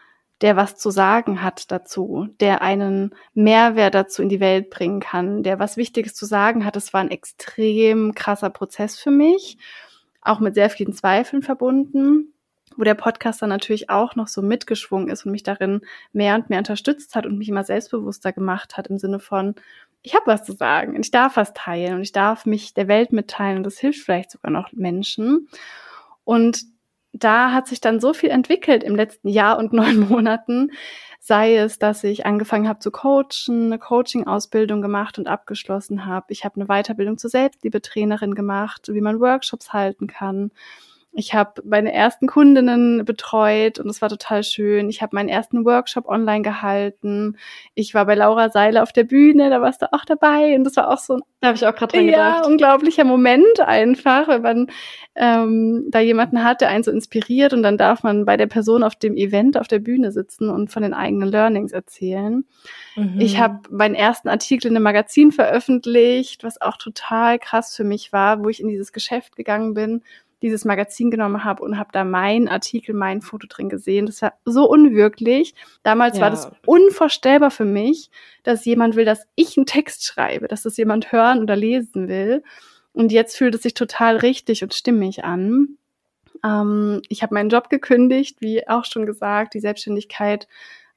der 0.41 0.57
was 0.57 0.77
zu 0.77 0.91
sagen 0.91 1.43
hat 1.43 1.71
dazu, 1.71 2.29
der 2.41 2.61
einen 2.61 3.15
Mehrwert 3.35 3.95
dazu 3.95 4.21
in 4.21 4.29
die 4.29 4.41
Welt 4.41 4.69
bringen 4.71 5.01
kann, 5.01 5.43
der 5.43 5.59
was 5.59 5.77
Wichtiges 5.77 6.15
zu 6.15 6.27
sagen 6.27 6.65
hat. 6.65 6.77
Das 6.77 6.93
war 6.93 7.01
ein 7.01 7.11
extrem 7.11 8.15
krasser 8.15 8.51
Prozess 8.51 8.99
für 8.99 9.13
mich, 9.13 9.59
auch 10.21 10.41
mit 10.41 10.55
sehr 10.55 10.71
vielen 10.71 10.93
Zweifeln 10.93 11.43
verbunden, 11.43 12.34
wo 12.77 12.85
der 12.85 12.95
Podcast 12.95 13.43
dann 13.43 13.49
natürlich 13.49 13.91
auch 13.91 14.17
noch 14.17 14.29
so 14.29 14.43
mitgeschwungen 14.43 15.09
ist 15.09 15.25
und 15.25 15.33
mich 15.33 15.43
darin 15.43 15.81
mehr 16.13 16.35
und 16.35 16.51
mehr 16.51 16.59
unterstützt 16.59 17.15
hat 17.15 17.27
und 17.27 17.39
mich 17.39 17.49
immer 17.49 17.65
selbstbewusster 17.65 18.33
gemacht 18.33 18.77
hat 18.77 18.89
im 18.89 18.99
Sinne 18.99 19.21
von, 19.21 19.55
ich 20.03 20.15
habe 20.15 20.27
was 20.27 20.45
zu 20.45 20.53
sagen 20.53 20.95
und 20.95 21.05
ich 21.05 21.11
darf 21.11 21.37
was 21.37 21.55
teilen 21.55 21.95
und 21.95 22.03
ich 22.03 22.13
darf 22.13 22.45
mich 22.47 22.75
der 22.75 22.89
Welt 22.89 23.13
mitteilen 23.13 23.59
und 23.59 23.65
das 23.65 23.79
hilft 23.79 24.01
vielleicht 24.01 24.31
sogar 24.31 24.51
noch 24.51 24.73
Menschen. 24.73 25.49
Und 26.25 26.63
da 27.15 27.53
hat 27.53 27.69
sich 27.69 27.81
dann 27.81 28.01
so 28.01 28.13
viel 28.13 28.31
entwickelt 28.31 28.83
im 28.83 28.97
letzten 28.97 29.29
Jahr 29.29 29.59
und 29.59 29.73
neun 29.73 30.01
Monaten. 30.01 30.73
Sei 31.21 31.57
es, 31.57 31.79
dass 31.79 32.05
ich 32.05 32.27
angefangen 32.27 32.69
habe 32.69 32.81
zu 32.81 32.91
coachen, 32.91 33.67
eine 33.67 33.79
Coaching-Ausbildung 33.79 34.83
gemacht 34.83 35.19
und 35.19 35.27
abgeschlossen 35.27 36.05
habe. 36.05 36.27
Ich 36.29 36.45
habe 36.45 36.57
eine 36.57 36.67
Weiterbildung 36.67 37.17
zur 37.17 37.31
Selbstliebetrainerin 37.31 38.35
gemacht, 38.35 38.91
wie 38.93 39.01
man 39.01 39.21
Workshops 39.21 39.73
halten 39.73 40.07
kann. 40.07 40.51
Ich 41.17 41.33
habe 41.33 41.63
meine 41.65 41.93
ersten 41.93 42.27
Kundinnen 42.27 43.05
betreut 43.05 43.79
und 43.79 43.89
es 43.89 44.03
war 44.03 44.09
total 44.09 44.43
schön. 44.43 44.89
Ich 44.91 45.01
habe 45.01 45.15
meinen 45.15 45.29
ersten 45.29 45.65
Workshop 45.65 46.09
online 46.09 46.43
gehalten. 46.43 47.37
Ich 47.75 47.95
war 47.95 48.07
bei 48.07 48.17
Laura 48.17 48.51
Seiler 48.51 48.83
auf 48.83 48.93
der 48.93 49.05
Bühne, 49.05 49.49
da 49.49 49.63
warst 49.63 49.83
du 49.83 49.93
auch 49.93 50.05
dabei 50.05 50.57
und 50.57 50.65
das 50.65 50.77
war 50.77 50.91
auch 50.91 50.99
so 50.99 51.15
ein 51.15 51.23
da 51.45 51.49
habe 51.49 51.59
ich 51.59 51.67
auch 51.67 51.75
gerade 51.75 51.95
dran 51.95 52.09
ja, 52.09 52.31
gedacht. 52.31 52.47
unglaublicher 52.47 53.05
Moment 53.05 53.61
einfach, 53.61 54.29
wenn 54.29 54.41
man 54.41 54.67
ähm, 55.15 55.85
da 55.91 56.01
jemanden 56.01 56.43
hat, 56.43 56.63
der 56.63 56.71
einen 56.71 56.83
so 56.83 56.91
inspiriert 56.91 57.53
und 57.53 57.63
dann 57.63 57.77
darf 57.77 58.03
man 58.03 58.25
bei 58.25 58.39
der 58.39 58.47
Person 58.47 58.83
auf 58.83 58.97
dem 58.97 59.15
Event 59.15 59.59
auf 59.59 59.69
der 59.69 59.79
Bühne 59.79 60.11
sitzen 60.11 60.49
und 60.49 60.73
von 60.73 60.83
den 60.83 60.95
eigenen 60.95 61.29
Learnings 61.29 61.73
erzählen. 61.73 62.47
Mhm. 62.97 63.21
Ich 63.21 63.39
habe 63.39 63.61
meinen 63.71 63.95
ersten 63.95 64.31
Artikel 64.31 64.69
in 64.69 64.75
einem 64.75 64.85
Magazin 64.85 65.33
veröffentlicht, 65.33 66.45
was 66.45 66.63
auch 66.63 66.79
total 66.79 67.39
krass 67.39 67.77
für 67.77 67.85
mich 67.85 68.11
war, 68.11 68.43
wo 68.43 68.49
ich 68.49 68.63
in 68.63 68.69
dieses 68.69 68.95
Geschäft 68.95 69.37
gegangen 69.37 69.75
bin 69.75 70.03
dieses 70.45 70.67
Magazin 70.67 71.11
genommen 71.11 71.43
habe 71.43 71.63
und 71.63 71.79
habe 71.79 71.89
da 71.93 72.05
mein 72.05 72.49
Artikel, 72.49 72.95
mein 72.95 73.23
Foto 73.23 73.47
drin 73.49 73.71
gesehen. 73.71 74.05
Das 74.05 74.21
war 74.21 74.35
so 74.45 74.69
unwirklich. 74.69 75.55
Damals 75.83 76.19
ja. 76.19 76.23
war 76.23 76.31
das 76.31 76.51
unvorstellbar 76.67 77.51
für 77.51 77.65
mich, 77.65 78.11
dass 78.43 78.67
jemand 78.67 78.95
will, 78.95 79.07
dass 79.07 79.27
ich 79.37 79.57
einen 79.57 79.65
Text 79.65 80.05
schreibe, 80.05 80.47
dass 80.47 80.63
das 80.63 80.77
jemand 80.77 81.13
hören 81.13 81.41
oder 81.41 81.57
lesen 81.57 82.09
will. 82.09 82.43
Und 82.93 83.11
jetzt 83.11 83.39
fühlt 83.39 83.55
es 83.55 83.63
sich 83.63 83.73
total 83.73 84.19
richtig 84.19 84.63
und 84.63 84.75
stimmig 84.75 85.25
an. 85.25 85.79
Ähm, 86.45 87.01
ich 87.09 87.23
habe 87.23 87.33
meinen 87.33 87.49
Job 87.49 87.71
gekündigt, 87.71 88.43
wie 88.43 88.69
auch 88.69 88.85
schon 88.85 89.07
gesagt. 89.07 89.55
Die 89.55 89.61
Selbstständigkeit 89.61 90.47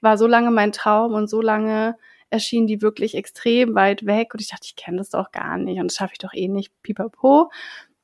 war 0.02 0.18
so 0.18 0.28
lange 0.28 0.52
mein 0.52 0.74
Traum 0.74 1.14
und 1.14 1.30
so 1.30 1.42
lange 1.42 1.96
erschien 2.30 2.68
die 2.68 2.82
wirklich 2.82 3.16
extrem 3.16 3.76
weit 3.76 4.06
weg 4.06 4.34
und 4.34 4.42
ich 4.42 4.50
dachte, 4.50 4.66
ich 4.66 4.76
kenne 4.76 4.98
das 4.98 5.12
doch 5.12 5.32
gar 5.32 5.58
nicht 5.58 5.80
und 5.80 5.90
das 5.90 5.96
schaffe 5.96 6.12
ich 6.14 6.20
doch 6.20 6.34
eh 6.34 6.50
nicht, 6.50 6.74
pipapo. 6.84 7.50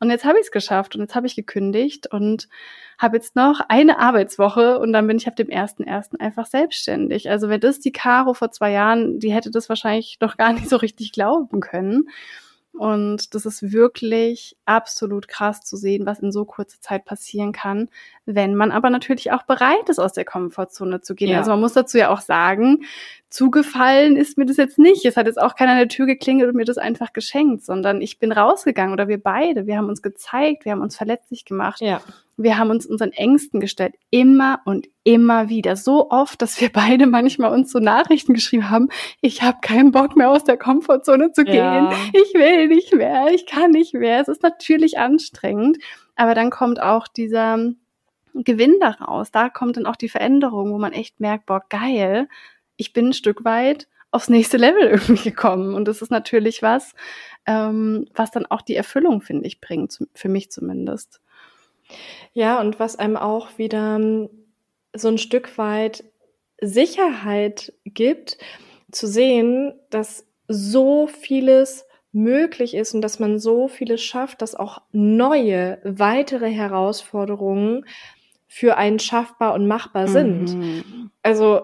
Und 0.04 0.10
jetzt 0.10 0.26
habe 0.26 0.38
ich 0.38 0.48
es 0.48 0.52
geschafft 0.52 0.96
und 0.96 1.02
jetzt 1.02 1.16
habe 1.16 1.28
ich 1.28 1.36
gekündigt 1.38 2.12
und 2.12 2.50
habe 3.00 3.16
jetzt 3.16 3.38
noch 3.38 3.62
eine 3.70 4.00
Arbeitswoche 4.00 4.78
und 4.80 4.92
dann 4.92 5.08
bin 5.08 5.16
ich 5.16 5.30
ab 5.30 5.38
dem 5.38 5.48
ersten 5.48 5.86
ersten 5.86 6.20
einfach 6.20 6.46
selbstständig. 6.46 7.30
Also 7.30 7.48
wenn 7.48 7.62
das 7.62 7.80
die 7.80 7.94
Caro 7.94 8.34
vor 8.34 8.52
zwei 8.52 8.72
Jahren, 8.72 9.20
die 9.20 9.32
hätte 9.32 9.50
das 9.50 9.70
wahrscheinlich 9.70 10.18
noch 10.20 10.36
gar 10.36 10.52
nicht 10.52 10.68
so 10.68 10.76
richtig 10.76 11.14
glauben 11.14 11.62
können. 11.62 12.10
Und 12.74 13.34
das 13.34 13.46
ist 13.46 13.72
wirklich 13.72 14.58
absolut 14.66 15.30
krass 15.30 15.62
zu 15.62 15.78
sehen, 15.78 16.06
was 16.06 16.20
in 16.20 16.34
so 16.34 16.44
kurzer 16.44 16.82
Zeit 16.82 17.06
passieren 17.06 17.54
kann, 17.54 17.88
wenn 18.26 18.56
man 18.56 18.72
aber 18.72 18.90
natürlich 18.90 19.32
auch 19.32 19.44
bereit 19.44 19.88
ist, 19.88 20.00
aus 20.00 20.12
der 20.12 20.26
Komfortzone 20.26 21.00
zu 21.00 21.16
gehen. 21.16 21.30
Ja. 21.30 21.38
Also 21.38 21.52
man 21.52 21.62
muss 21.62 21.74
dazu 21.74 21.98
ja 21.98 22.10
auch 22.10 22.20
sagen, 22.20 22.84
zugefallen 23.34 24.16
ist 24.16 24.38
mir 24.38 24.46
das 24.46 24.58
jetzt 24.58 24.78
nicht. 24.78 25.04
Es 25.06 25.18
hat 25.18 25.26
jetzt 25.26 25.42
auch 25.42 25.56
keiner 25.56 25.72
an 25.72 25.80
der 25.80 25.88
Tür 25.88 26.06
geklingelt 26.06 26.50
und 26.50 26.56
mir 26.56 26.66
das 26.66 26.78
einfach 26.78 27.14
geschenkt, 27.14 27.66
sondern 27.66 28.00
ich 28.00 28.20
bin 28.20 28.32
rausgegangen 28.32 28.94
oder 28.94 29.08
wir 29.08 29.18
beide. 29.18 29.66
Wir 29.66 29.76
haben 29.76 29.90
uns 29.90 30.04
gezeigt, 30.04 30.66
wir 30.66 30.72
haben 30.72 30.82
uns 30.82 30.96
verletzlich 30.96 31.44
gemacht. 31.44 31.82
Ja. 31.82 32.00
Wir 32.38 32.60
haben 32.60 32.70
uns 32.70 32.86
unseren 32.86 33.12
Ängsten 33.12 33.60
gestellt, 33.60 33.96
immer 34.12 34.60
und 34.66 34.88
immer 35.04 35.50
wieder. 35.50 35.76
So 35.76 36.12
oft, 36.12 36.44
dass 36.44 36.62
wir 36.62 36.70
beide 36.72 37.08
manchmal 37.08 37.52
uns 37.52 37.72
so 37.72 37.80
Nachrichten 37.80 38.36
geschrieben 38.36 38.70
haben, 38.70 38.90
ich 39.20 39.42
habe 39.42 39.58
keinen 39.64 39.92
Bock 39.92 40.16
mehr 40.16 40.30
aus 40.30 40.44
der 40.44 40.58
Komfortzone 40.58 41.32
zu 41.32 41.44
gehen. 41.44 41.56
Ja. 41.56 41.92
Ich 42.14 42.36
will 42.36 42.68
nicht 42.68 42.94
mehr, 42.94 43.30
ich 43.34 43.48
kann 43.48 43.72
nicht 43.72 43.96
mehr. 43.96 44.22
Es 44.22 44.28
ist 44.28 44.44
natürlich 44.44 45.00
anstrengend, 45.00 45.80
aber 46.16 46.36
dann 46.36 46.52
kommt 46.52 46.80
auch 46.80 47.08
dieser 47.08 47.58
Gewinn 48.36 48.76
daraus. 48.80 49.32
Da 49.32 49.50
kommt 49.50 49.78
dann 49.78 49.88
auch 49.88 49.96
die 49.96 50.10
Veränderung, 50.10 50.72
wo 50.72 50.78
man 50.78 50.94
echt 50.94 51.20
merkt, 51.20 51.48
boah, 51.48 51.64
geil, 51.70 52.28
ich 52.78 52.94
bin 52.94 53.10
ein 53.10 53.14
Stück 53.14 53.44
weit 53.44 53.88
aufs 54.12 54.30
nächste 54.30 54.58
Level 54.58 54.88
irgendwie 54.92 55.30
gekommen. 55.30 55.74
Und 55.74 55.88
das 55.88 56.02
ist 56.02 56.12
natürlich 56.12 56.62
was, 56.62 56.94
ähm, 57.46 58.08
was 58.14 58.32
dann 58.32 58.46
auch 58.46 58.62
die 58.62 58.76
Erfüllung, 58.76 59.22
finde 59.22 59.48
ich, 59.48 59.60
bringt, 59.60 60.00
für 60.14 60.30
mich 60.30 60.52
zumindest. 60.52 61.20
Ja, 62.34 62.60
und 62.60 62.80
was 62.80 62.96
einem 62.96 63.18
auch 63.18 63.58
wieder 63.58 63.96
ähm, 63.96 64.30
so 64.96 65.08
ein 65.08 65.18
Stück 65.18 65.58
weit 65.58 66.04
Sicherheit 66.62 67.74
gibt, 67.86 68.38
zu 68.92 69.08
sehen, 69.08 69.74
dass 69.90 70.26
so 70.48 71.08
vieles 71.08 71.86
möglich 72.12 72.76
ist 72.76 72.94
und 72.94 73.02
dass 73.02 73.20
man 73.20 73.40
so 73.40 73.68
vieles 73.68 74.02
schafft, 74.02 74.42
dass 74.42 74.56
auch 74.56 74.82
neue, 74.92 75.80
weitere 75.84 76.52
Herausforderungen 76.52 77.86
für 78.48 78.78
einen 78.78 79.00
schaffbar 79.00 79.56
und 79.56 79.68
machbar 79.68 80.08
sind. 80.08 80.54
Mhm. 80.56 81.12
Also 81.24 81.64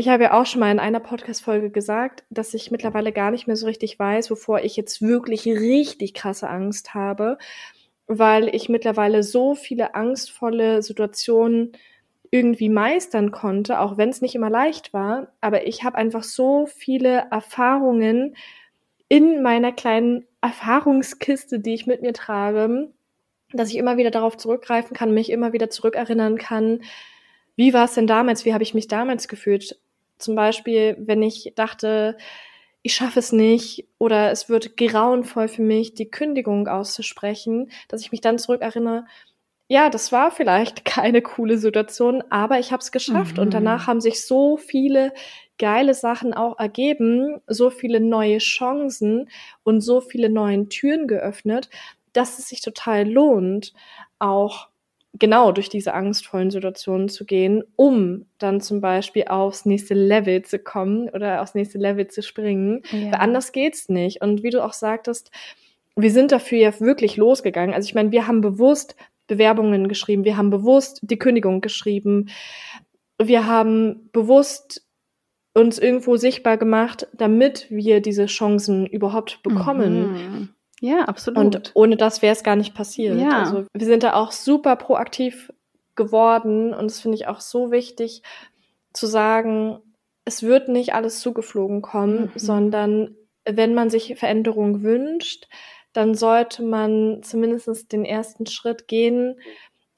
ich 0.00 0.08
habe 0.08 0.22
ja 0.22 0.40
auch 0.40 0.46
schon 0.46 0.60
mal 0.60 0.72
in 0.72 0.78
einer 0.78 0.98
Podcast-Folge 0.98 1.68
gesagt, 1.68 2.24
dass 2.30 2.54
ich 2.54 2.70
mittlerweile 2.70 3.12
gar 3.12 3.30
nicht 3.30 3.46
mehr 3.46 3.56
so 3.56 3.66
richtig 3.66 3.98
weiß, 3.98 4.30
wovor 4.30 4.60
ich 4.60 4.74
jetzt 4.74 5.02
wirklich 5.02 5.44
richtig 5.44 6.14
krasse 6.14 6.48
Angst 6.48 6.94
habe, 6.94 7.36
weil 8.06 8.48
ich 8.54 8.70
mittlerweile 8.70 9.22
so 9.22 9.54
viele 9.54 9.94
angstvolle 9.94 10.82
Situationen 10.82 11.72
irgendwie 12.30 12.70
meistern 12.70 13.30
konnte, 13.30 13.78
auch 13.78 13.98
wenn 13.98 14.08
es 14.08 14.22
nicht 14.22 14.34
immer 14.34 14.48
leicht 14.48 14.94
war. 14.94 15.34
Aber 15.42 15.66
ich 15.66 15.84
habe 15.84 15.98
einfach 15.98 16.22
so 16.22 16.64
viele 16.64 17.26
Erfahrungen 17.30 18.36
in 19.10 19.42
meiner 19.42 19.70
kleinen 19.70 20.26
Erfahrungskiste, 20.40 21.60
die 21.60 21.74
ich 21.74 21.86
mit 21.86 22.00
mir 22.00 22.14
trage, 22.14 22.90
dass 23.52 23.68
ich 23.68 23.76
immer 23.76 23.98
wieder 23.98 24.10
darauf 24.10 24.38
zurückgreifen 24.38 24.96
kann, 24.96 25.12
mich 25.12 25.28
immer 25.28 25.52
wieder 25.52 25.68
zurückerinnern 25.68 26.38
kann, 26.38 26.80
wie 27.60 27.74
war 27.74 27.84
es 27.84 27.92
denn 27.92 28.06
damals, 28.06 28.46
wie 28.46 28.54
habe 28.54 28.62
ich 28.62 28.72
mich 28.72 28.88
damals 28.88 29.28
gefühlt? 29.28 29.78
Zum 30.20 30.34
Beispiel, 30.34 30.96
wenn 30.98 31.22
ich 31.22 31.52
dachte, 31.56 32.16
ich 32.82 32.94
schaffe 32.94 33.18
es 33.18 33.32
nicht 33.32 33.86
oder 33.98 34.30
es 34.30 34.48
wird 34.48 34.76
grauenvoll 34.76 35.48
für 35.48 35.62
mich, 35.62 35.94
die 35.94 36.10
Kündigung 36.10 36.66
auszusprechen, 36.68 37.70
dass 37.88 38.00
ich 38.00 38.12
mich 38.12 38.20
dann 38.20 38.38
zurückerinnere, 38.38 39.04
ja, 39.68 39.88
das 39.88 40.10
war 40.10 40.32
vielleicht 40.32 40.84
keine 40.84 41.22
coole 41.22 41.56
Situation, 41.56 42.24
aber 42.30 42.58
ich 42.58 42.72
habe 42.72 42.82
es 42.82 42.90
geschafft 42.90 43.36
mhm. 43.36 43.44
und 43.44 43.54
danach 43.54 43.86
haben 43.86 44.00
sich 44.00 44.26
so 44.26 44.56
viele 44.56 45.12
geile 45.58 45.94
Sachen 45.94 46.32
auch 46.34 46.58
ergeben, 46.58 47.40
so 47.46 47.70
viele 47.70 48.00
neue 48.00 48.38
Chancen 48.38 49.28
und 49.62 49.82
so 49.82 50.00
viele 50.00 50.30
neue 50.30 50.68
Türen 50.68 51.06
geöffnet, 51.06 51.68
dass 52.12 52.38
es 52.38 52.48
sich 52.48 52.62
total 52.62 53.08
lohnt, 53.08 53.74
auch 54.18 54.69
genau 55.18 55.52
durch 55.52 55.68
diese 55.68 55.94
angstvollen 55.94 56.50
Situationen 56.50 57.08
zu 57.08 57.24
gehen, 57.24 57.64
um 57.76 58.26
dann 58.38 58.60
zum 58.60 58.80
Beispiel 58.80 59.24
aufs 59.24 59.66
nächste 59.66 59.94
Level 59.94 60.42
zu 60.42 60.58
kommen 60.58 61.08
oder 61.08 61.42
aufs 61.42 61.54
nächste 61.54 61.78
Level 61.78 62.06
zu 62.08 62.22
springen. 62.22 62.82
Ja. 62.90 63.12
Weil 63.12 63.20
anders 63.20 63.52
geht's 63.52 63.88
nicht. 63.88 64.22
Und 64.22 64.42
wie 64.42 64.50
du 64.50 64.64
auch 64.64 64.72
sagtest, 64.72 65.30
wir 65.96 66.10
sind 66.10 66.32
dafür 66.32 66.58
ja 66.58 66.80
wirklich 66.80 67.16
losgegangen. 67.16 67.74
Also 67.74 67.86
ich 67.86 67.94
meine, 67.94 68.12
wir 68.12 68.26
haben 68.26 68.40
bewusst 68.40 68.96
Bewerbungen 69.26 69.88
geschrieben, 69.88 70.24
wir 70.24 70.36
haben 70.36 70.50
bewusst 70.50 71.00
die 71.02 71.18
Kündigung 71.18 71.60
geschrieben, 71.60 72.30
wir 73.18 73.46
haben 73.46 74.08
bewusst 74.12 74.86
uns 75.54 75.78
irgendwo 75.78 76.16
sichtbar 76.16 76.56
gemacht, 76.56 77.08
damit 77.12 77.66
wir 77.70 78.00
diese 78.00 78.26
Chancen 78.26 78.86
überhaupt 78.86 79.42
bekommen. 79.42 80.12
Mhm. 80.12 80.48
Ja, 80.80 81.04
absolut. 81.04 81.38
Und 81.38 81.70
ohne 81.74 81.96
das 81.96 82.22
wäre 82.22 82.32
es 82.32 82.42
gar 82.42 82.56
nicht 82.56 82.74
passiert. 82.74 83.18
Ja. 83.20 83.40
Also 83.40 83.66
wir 83.72 83.86
sind 83.86 84.02
da 84.02 84.14
auch 84.14 84.32
super 84.32 84.76
proaktiv 84.76 85.52
geworden 85.94 86.72
und 86.72 86.90
das 86.90 87.00
finde 87.00 87.16
ich 87.16 87.28
auch 87.28 87.40
so 87.40 87.70
wichtig 87.70 88.22
zu 88.92 89.06
sagen, 89.06 89.78
es 90.24 90.42
wird 90.42 90.68
nicht 90.68 90.94
alles 90.94 91.20
zugeflogen 91.20 91.82
kommen, 91.82 92.22
mhm. 92.22 92.30
sondern 92.34 93.16
wenn 93.44 93.74
man 93.74 93.90
sich 93.90 94.14
Veränderung 94.18 94.82
wünscht, 94.82 95.48
dann 95.92 96.14
sollte 96.14 96.62
man 96.62 97.22
zumindest 97.22 97.92
den 97.92 98.04
ersten 98.04 98.46
Schritt 98.46 98.86
gehen, 98.88 99.40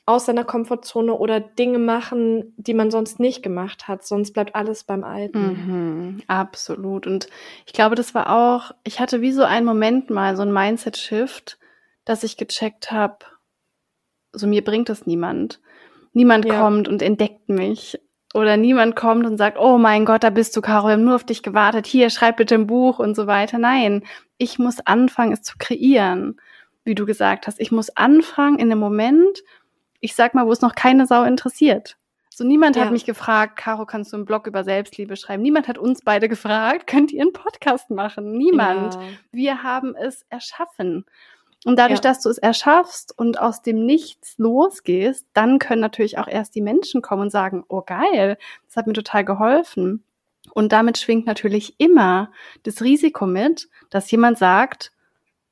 aus 0.05 0.27
seiner 0.27 0.45
Komfortzone 0.45 1.15
oder 1.15 1.39
Dinge 1.39 1.79
machen, 1.79 2.55
die 2.57 2.75
man 2.75 2.91
sonst 2.91 3.21
nicht 3.21 3.43
gemacht 3.43 3.87
hat. 3.87 4.05
Sonst 4.05 4.33
bleibt 4.33 4.55
alles 4.55 4.85
beim 4.85 5.05
Alten. 5.05 5.39
Mhm, 5.41 6.23
absolut. 6.27 7.07
Und 7.07 7.29
ich 7.67 7.73
glaube, 7.73 7.95
das 7.95 8.15
war 8.15 8.31
auch, 8.31 8.73
ich 8.83 8.99
hatte 8.99 9.21
wie 9.21 9.33
so 9.33 9.45
einen 9.45 9.67
Moment 9.67 10.11
mal, 10.11 10.37
so 10.37 10.43
ein 10.43 10.53
Mindset-Shift, 10.53 11.59
dass 12.05 12.25
ich 12.25 12.37
gecheckt 12.37 12.91
habe, 12.91 13.19
so 14.33 14.47
mir 14.47 14.65
bringt 14.65 14.91
es 14.91 15.07
niemand. 15.07 15.61
Niemand 16.13 16.47
ja. 16.47 16.61
kommt 16.61 16.89
und 16.89 17.01
entdeckt 17.01 17.49
mich. 17.49 18.01
Oder 18.35 18.57
niemand 18.57 18.97
kommt 18.97 19.27
und 19.27 19.37
sagt, 19.37 19.59
oh 19.59 19.77
mein 19.77 20.05
Gott, 20.07 20.25
da 20.25 20.31
bist 20.31 20.57
du, 20.57 20.63
Caro, 20.63 20.87
wir 20.87 20.95
haben 20.95 21.05
nur 21.05 21.17
auf 21.17 21.25
dich 21.25 21.43
gewartet. 21.43 21.87
Hier, 21.87 22.09
schreib 22.09 22.39
bitte 22.39 22.55
ein 22.55 22.67
Buch 22.67 22.99
und 22.99 23.15
so 23.15 23.27
weiter. 23.27 23.59
Nein, 23.59 24.05
ich 24.39 24.59
muss 24.59 24.81
anfangen, 24.81 25.33
es 25.33 25.43
zu 25.43 25.57
kreieren, 25.59 26.41
wie 26.83 26.95
du 26.95 27.05
gesagt 27.05 27.47
hast. 27.47 27.61
Ich 27.61 27.71
muss 27.71 27.91
anfangen 27.91 28.59
in 28.59 28.71
dem 28.71 28.79
Moment, 28.79 29.43
ich 30.03 30.15
sag 30.15 30.35
mal, 30.35 30.47
wo 30.47 30.53
es 30.53 30.61
noch 30.61 30.75
keine 30.75 31.07
Sau 31.07 31.23
interessiert. 31.23 31.97
So 32.29 32.45
niemand 32.45 32.77
ja. 32.77 32.85
hat 32.85 32.93
mich 32.93 33.05
gefragt, 33.05 33.57
Caro, 33.57 33.87
kannst 33.87 34.13
du 34.13 34.17
einen 34.17 34.25
Blog 34.25 34.47
über 34.47 34.65
Selbstliebe 34.65 35.17
schreiben? 35.17 35.43
Niemand 35.43 35.69
hat 35.69 35.79
uns 35.79 36.03
beide 36.03 36.29
gefragt, 36.29 36.87
könnt 36.89 37.13
ihr 37.13 37.23
einen 37.23 37.33
Podcast 37.33 37.91
machen? 37.91 38.33
Niemand. 38.33 38.95
Ja. 38.95 39.01
Wir 39.31 39.63
haben 39.63 39.95
es 39.95 40.27
erschaffen. 40.29 41.07
Und 41.65 41.79
dadurch, 41.79 42.01
ja. 42.01 42.11
dass 42.11 42.21
du 42.21 42.29
es 42.29 42.39
erschaffst 42.39 43.17
und 43.17 43.39
aus 43.39 43.63
dem 43.63 43.87
Nichts 43.87 44.37
losgehst, 44.39 45.27
dann 45.35 45.61
können 45.61 45.81
natürlich 45.81 46.19
auch 46.19 46.27
erst 46.27 46.57
die 46.57 46.63
Menschen 46.63 47.01
kommen 47.01 47.23
und 47.23 47.31
sagen, 47.31 47.65
oh 47.69 47.83
geil, 47.83 48.37
das 48.67 48.77
hat 48.77 48.89
mir 48.89 48.95
total 48.95 49.25
geholfen. 49.25 50.03
Und 50.55 50.73
damit 50.73 50.99
schwingt 50.99 51.27
natürlich 51.27 51.79
immer 51.79 52.33
das 52.65 52.83
Risiko 52.83 53.27
mit, 53.27 53.69
dass 53.91 54.11
jemand 54.11 54.39
sagt, 54.39 54.91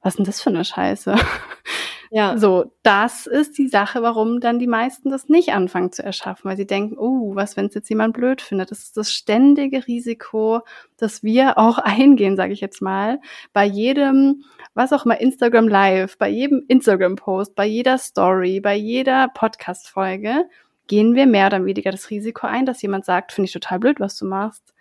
was 0.03 0.15
ist 0.15 0.19
denn 0.19 0.27
das 0.27 0.43
für 0.43 0.51
eine 0.51 0.65
Scheiße? 0.65 1.15
Ja. 2.13 2.37
So, 2.37 2.73
das 2.83 3.29
ist 3.29 3.57
die 3.57 3.69
Sache, 3.69 4.03
warum 4.03 4.41
dann 4.41 4.59
die 4.59 4.67
meisten 4.67 5.11
das 5.11 5.29
nicht 5.29 5.53
anfangen 5.53 5.93
zu 5.93 6.03
erschaffen, 6.03 6.51
weil 6.51 6.57
sie 6.57 6.67
denken, 6.67 6.99
oh, 6.99 7.37
was, 7.37 7.57
wenn 7.57 7.67
es 7.67 7.75
jetzt 7.75 7.89
jemand 7.89 8.15
blöd 8.15 8.43
findet? 8.43 8.73
Das 8.73 8.81
ist 8.81 8.97
das 8.97 9.13
ständige 9.13 9.87
Risiko, 9.87 10.63
dass 10.97 11.23
wir 11.23 11.57
auch 11.59 11.79
eingehen, 11.79 12.37
sage 12.37 12.53
ich 12.53 12.61
jetzt 12.61 12.83
mal, 12.83 13.21
bei 13.53 13.65
jedem, 13.65 14.45
was 14.75 14.93
auch 14.93 15.05
immer, 15.05 15.21
Instagram 15.21 15.69
Live, 15.69 16.19
bei 16.19 16.29
jedem 16.29 16.65
Instagram-Post, 16.67 17.55
bei 17.55 17.67
jeder 17.67 17.97
Story, 17.97 18.61
bei 18.61 18.75
jeder 18.75 19.29
Podcast-Folge, 19.29 20.49
gehen 20.89 21.15
wir 21.15 21.27
mehr 21.27 21.47
oder 21.47 21.65
weniger 21.65 21.93
das 21.93 22.11
Risiko 22.11 22.49
ein, 22.49 22.67
dass 22.67 22.83
jemand 22.83 23.05
sagt, 23.05 23.31
finde 23.31 23.47
ich 23.47 23.53
total 23.53 23.79
blöd, 23.79 24.01
was 24.01 24.19
du 24.19 24.27
machst. 24.27 24.75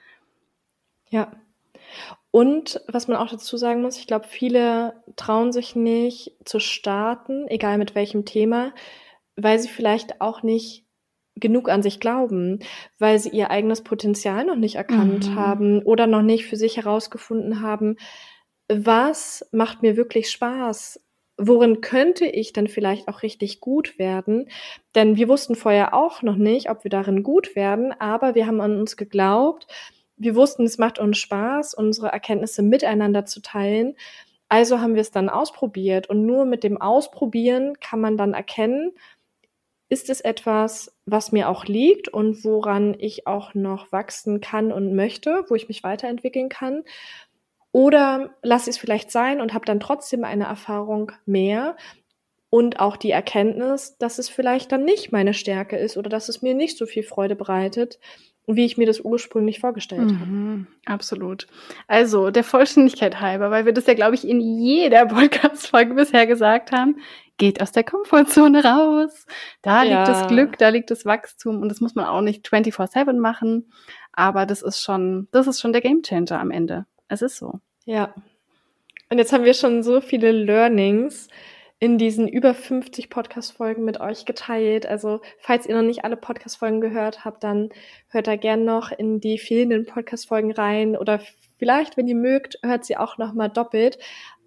Ja. 1.10 1.32
Und 2.32 2.82
was 2.88 3.08
man 3.08 3.18
auch 3.18 3.30
dazu 3.30 3.58
sagen 3.58 3.82
muss, 3.82 3.98
ich 3.98 4.08
glaube, 4.08 4.28
viele 4.28 5.04
trauen 5.16 5.52
sich 5.52 5.76
nicht 5.76 6.36
zu 6.46 6.60
starten, 6.60 7.48
egal 7.48 7.78
mit 7.78 7.96
welchem 7.96 8.26
Thema, 8.26 8.74
weil 9.36 9.58
sie 9.60 9.70
vielleicht 9.70 10.22
auch 10.22 10.44
nicht 10.44 10.86
genug 11.36 11.70
an 11.70 11.82
sich 11.82 12.00
glauben, 12.00 12.60
weil 13.00 13.18
sie 13.18 13.30
ihr 13.30 13.50
eigenes 13.50 13.84
Potenzial 13.84 14.46
noch 14.46 14.58
nicht 14.58 14.76
erkannt 14.76 15.30
mhm. 15.30 15.36
haben 15.36 15.82
oder 15.84 16.06
noch 16.06 16.22
nicht 16.22 16.46
für 16.46 16.58
sich 16.58 16.78
herausgefunden 16.78 17.62
haben, 17.62 17.96
was 18.68 19.48
macht 19.52 19.82
mir 19.82 19.98
wirklich 19.98 20.30
Spaß? 20.30 21.04
Worin 21.38 21.82
könnte 21.82 22.26
ich 22.26 22.54
dann 22.54 22.68
vielleicht 22.68 23.08
auch 23.08 23.24
richtig 23.24 23.62
gut 23.62 23.98
werden? 23.98 24.50
Denn 24.94 25.16
wir 25.16 25.30
wussten 25.30 25.56
vorher 25.56 25.94
auch 25.94 26.22
noch 26.22 26.36
nicht, 26.36 26.70
ob 26.70 26.84
wir 26.84 26.92
darin 26.92 27.24
gut 27.24 27.56
werden, 27.56 27.94
aber 27.94 28.36
wir 28.36 28.46
haben 28.46 28.62
an 28.62 28.78
uns 28.78 28.98
geglaubt, 28.98 29.66
wir 30.20 30.36
wussten, 30.36 30.66
es 30.66 30.78
macht 30.78 31.00
uns 31.00 31.18
Spaß, 31.18 31.74
unsere 31.74 32.10
Erkenntnisse 32.10 32.62
miteinander 32.62 33.26
zu 33.26 33.42
teilen. 33.42 33.96
Also 34.50 34.80
haben 34.80 34.96
wir 34.96 35.02
es 35.02 35.12
dann 35.12 35.30
ausprobiert. 35.30 36.10
Und 36.10 36.26
nur 36.26 36.46
mit 36.46 36.64
dem 36.64 36.80
Ausprobieren 36.80 37.80
kann 37.80 38.02
man 38.02 38.18
dann 38.18 38.34
erkennen, 38.34 38.92
ist 39.88 40.10
es 40.10 40.22
etwas, 40.22 40.96
was 41.06 41.32
mir 41.32 41.50
auch 41.50 41.66
liegt 41.66 42.10
und 42.10 42.44
woran 42.44 42.96
ich 43.00 43.26
auch 43.26 43.56
noch 43.56 43.92
wachsen 43.92 44.40
kann 44.42 44.72
und 44.72 44.96
möchte, 44.96 45.46
wo 45.48 45.56
ich 45.56 45.68
mich 45.68 45.84
weiterentwickeln 45.84 46.50
kann. 46.50 46.84
Oder 47.72 48.36
lasse 48.44 48.70
ich 48.70 48.76
es 48.76 48.80
vielleicht 48.80 49.12
sein 49.12 49.42
und 49.42 49.54
habe 49.54 49.66
dann 49.66 49.80
trotzdem 49.80 50.24
eine 50.24 50.46
Erfahrung 50.46 51.12
mehr 51.26 51.76
und 52.50 52.80
auch 52.80 52.98
die 52.98 53.12
Erkenntnis, 53.12 53.98
dass 53.98 54.18
es 54.18 54.28
vielleicht 54.30 54.72
dann 54.72 54.84
nicht 54.84 55.12
meine 55.12 55.34
Stärke 55.34 55.78
ist 55.78 55.98
oder 55.98 56.10
dass 56.10 56.30
es 56.30 56.42
mir 56.42 56.56
nicht 56.56 56.78
so 56.78 56.86
viel 56.86 57.04
Freude 57.04 57.36
bereitet, 57.36 58.00
wie 58.56 58.66
ich 58.66 58.78
mir 58.78 58.88
das 58.88 59.02
ursprünglich 59.02 59.60
vorgestellt 59.60 60.12
mhm, 60.12 60.20
habe. 60.20 60.94
Absolut. 60.94 61.48
Also 61.88 62.32
der 62.32 62.44
Vollständigkeit 62.44 63.20
halber, 63.20 63.52
weil 63.52 63.66
wir 63.66 63.74
das 63.74 63.86
ja, 63.88 63.94
glaube 63.94 64.16
ich, 64.16 64.28
in 64.28 64.40
jeder 64.40 65.06
Podcast-Folge 65.08 65.94
bisher 65.94 66.28
gesagt 66.28 66.72
haben, 66.72 66.98
geht 67.38 67.62
aus 67.62 67.72
der 67.72 67.84
Komfortzone 67.84 68.64
raus. 68.64 69.26
Da 69.62 69.84
ja. 69.84 70.00
liegt 70.04 70.08
das 70.08 70.28
Glück, 70.28 70.58
da 70.58 70.70
liegt 70.70 70.92
das 70.92 71.06
Wachstum 71.06 71.62
und 71.62 71.70
das 71.70 71.82
muss 71.82 71.96
man 71.96 72.06
auch 72.06 72.22
nicht 72.22 72.48
24-7 72.48 73.14
machen. 73.20 73.72
Aber 74.12 74.46
das 74.46 74.62
ist 74.62 74.82
schon, 74.82 75.28
das 75.32 75.48
ist 75.48 75.62
schon 75.62 75.72
der 75.72 75.82
Gamechanger 75.82 76.40
am 76.40 76.52
Ende. 76.52 76.86
Es 77.08 77.22
ist 77.22 77.38
so. 77.38 77.60
Ja. 77.86 78.14
Und 79.10 79.18
jetzt 79.18 79.34
haben 79.34 79.44
wir 79.44 79.54
schon 79.54 79.82
so 79.82 80.02
viele 80.02 80.32
Learnings 80.32 81.30
in 81.80 81.98
diesen 81.98 82.28
über 82.28 82.54
50 82.54 83.10
Podcast-Folgen 83.10 83.86
mit 83.86 84.02
euch 84.02 84.26
geteilt. 84.26 84.86
Also, 84.86 85.22
falls 85.40 85.66
ihr 85.66 85.76
noch 85.76 85.82
nicht 85.82 86.04
alle 86.04 86.18
Podcast-Folgen 86.18 86.82
gehört 86.82 87.24
habt, 87.24 87.44
dann 87.44 87.70
hört 88.10 88.28
da 88.28 88.36
gern 88.36 88.66
noch 88.66 88.92
in 88.92 89.22
die 89.22 89.38
fehlenden 89.38 89.86
Podcast-Folgen 89.86 90.52
rein 90.52 90.98
oder 90.98 91.22
vielleicht, 91.58 91.96
wenn 91.96 92.08
ihr 92.08 92.16
mögt, 92.16 92.60
hört 92.64 92.84
sie 92.84 92.98
auch 92.98 93.18
noch 93.18 93.34
mal 93.34 93.48
doppelt. 93.48 93.98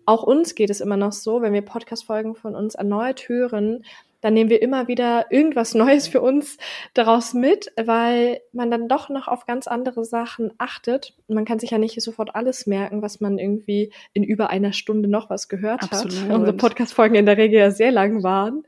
Auch 0.05 0.23
uns 0.25 0.55
geht 0.55 0.69
es 0.69 0.81
immer 0.81 0.97
noch 0.97 1.13
so, 1.13 1.41
wenn 1.41 1.55
wir 1.55 1.63
Podcast-Folgen 1.63 2.35
von 2.35 2.55
uns 2.55 2.75
erneut 2.75 3.29
hören, 3.29 3.85
dann 4.23 4.35
nehmen 4.35 4.49
wir 4.49 4.63
immer 4.63 4.89
wieder 4.89 5.27
irgendwas 5.31 5.75
Neues 5.75 6.09
für 6.09 6.23
uns 6.23 6.57
daraus 6.95 7.35
mit, 7.35 7.71
weil 7.77 8.41
man 8.53 8.71
dann 8.71 8.89
doch 8.89 9.11
noch 9.11 9.29
auf 9.29 9.47
ganz 9.47 9.67
andere 9.67 10.05
Sachen 10.05 10.53
achtet. 10.59 11.15
Man 11.29 11.45
kann 11.45 11.59
sich 11.59 11.73
ja 11.73 11.79
nicht 11.79 12.01
sofort 12.01 12.35
alles 12.35 12.67
merken, 12.67 13.03
was 13.03 13.21
man 13.21 13.39
irgendwie 13.39 13.93
in 14.15 14.23
über 14.23 14.49
einer 14.49 14.73
Stunde 14.73 15.09
noch 15.09 15.29
was 15.29 15.49
gehört 15.49 15.83
Absolut. 15.83 16.21
hat. 16.23 16.31
Unsere 16.31 16.57
Podcast-Folgen 16.57 17.17
in 17.17 17.27
der 17.27 17.37
Regel 17.37 17.59
ja 17.59 17.71
sehr 17.73 17.91
lang 17.91 18.23
waren. 18.23 18.63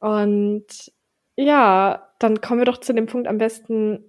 Und 0.00 0.92
ja, 1.36 2.08
dann 2.18 2.40
kommen 2.40 2.60
wir 2.60 2.66
doch 2.66 2.78
zu 2.78 2.94
dem 2.94 3.06
Punkt 3.06 3.28
am 3.28 3.38
besten, 3.38 4.04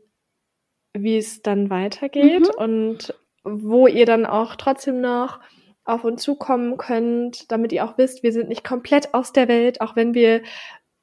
wie 0.93 1.17
es 1.17 1.41
dann 1.41 1.69
weitergeht 1.69 2.47
mhm. 2.57 2.63
und 2.63 3.13
wo 3.43 3.87
ihr 3.87 4.05
dann 4.05 4.25
auch 4.25 4.55
trotzdem 4.55 5.01
noch 5.01 5.39
auf 5.85 6.03
uns 6.03 6.23
zukommen 6.23 6.77
könnt, 6.77 7.51
damit 7.51 7.71
ihr 7.71 7.85
auch 7.85 7.97
wisst, 7.97 8.23
wir 8.23 8.33
sind 8.33 8.49
nicht 8.49 8.63
komplett 8.63 9.13
aus 9.13 9.31
der 9.31 9.47
Welt, 9.47 9.81
auch 9.81 9.95
wenn 9.95 10.13
wir 10.13 10.41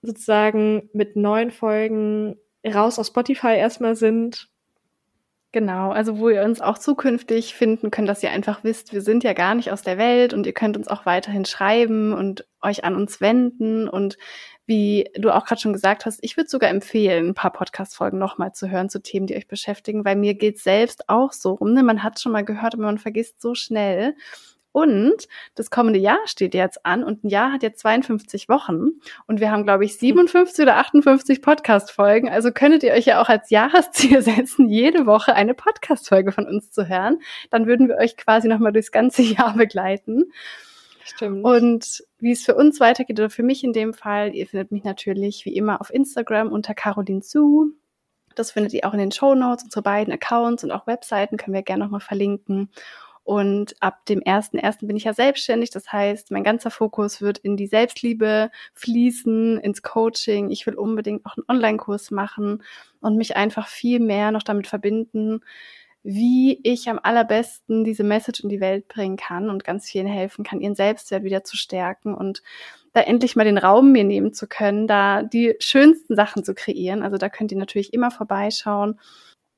sozusagen 0.03 0.91
mit 0.93 1.17
neuen 1.17 1.53
Folgen 1.53 2.37
raus 2.67 2.99
aus 2.99 3.07
Spotify 3.09 3.57
erstmal 3.57 3.97
sind. 3.97 4.49
Genau, 5.53 5.91
also 5.91 6.19
wo 6.19 6.31
ihr 6.31 6.43
uns 6.43 6.63
auch 6.63 6.79
zukünftig 6.79 7.55
finden 7.55 7.91
könnt, 7.91 8.09
dass 8.09 8.23
ihr 8.23 8.31
einfach 8.31 8.65
wisst, 8.65 8.95
wir 8.95 9.03
sind 9.03 9.23
ja 9.23 9.35
gar 9.35 9.55
nicht 9.55 9.71
aus 9.71 9.83
der 9.83 9.99
Welt 9.99 10.33
und 10.33 10.47
ihr 10.47 10.55
könnt 10.55 10.79
uns 10.79 10.89
auch 10.89 11.05
weiterhin 11.05 11.45
schreiben 11.45 12.15
und 12.15 12.47
euch 12.63 12.85
an 12.85 12.97
uns 12.97 13.21
wenden 13.21 13.87
und 13.87 14.17
wie 14.65 15.11
du 15.15 15.31
auch 15.31 15.45
gerade 15.45 15.61
schon 15.61 15.75
gesagt 15.75 16.07
hast, 16.07 16.21
ich 16.23 16.39
würde 16.39 16.49
sogar 16.49 16.71
empfehlen, 16.71 17.29
ein 17.29 17.35
paar 17.35 17.53
Podcast-Folgen 17.53 18.19
nochmal 18.19 18.53
zu 18.55 18.71
hören 18.71 18.89
zu 18.89 19.03
Themen, 19.03 19.27
die 19.27 19.37
euch 19.37 19.47
beschäftigen, 19.47 20.07
weil 20.07 20.17
mir 20.17 20.35
geht's 20.35 20.65
selbst 20.65 21.09
auch 21.11 21.33
so 21.33 21.53
rum. 21.55 21.75
Ne? 21.75 21.83
Man 21.83 22.03
hat 22.03 22.19
schon 22.19 22.33
mal 22.33 22.45
gehört, 22.45 22.75
aber 22.75 22.85
man 22.85 22.99
vergisst 22.99 23.43
so 23.43 23.55
schnell. 23.55 24.15
Und 24.73 25.29
das 25.55 25.71
kommende 25.71 25.99
Jahr 25.99 26.19
steht 26.25 26.55
jetzt 26.55 26.85
an 26.87 27.05
und 27.05 27.25
ein 27.25 27.29
Jahr 27.29 27.53
hat 27.53 27.63
jetzt 27.63 27.81
52 27.81 28.49
Wochen 28.49 28.93
und 29.27 29.39
wir 29.39 29.51
haben, 29.51 29.65
glaube 29.65 29.85
ich, 29.85 29.99
57 29.99 30.63
oder 30.63 30.79
58 30.79 31.43
Podcast-Folgen. 31.43 32.31
Also 32.31 32.53
könntet 32.53 32.83
ihr 32.83 32.93
euch 32.93 33.05
ja 33.05 33.21
auch 33.21 33.29
als 33.29 33.51
Jahresziel 33.51 34.23
setzen, 34.23 34.69
jede 34.69 35.05
Woche 35.05 35.35
eine 35.35 35.53
Podcast-Folge 35.55 36.33
von 36.33 36.47
uns 36.47 36.71
zu 36.71 36.89
hören. 36.89 37.19
Dann 37.51 37.67
würden 37.67 37.89
wir 37.89 37.97
euch 37.97 38.17
quasi 38.17 38.49
nochmal 38.49 38.73
durchs 38.73 38.93
ganze 38.93 39.23
Jahr 39.23 39.55
begleiten. 39.55 40.33
Stimmt. 41.05 41.45
Und 41.45 42.05
wie 42.19 42.33
es 42.33 42.45
für 42.45 42.55
uns 42.55 42.81
weitergeht 42.81 43.19
oder 43.19 43.31
für 43.31 43.43
mich 43.43 43.65
in 43.65 43.73
dem 43.73 43.93
Fall, 43.93 44.35
ihr 44.35 44.47
findet 44.47 44.73
mich 44.73 44.85
natürlich 44.85 45.45
wie 45.45 45.55
immer 45.55 45.81
auf 45.81 45.93
Instagram 45.93 46.51
unter 46.51 46.75
Caroline 46.75 47.21
Zu. 47.21 47.73
Das 48.35 48.53
findet 48.53 48.73
ihr 48.73 48.87
auch 48.87 48.95
in 48.95 48.99
den 48.99 49.13
Show 49.13 49.35
Notes, 49.35 49.65
unsere 49.65 49.83
beiden 49.83 50.13
Accounts 50.15 50.65
und 50.65 50.71
auch 50.71 50.87
Webseiten 50.87 51.37
können 51.37 51.55
wir 51.55 51.63
gerne 51.63 51.85
nochmal 51.85 52.01
verlinken. 52.01 52.71
Und 53.25 53.77
ab 53.81 54.05
dem 54.07 54.21
1.1. 54.21 54.87
bin 54.87 54.97
ich 54.97 55.05
ja 55.05 55.15
selbstständig. 55.15 55.71
Das 55.71 55.93
heißt, 55.93 56.31
mein 56.33 56.43
ganzer 56.43 56.71
Fokus 56.71 57.21
wird 57.21 57.39
in 57.39 57.57
die 57.57 57.69
Selbstliebe 57.69 58.51
fließen, 58.75 59.59
ins 59.59 59.83
Coaching. 59.83 60.51
Ich 60.51 60.67
will 60.67 60.75
unbedingt 60.75 61.25
auch 61.25 61.37
einen 61.37 61.45
Online-Kurs 61.49 62.11
machen 62.11 62.63
und 63.01 63.17
mich 63.17 63.37
einfach 63.37 63.69
viel 63.69 64.01
mehr 64.01 64.33
noch 64.33 64.43
damit 64.43 64.67
verbinden, 64.67 65.41
wie 66.03 66.59
ich 66.65 66.89
am 66.89 66.99
allerbesten 67.01 67.85
diese 67.85 68.03
Message 68.03 68.41
in 68.41 68.49
die 68.49 68.61
Welt 68.61 68.89
bringen 68.89 69.17
kann 69.17 69.51
und 69.51 69.63
ganz 69.63 69.89
vielen 69.89 70.09
helfen 70.09 70.45
kann, 70.45 70.61
ihren 70.61 70.75
Selbstwert 70.75 71.23
wieder 71.23 71.45
zu 71.45 71.57
stärken 71.57 72.15
und 72.15 72.43
da 72.93 73.01
endlich 73.01 73.37
mal 73.37 73.45
den 73.45 73.59
Raum 73.59 73.93
mir 73.93 74.05
nehmen 74.05 74.33
zu 74.35 74.47
können, 74.49 74.87
da 74.87 75.23
die 75.23 75.55
schönsten 75.61 76.17
Sachen 76.17 76.45
zu 76.45 76.55
kreieren. 76.55 77.03
Also 77.03 77.19
da 77.19 77.29
könnt 77.29 77.53
ihr 77.53 77.59
natürlich 77.59 77.95
immer 77.95 78.11
vorbeischauen. 78.11 78.99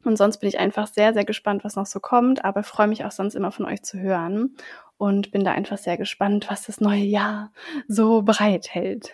Und 0.04 0.16
sonst 0.16 0.38
bin 0.38 0.48
ich 0.48 0.58
einfach 0.58 0.86
sehr, 0.86 1.14
sehr 1.14 1.24
gespannt, 1.24 1.64
was 1.64 1.76
noch 1.76 1.86
so 1.86 2.00
kommt, 2.00 2.44
aber 2.44 2.62
freue 2.62 2.88
mich 2.88 3.04
auch 3.04 3.10
sonst 3.10 3.34
immer 3.34 3.50
von 3.50 3.66
euch 3.66 3.82
zu 3.82 3.98
hören 3.98 4.56
und 4.98 5.32
bin 5.32 5.44
da 5.44 5.52
einfach 5.52 5.78
sehr 5.78 5.96
gespannt, 5.96 6.46
was 6.50 6.66
das 6.66 6.80
neue 6.80 7.02
Jahr 7.02 7.52
so 7.88 8.22
bereithält. 8.22 9.12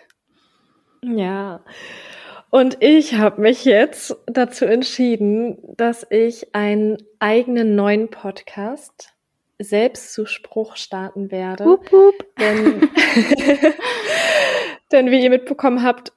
Ja. 1.01 1.61
Und 2.49 2.77
ich 2.81 3.15
habe 3.15 3.41
mich 3.41 3.63
jetzt 3.63 4.17
dazu 4.27 4.65
entschieden, 4.65 5.57
dass 5.77 6.05
ich 6.09 6.53
einen 6.53 6.97
eigenen 7.19 7.75
neuen 7.75 8.09
Podcast 8.09 9.13
Selbstzuspruch 9.57 10.75
starten 10.75 11.31
werde. 11.31 11.65
Hup, 11.65 11.89
hup. 11.91 12.25
Denn, 12.37 12.81
denn 14.91 15.11
wie 15.11 15.23
ihr 15.23 15.29
mitbekommen 15.29 15.83
habt, 15.83 16.11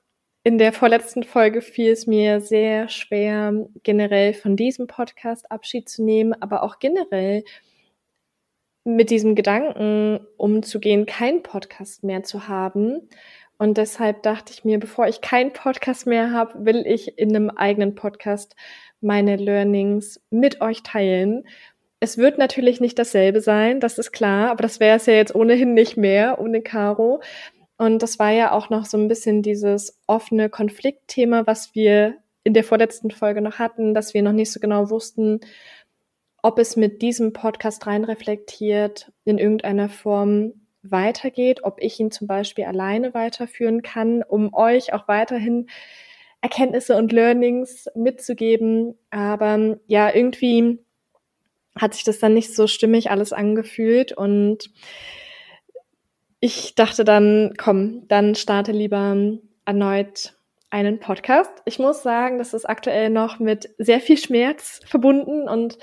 in 0.44 0.58
der 0.58 0.74
vorletzten 0.74 1.22
Folge 1.22 1.62
fiel 1.62 1.90
es 1.90 2.06
mir 2.06 2.42
sehr 2.42 2.90
schwer, 2.90 3.66
generell 3.82 4.34
von 4.34 4.56
diesem 4.56 4.86
Podcast 4.86 5.50
Abschied 5.50 5.88
zu 5.88 6.04
nehmen, 6.04 6.34
aber 6.34 6.62
auch 6.62 6.78
generell 6.78 7.44
mit 8.84 9.08
diesem 9.08 9.34
Gedanken 9.34 10.20
umzugehen, 10.36 11.06
keinen 11.06 11.42
Podcast 11.42 12.04
mehr 12.04 12.22
zu 12.22 12.46
haben. 12.46 13.08
Und 13.56 13.78
deshalb 13.78 14.22
dachte 14.22 14.52
ich 14.52 14.66
mir, 14.66 14.78
bevor 14.78 15.08
ich 15.08 15.22
keinen 15.22 15.54
Podcast 15.54 16.06
mehr 16.06 16.32
habe, 16.32 16.66
will 16.66 16.86
ich 16.86 17.18
in 17.18 17.34
einem 17.34 17.48
eigenen 17.48 17.94
Podcast 17.94 18.54
meine 19.00 19.36
Learnings 19.36 20.20
mit 20.28 20.60
euch 20.60 20.82
teilen. 20.82 21.44
Es 22.00 22.18
wird 22.18 22.36
natürlich 22.36 22.80
nicht 22.80 22.98
dasselbe 22.98 23.40
sein, 23.40 23.80
das 23.80 23.96
ist 23.96 24.12
klar, 24.12 24.50
aber 24.50 24.62
das 24.62 24.78
wäre 24.78 24.98
es 24.98 25.06
ja 25.06 25.14
jetzt 25.14 25.34
ohnehin 25.34 25.72
nicht 25.72 25.96
mehr 25.96 26.38
ohne 26.38 26.60
Caro. 26.60 27.22
Und 27.76 28.02
das 28.02 28.18
war 28.18 28.30
ja 28.30 28.52
auch 28.52 28.70
noch 28.70 28.84
so 28.84 28.96
ein 28.96 29.08
bisschen 29.08 29.42
dieses 29.42 30.00
offene 30.06 30.48
Konfliktthema, 30.48 31.46
was 31.46 31.74
wir 31.74 32.16
in 32.44 32.54
der 32.54 32.64
vorletzten 32.64 33.10
Folge 33.10 33.40
noch 33.40 33.58
hatten, 33.58 33.94
dass 33.94 34.14
wir 34.14 34.22
noch 34.22 34.32
nicht 34.32 34.52
so 34.52 34.60
genau 34.60 34.90
wussten, 34.90 35.40
ob 36.42 36.58
es 36.58 36.76
mit 36.76 37.00
diesem 37.02 37.32
Podcast 37.32 37.86
rein 37.86 38.04
reflektiert 38.04 39.10
in 39.24 39.38
irgendeiner 39.38 39.88
Form 39.88 40.52
weitergeht, 40.82 41.64
ob 41.64 41.80
ich 41.80 41.98
ihn 41.98 42.10
zum 42.10 42.26
Beispiel 42.26 42.64
alleine 42.64 43.14
weiterführen 43.14 43.80
kann, 43.80 44.22
um 44.22 44.52
euch 44.52 44.92
auch 44.92 45.08
weiterhin 45.08 45.68
Erkenntnisse 46.42 46.96
und 46.96 47.10
Learnings 47.12 47.86
mitzugeben. 47.94 48.98
Aber 49.10 49.78
ja, 49.86 50.14
irgendwie 50.14 50.84
hat 51.74 51.94
sich 51.94 52.04
das 52.04 52.18
dann 52.18 52.34
nicht 52.34 52.54
so 52.54 52.66
stimmig 52.66 53.10
alles 53.10 53.32
angefühlt 53.32 54.12
und 54.12 54.70
ich 56.44 56.74
dachte 56.74 57.04
dann, 57.04 57.54
komm, 57.56 58.06
dann 58.08 58.34
starte 58.34 58.70
lieber 58.70 59.16
erneut 59.64 60.34
einen 60.68 61.00
Podcast. 61.00 61.50
Ich 61.64 61.78
muss 61.78 62.02
sagen, 62.02 62.36
das 62.36 62.52
ist 62.52 62.68
aktuell 62.68 63.08
noch 63.08 63.38
mit 63.38 63.70
sehr 63.78 63.98
viel 63.98 64.18
Schmerz 64.18 64.82
verbunden 64.84 65.48
und 65.48 65.78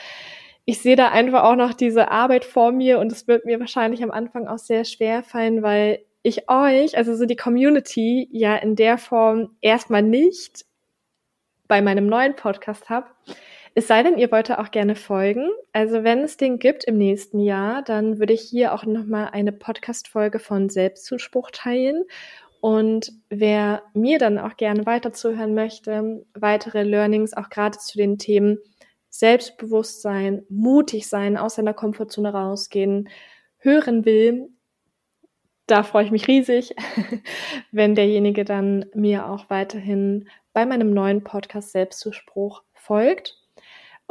ich 0.66 0.80
sehe 0.80 0.96
da 0.96 1.10
einfach 1.10 1.46
auch 1.46 1.56
noch 1.56 1.74
diese 1.74 2.12
Arbeit 2.12 2.46
vor 2.46 2.72
mir 2.72 3.00
und 3.00 3.12
es 3.12 3.28
wird 3.28 3.46
mir 3.46 3.60
wahrscheinlich 3.60 4.04
am 4.04 4.12
Anfang 4.12 4.48
auch 4.48 4.60
sehr 4.60 4.86
schwer 4.86 5.24
fallen, 5.24 5.64
weil 5.64 6.06
ich 6.22 6.48
euch, 6.48 6.96
also 6.96 7.16
so 7.16 7.26
die 7.26 7.36
Community, 7.36 8.30
ja 8.32 8.56
in 8.56 8.76
der 8.76 9.00
Form 9.00 9.56
erstmal 9.62 10.04
nicht 10.04 10.66
bei 11.68 11.82
meinem 11.82 12.06
neuen 12.06 12.36
Podcast 12.36 12.88
habe. 12.88 13.08
Es 13.74 13.88
sei 13.88 14.04
denn, 14.04 14.18
ihr 14.18 14.32
wollt 14.32 14.52
auch 14.52 14.72
gerne 14.72 14.96
folgen. 14.96 15.50
Also 15.72 16.04
wenn 16.04 16.20
es 16.20 16.36
den 16.36 16.60
gibt 16.60 16.84
im 16.84 16.98
nächsten 16.98 17.40
Jahr, 17.40 17.82
dann 17.82 18.20
würde 18.20 18.34
ich 18.34 18.42
hier 18.42 18.74
auch 18.74 18.86
nochmal 18.86 19.30
eine 19.32 19.54
Podcast-Folge 19.54 20.40
von 20.40 20.68
Selbstzuspruch 20.68 21.52
teilen. 21.52 22.04
Und 22.60 23.14
wer 23.30 23.84
mir 23.94 24.20
dann 24.20 24.38
auch 24.40 24.58
gerne 24.58 24.86
weiter 24.86 25.14
zuhören 25.14 25.54
möchte, 25.54 26.26
weitere 26.34 26.84
Learnings 26.84 27.34
auch 27.34 27.50
gerade 27.50 27.78
zu 27.78 27.98
den 27.98 28.18
Themen 28.18 28.60
Selbstbewusstsein, 29.10 30.44
mutig 30.50 31.08
sein, 31.08 31.38
aus 31.38 31.56
seiner 31.56 31.74
Komfortzone 31.74 32.34
rausgehen, 32.34 33.10
hören 33.58 34.04
will, 34.06 34.50
da 35.68 35.84
freue 35.84 36.04
ich 36.06 36.12
mich 36.12 36.28
riesig, 36.28 36.76
wenn 37.72 37.96
derjenige 37.96 38.44
dann 38.44 38.86
mir 38.94 39.30
auch 39.30 39.50
weiterhin 39.50 40.28
bei 40.52 40.66
meinem 40.66 40.94
neuen 40.94 41.24
Podcast 41.24 41.72
Selbstzuspruch 41.72 42.64
folgt 42.74 43.41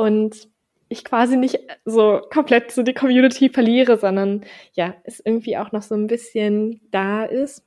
und 0.01 0.49
ich 0.89 1.05
quasi 1.05 1.37
nicht 1.37 1.61
so 1.85 2.23
komplett 2.33 2.73
so 2.73 2.83
die 2.83 2.95
Community 2.95 3.51
verliere, 3.51 3.99
sondern 3.99 4.45
ja, 4.73 4.95
es 5.05 5.21
irgendwie 5.21 5.59
auch 5.59 5.73
noch 5.73 5.83
so 5.83 5.95
ein 5.95 6.07
bisschen 6.07 6.81
da 6.91 7.25
ist. 7.25 7.65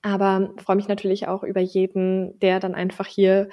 Aber 0.00 0.54
freue 0.56 0.76
mich 0.76 0.88
natürlich 0.88 1.28
auch 1.28 1.42
über 1.44 1.60
jeden, 1.60 2.38
der 2.40 2.60
dann 2.60 2.74
einfach 2.74 3.06
hier 3.06 3.50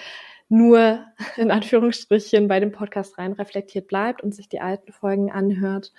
nur 0.47 1.05
in 1.37 1.51
Anführungsstrichen 1.51 2.47
bei 2.47 2.61
dem 2.61 2.71
Podcast 2.71 3.17
rein 3.17 3.33
reflektiert 3.33 3.87
bleibt 3.87 4.23
und 4.23 4.33
sich 4.33 4.47
die 4.47 4.61
alten 4.61 4.93
Folgen 4.93 5.31
anhört. 5.31 5.91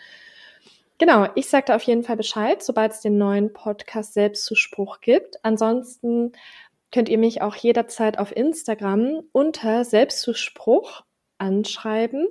Genau, 0.97 1.29
ich 1.35 1.49
sagte 1.49 1.75
auf 1.75 1.83
jeden 1.83 2.05
Fall 2.05 2.17
Bescheid, 2.17 2.63
sobald 2.63 2.93
es 2.93 3.01
den 3.01 3.19
neuen 3.19 3.53
Podcast 3.53 4.15
Selbstzuspruch 4.15 5.01
gibt. 5.01 5.37
Ansonsten 5.45 6.33
könnt 6.91 7.09
ihr 7.11 7.19
mich 7.19 7.43
auch 7.43 7.55
jederzeit 7.55 8.19
auf 8.19 8.35
Instagram 8.35 9.23
unter 9.33 9.85
Selbstzuspruch 9.85 11.05
anschreiben. 11.43 12.29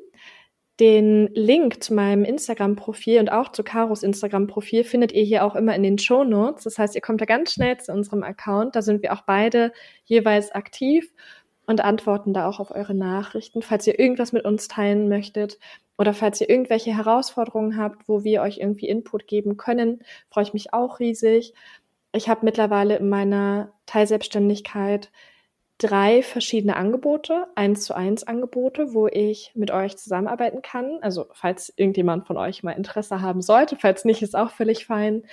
Den 0.79 1.27
Link 1.35 1.83
zu 1.83 1.93
meinem 1.93 2.23
Instagram-Profil 2.23 3.19
und 3.19 3.31
auch 3.31 3.51
zu 3.51 3.63
Karos 3.63 4.01
Instagram-Profil 4.01 4.83
findet 4.83 5.11
ihr 5.11 5.23
hier 5.23 5.45
auch 5.45 5.55
immer 5.55 5.75
in 5.75 5.83
den 5.83 5.99
Show 5.99 6.23
Notes. 6.23 6.63
Das 6.63 6.79
heißt, 6.79 6.95
ihr 6.95 7.01
kommt 7.01 7.21
da 7.21 7.25
ganz 7.25 7.53
schnell 7.53 7.77
zu 7.77 7.91
unserem 7.91 8.23
Account. 8.23 8.75
Da 8.75 8.81
sind 8.81 9.03
wir 9.03 9.13
auch 9.13 9.21
beide 9.21 9.73
jeweils 10.05 10.51
aktiv 10.51 11.13
und 11.67 11.81
antworten 11.81 12.33
da 12.33 12.47
auch 12.47 12.59
auf 12.59 12.71
eure 12.71 12.95
Nachrichten. 12.95 13.61
Falls 13.61 13.85
ihr 13.85 13.99
irgendwas 13.99 14.31
mit 14.31 14.43
uns 14.43 14.67
teilen 14.67 15.07
möchtet 15.07 15.59
oder 15.99 16.15
falls 16.15 16.41
ihr 16.41 16.49
irgendwelche 16.49 16.95
Herausforderungen 16.95 17.77
habt, 17.77 18.07
wo 18.09 18.23
wir 18.23 18.41
euch 18.41 18.57
irgendwie 18.57 18.87
Input 18.87 19.27
geben 19.27 19.57
können, 19.57 20.01
freue 20.31 20.45
ich 20.45 20.53
mich 20.53 20.73
auch 20.73 20.99
riesig. 20.99 21.53
Ich 22.11 22.27
habe 22.27 22.43
mittlerweile 22.43 22.97
in 22.97 23.07
meiner 23.07 23.71
Teilselbstständigkeit 23.85 25.11
drei 25.81 26.21
verschiedene 26.21 26.75
Angebote, 26.75 27.47
eins 27.55 27.83
zu 27.83 27.95
eins 27.95 28.23
Angebote, 28.23 28.93
wo 28.93 29.07
ich 29.07 29.51
mit 29.55 29.71
euch 29.71 29.97
zusammenarbeiten 29.97 30.61
kann. 30.61 30.99
Also 31.01 31.25
falls 31.33 31.73
irgendjemand 31.75 32.27
von 32.27 32.37
euch 32.37 32.61
mal 32.61 32.73
Interesse 32.73 33.21
haben 33.21 33.41
sollte, 33.41 33.77
falls 33.77 34.05
nicht, 34.05 34.21
ist 34.21 34.35
auch 34.35 34.51
völlig 34.51 34.85
fein. 34.85 35.23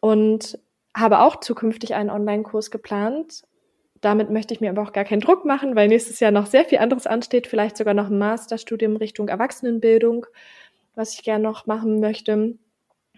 Und 0.00 0.58
habe 0.94 1.20
auch 1.20 1.40
zukünftig 1.40 1.94
einen 1.94 2.10
Online-Kurs 2.10 2.70
geplant, 2.70 3.42
damit 4.00 4.30
möchte 4.30 4.54
ich 4.54 4.60
mir 4.60 4.70
aber 4.70 4.82
auch 4.82 4.92
gar 4.92 5.04
keinen 5.04 5.22
Druck 5.22 5.44
machen, 5.44 5.74
weil 5.74 5.88
nächstes 5.88 6.20
Jahr 6.20 6.30
noch 6.30 6.46
sehr 6.46 6.64
viel 6.64 6.78
anderes 6.78 7.06
ansteht, 7.06 7.46
vielleicht 7.46 7.76
sogar 7.76 7.94
noch 7.94 8.10
ein 8.10 8.18
Masterstudium 8.18 8.96
Richtung 8.96 9.28
Erwachsenenbildung, 9.28 10.26
was 10.94 11.14
ich 11.14 11.24
gerne 11.24 11.42
noch 11.42 11.66
machen 11.66 12.00
möchte. 12.00 12.58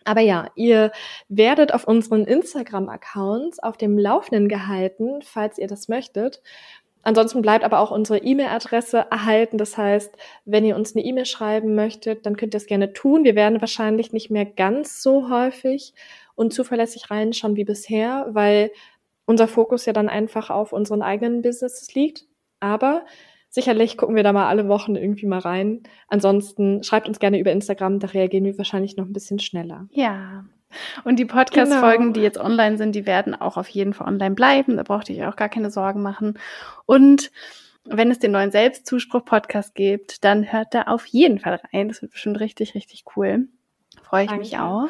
Aber 0.07 0.21
ja, 0.21 0.49
ihr 0.55 0.93
werdet 1.29 1.75
auf 1.75 1.87
unseren 1.87 2.25
Instagram-Accounts 2.25 3.59
auf 3.59 3.77
dem 3.77 3.99
Laufenden 3.99 4.49
gehalten, 4.49 5.21
falls 5.23 5.59
ihr 5.59 5.67
das 5.67 5.89
möchtet. 5.89 6.43
Ansonsten 7.03 7.43
bleibt 7.43 7.65
aber 7.65 7.81
auch 7.81 7.91
unsere 7.91 8.19
E-Mail-Adresse 8.19 9.07
erhalten. 9.11 9.59
Das 9.59 9.77
heißt, 9.77 10.17
wenn 10.45 10.65
ihr 10.65 10.77
uns 10.77 10.95
eine 10.95 11.05
E-Mail 11.05 11.27
schreiben 11.27 11.75
möchtet, 11.75 12.25
dann 12.25 12.37
könnt 12.37 12.55
ihr 12.55 12.59
es 12.59 12.67
gerne 12.67 12.93
tun. 12.93 13.25
Wir 13.25 13.35
werden 13.35 13.61
wahrscheinlich 13.61 14.13
nicht 14.13 14.31
mehr 14.31 14.45
ganz 14.45 15.03
so 15.03 15.29
häufig 15.29 15.93
und 16.37 16.55
zuverlässig 16.55 17.11
reinschauen 17.11 17.57
wie 17.57 17.65
bisher, 17.65 18.27
weil 18.31 18.71
unser 19.25 19.49
Fokus 19.49 19.87
ja 19.87 19.93
dann 19.93 20.09
einfach 20.09 20.51
auf 20.51 20.73
unseren 20.73 21.03
eigenen 21.03 21.43
Businesses 21.43 21.95
liegt. 21.95 22.27
Aber 22.61 23.05
sicherlich 23.57 23.97
gucken 23.97 24.15
wir 24.15 24.23
da 24.23 24.33
mal 24.33 24.49
alle 24.49 24.69
Wochen 24.69 24.95
irgendwie 24.95 25.27
mal 25.27 25.41
rein. 25.41 25.83
Ansonsten 26.09 26.85
schreibt 26.85 27.09
uns 27.09 27.19
gerne 27.19 27.41
über 27.41 27.51
Instagram, 27.51 27.99
da 27.99 28.09
reagieren 28.09 28.45
wir 28.45 28.57
wahrscheinlich 28.59 28.97
noch 28.97 29.07
ein 29.07 29.13
bisschen 29.13 29.41
schneller. 29.41 29.89
Ja. 29.91 30.45
Und 31.05 31.19
die 31.19 31.25
Podcast-Folgen, 31.25 32.05
genau. 32.05 32.13
die 32.13 32.21
jetzt 32.21 32.39
online 32.39 32.77
sind, 32.77 32.95
die 32.95 33.07
werden 33.07 33.35
auch 33.35 33.57
auf 33.57 33.69
jeden 33.69 33.95
Fall 33.95 34.09
online 34.09 34.35
bleiben. 34.35 34.77
Da 34.77 34.83
braucht 34.83 35.09
ihr 35.09 35.17
euch 35.17 35.33
auch 35.33 35.37
gar 35.37 35.49
keine 35.49 35.71
Sorgen 35.71 36.03
machen. 36.03 36.39
Und 36.85 37.31
wenn 37.85 38.11
es 38.11 38.19
den 38.19 38.33
neuen 38.33 38.51
Selbstzuspruch-Podcast 38.51 39.75
gibt, 39.75 40.23
dann 40.23 40.53
hört 40.53 40.75
da 40.75 40.83
auf 40.83 41.07
jeden 41.07 41.39
Fall 41.39 41.61
rein. 41.73 41.89
Das 41.89 42.03
wird 42.03 42.13
bestimmt 42.13 42.39
richtig, 42.41 42.75
richtig 42.75 43.05
cool. 43.17 43.49
Freue 44.03 44.25
ich 44.25 44.29
Danke. 44.29 44.45
mich 44.45 44.59
auch. 44.59 44.89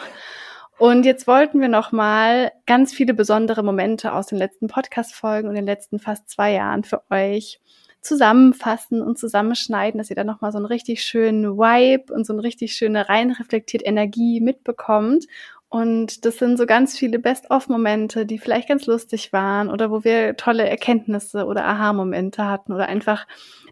Und 0.78 1.06
jetzt 1.06 1.28
wollten 1.28 1.60
wir 1.60 1.68
noch 1.68 1.92
mal 1.92 2.50
ganz 2.66 2.92
viele 2.92 3.14
besondere 3.14 3.62
Momente 3.62 4.12
aus 4.12 4.26
den 4.26 4.38
letzten 4.38 4.66
Podcast-Folgen 4.66 5.48
und 5.48 5.54
den 5.54 5.66
letzten 5.66 6.00
fast 6.00 6.28
zwei 6.28 6.52
Jahren 6.52 6.82
für 6.82 7.02
euch 7.10 7.60
zusammenfassen 8.06 9.02
und 9.02 9.18
zusammenschneiden, 9.18 9.98
dass 9.98 10.10
ihr 10.10 10.16
da 10.16 10.24
noch 10.24 10.40
mal 10.40 10.52
so 10.52 10.58
einen 10.58 10.66
richtig 10.66 11.02
schönen 11.02 11.56
Vibe 11.56 12.12
und 12.12 12.26
so 12.26 12.32
eine 12.32 12.42
richtig 12.42 12.74
schöne 12.74 13.08
rein 13.08 13.32
reflektiert 13.32 13.84
Energie 13.84 14.40
mitbekommt 14.40 15.26
und 15.68 16.24
das 16.24 16.38
sind 16.38 16.56
so 16.58 16.64
ganz 16.64 16.96
viele 16.96 17.18
Best-of-Momente, 17.18 18.24
die 18.24 18.38
vielleicht 18.38 18.68
ganz 18.68 18.86
lustig 18.86 19.32
waren 19.32 19.68
oder 19.68 19.90
wo 19.90 20.04
wir 20.04 20.36
tolle 20.36 20.68
Erkenntnisse 20.68 21.44
oder 21.44 21.66
Aha-Momente 21.66 22.44
hatten 22.44 22.72
oder 22.72 22.86
einfach 22.86 23.26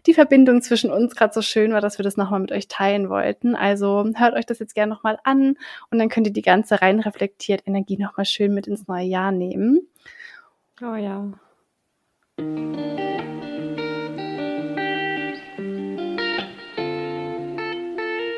die 0.05 0.13
Verbindung 0.13 0.61
zwischen 0.61 0.91
uns 0.91 1.15
gerade 1.15 1.33
so 1.33 1.41
schön 1.41 1.71
war, 1.71 1.79
dass 1.81 1.97
wir 1.97 2.03
das 2.03 2.17
nochmal 2.17 2.41
mit 2.41 2.51
euch 2.51 2.67
teilen 2.67 3.09
wollten. 3.09 3.55
Also 3.55 4.05
hört 4.15 4.35
euch 4.35 4.45
das 4.45 4.59
jetzt 4.59 4.75
gerne 4.75 4.93
nochmal 4.93 5.17
an 5.23 5.55
und 5.89 5.97
dann 5.97 6.09
könnt 6.09 6.27
ihr 6.27 6.33
die 6.33 6.41
ganze 6.41 6.81
rein 6.81 6.99
reflektiert 6.99 7.63
Energie 7.65 7.97
nochmal 7.97 8.25
schön 8.25 8.53
mit 8.53 8.67
ins 8.67 8.87
neue 8.87 9.05
Jahr 9.05 9.31
nehmen. 9.31 9.87
Oh 10.81 10.95
ja. 10.95 11.31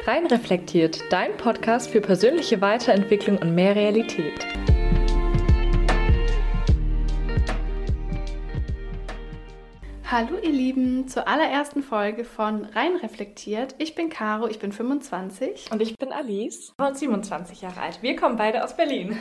Rein 0.08 0.26
reflektiert, 0.28 1.02
dein 1.10 1.36
Podcast 1.36 1.90
für 1.90 2.00
persönliche 2.00 2.62
Weiterentwicklung 2.62 3.40
und 3.40 3.54
mehr 3.54 3.76
Realität. 3.76 4.48
Hallo 10.10 10.38
ihr 10.42 10.54
Lieben, 10.54 11.10
zur 11.10 11.28
allerersten 11.28 11.84
Folge 11.84 12.24
von 12.24 12.64
Rein 12.64 12.96
reflektiert. 12.96 13.76
Ich 13.80 13.96
bin 13.96 14.08
Caro, 14.08 14.48
ich 14.48 14.60
bin 14.60 14.72
25. 14.72 15.70
Und 15.74 15.82
ich 15.82 15.98
bin 15.98 16.14
Alice 16.14 16.72
und 16.78 16.98
27 16.98 17.64
Jahre 17.64 17.82
alt. 17.82 18.02
Wir 18.02 18.16
kommen 18.16 18.38
beide 18.38 18.64
aus 18.64 18.78
Berlin. 18.78 19.20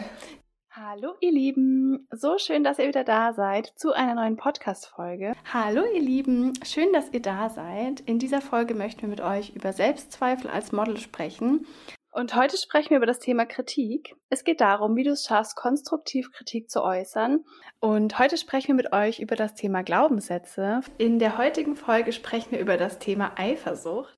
Hallo 0.78 1.14
ihr 1.20 1.32
Lieben, 1.32 2.06
so 2.10 2.36
schön, 2.36 2.62
dass 2.62 2.78
ihr 2.78 2.86
wieder 2.86 3.02
da 3.02 3.32
seid 3.32 3.72
zu 3.76 3.94
einer 3.94 4.14
neuen 4.14 4.36
Podcast-Folge. 4.36 5.32
Hallo 5.50 5.82
ihr 5.94 6.02
Lieben, 6.02 6.52
schön, 6.66 6.92
dass 6.92 7.10
ihr 7.14 7.22
da 7.22 7.48
seid. 7.48 8.00
In 8.00 8.18
dieser 8.18 8.42
Folge 8.42 8.74
möchten 8.74 9.00
wir 9.00 9.08
mit 9.08 9.22
euch 9.22 9.56
über 9.56 9.72
Selbstzweifel 9.72 10.50
als 10.50 10.72
Model 10.72 10.98
sprechen. 10.98 11.66
Und 12.12 12.36
heute 12.36 12.58
sprechen 12.58 12.90
wir 12.90 12.98
über 12.98 13.06
das 13.06 13.20
Thema 13.20 13.46
Kritik. 13.46 14.16
Es 14.28 14.44
geht 14.44 14.60
darum, 14.60 14.96
wie 14.96 15.04
du 15.04 15.12
es 15.12 15.24
schaffst, 15.24 15.56
konstruktiv 15.56 16.30
Kritik 16.30 16.68
zu 16.70 16.82
äußern. 16.82 17.46
Und 17.80 18.18
heute 18.18 18.36
sprechen 18.36 18.68
wir 18.68 18.74
mit 18.74 18.92
euch 18.92 19.18
über 19.18 19.34
das 19.34 19.54
Thema 19.54 19.82
Glaubenssätze. 19.82 20.82
In 20.98 21.18
der 21.18 21.38
heutigen 21.38 21.74
Folge 21.74 22.12
sprechen 22.12 22.50
wir 22.50 22.60
über 22.60 22.76
das 22.76 22.98
Thema 22.98 23.32
Eifersucht. 23.36 24.14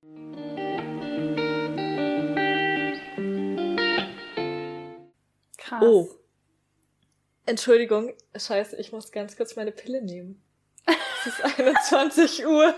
Krass. 5.56 5.84
Oh. 5.84 6.17
Entschuldigung, 7.48 8.12
scheiße, 8.36 8.76
ich 8.76 8.92
muss 8.92 9.10
ganz 9.10 9.36
kurz 9.36 9.56
meine 9.56 9.72
Pille 9.72 10.02
nehmen. 10.02 10.42
Es 10.86 11.26
ist 11.26 11.58
21 11.58 12.46
Uhr. 12.46 12.74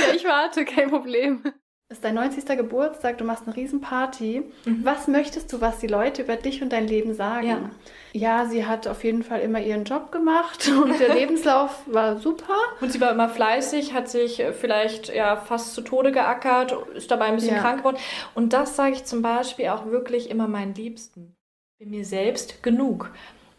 ja, 0.00 0.14
ich 0.14 0.24
warte, 0.24 0.64
kein 0.64 0.90
Problem 0.90 1.42
ist 1.90 2.04
dein 2.04 2.16
90. 2.16 2.44
Geburtstag, 2.44 3.16
du 3.16 3.24
machst 3.24 3.44
eine 3.46 3.56
Riesenparty. 3.56 4.42
Mhm. 4.66 4.84
Was 4.84 5.08
möchtest 5.08 5.50
du, 5.52 5.62
was 5.62 5.78
die 5.78 5.86
Leute 5.86 6.20
über 6.20 6.36
dich 6.36 6.60
und 6.60 6.70
dein 6.70 6.86
Leben 6.86 7.14
sagen? 7.14 7.70
Ja. 8.12 8.40
ja, 8.42 8.44
sie 8.44 8.66
hat 8.66 8.86
auf 8.86 9.04
jeden 9.04 9.22
Fall 9.22 9.40
immer 9.40 9.60
ihren 9.60 9.84
Job 9.84 10.12
gemacht 10.12 10.70
und 10.82 11.00
der 11.00 11.14
Lebenslauf 11.14 11.80
war 11.86 12.18
super. 12.18 12.58
Und 12.82 12.92
sie 12.92 13.00
war 13.00 13.10
immer 13.10 13.30
fleißig, 13.30 13.94
hat 13.94 14.10
sich 14.10 14.42
vielleicht 14.60 15.08
ja 15.08 15.36
fast 15.36 15.72
zu 15.72 15.80
Tode 15.80 16.12
geackert, 16.12 16.76
ist 16.94 17.10
dabei 17.10 17.26
ein 17.26 17.36
bisschen 17.36 17.56
ja. 17.56 17.62
krank 17.62 17.78
geworden. 17.78 17.96
Und 18.34 18.52
das 18.52 18.76
sage 18.76 18.92
ich 18.92 19.04
zum 19.06 19.22
Beispiel 19.22 19.68
auch 19.68 19.86
wirklich 19.86 20.28
immer 20.28 20.46
meinen 20.46 20.74
Liebsten. 20.74 21.37
Bin 21.78 21.90
mir 21.90 22.04
selbst 22.04 22.60
genug. 22.64 23.12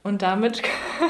Und 0.03 0.22
damit, 0.22 0.61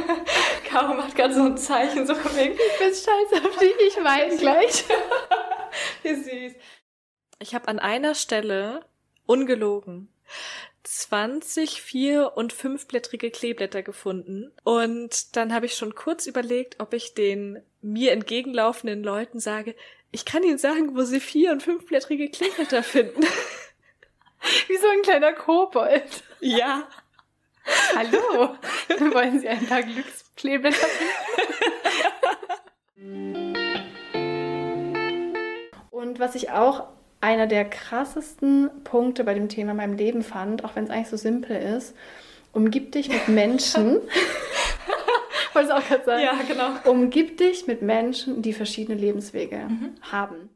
Caro 0.66 0.94
macht 0.94 1.16
gerade 1.16 1.34
so 1.34 1.42
ein 1.42 1.58
Zeichen, 1.58 2.06
so 2.06 2.14
von 2.14 2.36
wegen, 2.36 2.54
ich 2.54 2.78
bin 2.78 2.90
scheiße 2.90 3.48
auf 3.50 3.58
dich, 3.58 3.74
ich 3.88 3.96
weine 4.04 4.38
gleich. 4.38 4.84
Wie 6.04 6.14
süß. 6.14 6.54
Ich 7.40 7.56
habe 7.56 7.68
an 7.68 7.80
einer 7.80 8.14
Stelle, 8.14 8.86
ungelogen, 9.26 10.14
20 10.84 11.82
vier- 11.82 12.34
und 12.36 12.54
fünfblättrige 12.54 13.32
Kleeblätter 13.32 13.82
gefunden. 13.82 14.52
Und 14.64 15.36
dann 15.36 15.52
habe 15.52 15.66
ich 15.66 15.76
schon 15.76 15.96
kurz 15.96 16.28
überlegt, 16.28 16.80
ob 16.80 16.94
ich 16.94 17.16
den 17.16 17.60
mir 17.82 18.12
entgegenlaufenden 18.12 19.04
Leuten 19.04 19.40
sage, 19.40 19.74
ich 20.12 20.26
kann 20.26 20.44
ihnen 20.44 20.60
sagen, 20.60 20.96
wo 20.96 21.02
sie 21.02 21.20
vier- 21.20 21.54
und 21.54 21.64
fünfblättrige 21.64 22.30
Kleeblätter 22.30 22.84
finden. 22.84 23.26
Wie 24.68 24.78
so 24.78 24.88
ein 24.88 25.02
kleiner 25.02 25.34
Kobold. 25.34 26.24
Ja. 26.40 26.88
Hallo. 27.96 28.56
Wollen 29.14 29.40
Sie 29.40 29.48
ein 29.48 29.66
paar 29.68 29.84
Glückskleeblätter 29.84 30.88
finden? 32.96 33.58
Und 35.92 36.20
was 36.20 36.36
ich 36.36 36.50
auch 36.52 36.88
einer 37.22 37.48
der 37.48 37.66
krassesten 37.66 38.70
Punkte 38.84 39.24
bei 39.24 39.34
dem 39.34 39.50
Thema 39.50 39.72
in 39.72 39.78
meinem 39.78 39.98
Leben 39.98 40.24
fand, 40.24 40.64
auch 40.64 40.76
wenn 40.76 40.86
es 40.86 40.90
eigentlich 40.90 41.10
so 41.10 41.18
simpel 41.18 41.58
ist, 41.58 41.96
umgib 42.54 42.94
dich 42.94 43.10
mit 43.10 43.28
Menschen. 43.28 44.02
Wollte 45.54 45.70
es 45.70 45.76
auch 45.76 45.86
gerade 45.86 46.06
sagen. 46.06 46.24
Ja, 46.24 46.34
genau. 46.48 46.70
Umgib 46.90 47.38
dich 47.38 47.68
mit 47.68 47.82
Menschen, 47.82 48.42
die 48.42 48.54
verschiedene 48.54 48.98
Lebenswege 48.98 49.58
mhm. 49.58 49.96
haben. 50.02 50.50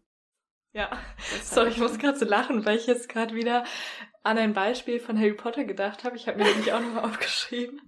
Ja, 0.74 0.90
sorry, 1.44 1.70
ich 1.70 1.78
muss 1.78 2.00
gerade 2.00 2.18
so 2.18 2.26
lachen, 2.26 2.66
weil 2.66 2.78
ich 2.78 2.88
jetzt 2.88 3.08
gerade 3.08 3.36
wieder 3.36 3.64
an 4.24 4.38
ein 4.38 4.54
Beispiel 4.54 5.00
von 5.00 5.20
Harry 5.20 5.34
Potter 5.34 5.66
gedacht 5.66 6.04
habe. 6.04 6.16
Ich 6.16 6.28
habe 6.28 6.40
mir 6.40 6.46
nämlich 6.46 6.72
auch 6.74 6.80
nochmal 6.80 7.04
aufgeschrieben, 7.12 7.80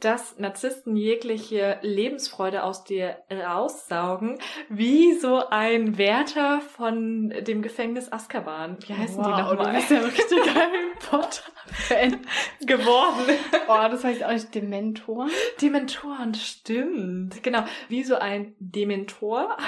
dass 0.00 0.38
Narzissten 0.38 0.96
jegliche 0.96 1.78
Lebensfreude 1.82 2.62
aus 2.62 2.84
dir 2.84 3.18
raussaugen, 3.30 4.38
wie 4.70 5.18
so 5.18 5.48
ein 5.50 5.98
Wärter 5.98 6.60
von 6.60 7.30
dem 7.40 7.60
Gefängnis 7.60 8.10
Azkaban. 8.10 8.78
Wie 8.86 8.94
heißen 8.94 9.18
wow, 9.18 9.26
die 9.26 9.42
nochmal? 9.42 9.72
Du 9.72 9.78
bist 9.78 9.90
ja 9.90 9.98
richtig 9.98 10.38
Harry 10.54 10.92
Potter-Fan 11.10 12.20
geworden. 12.64 13.36
Oh, 13.68 13.88
das 13.90 14.04
heißt 14.04 14.24
auch 14.24 14.32
nicht 14.32 14.54
Dementoren? 14.54 15.30
Dementoren, 15.60 16.34
stimmt. 16.34 17.42
Genau, 17.42 17.64
wie 17.88 18.04
so 18.04 18.14
ein 18.14 18.54
Dementor 18.60 19.58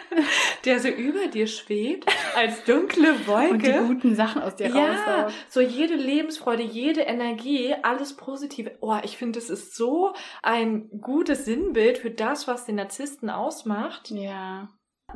der 0.64 0.80
so 0.80 0.88
über 0.88 1.26
dir 1.28 1.46
schwebt, 1.46 2.06
als 2.36 2.64
dunkle 2.64 3.26
Wolke. 3.26 3.50
Und 3.50 3.66
die 3.66 3.72
guten 3.72 4.14
Sachen 4.14 4.42
aus 4.42 4.56
dir 4.56 4.68
ja, 4.68 4.92
raussaugt. 4.92 5.34
so 5.48 5.60
jede 5.60 5.94
Lebensfreude, 5.94 6.62
jede 6.62 7.02
Energie, 7.02 7.74
alles 7.82 8.16
Positive. 8.16 8.72
Oh, 8.80 8.96
ich 9.02 9.16
finde, 9.16 9.38
es 9.38 9.50
ist 9.50 9.74
so 9.74 10.12
ein 10.42 10.88
gutes 11.00 11.44
Sinnbild 11.44 11.98
für 11.98 12.10
das, 12.10 12.48
was 12.48 12.66
den 12.66 12.76
Narzissten 12.76 13.30
ausmacht. 13.30 14.10
Ja. 14.10 14.68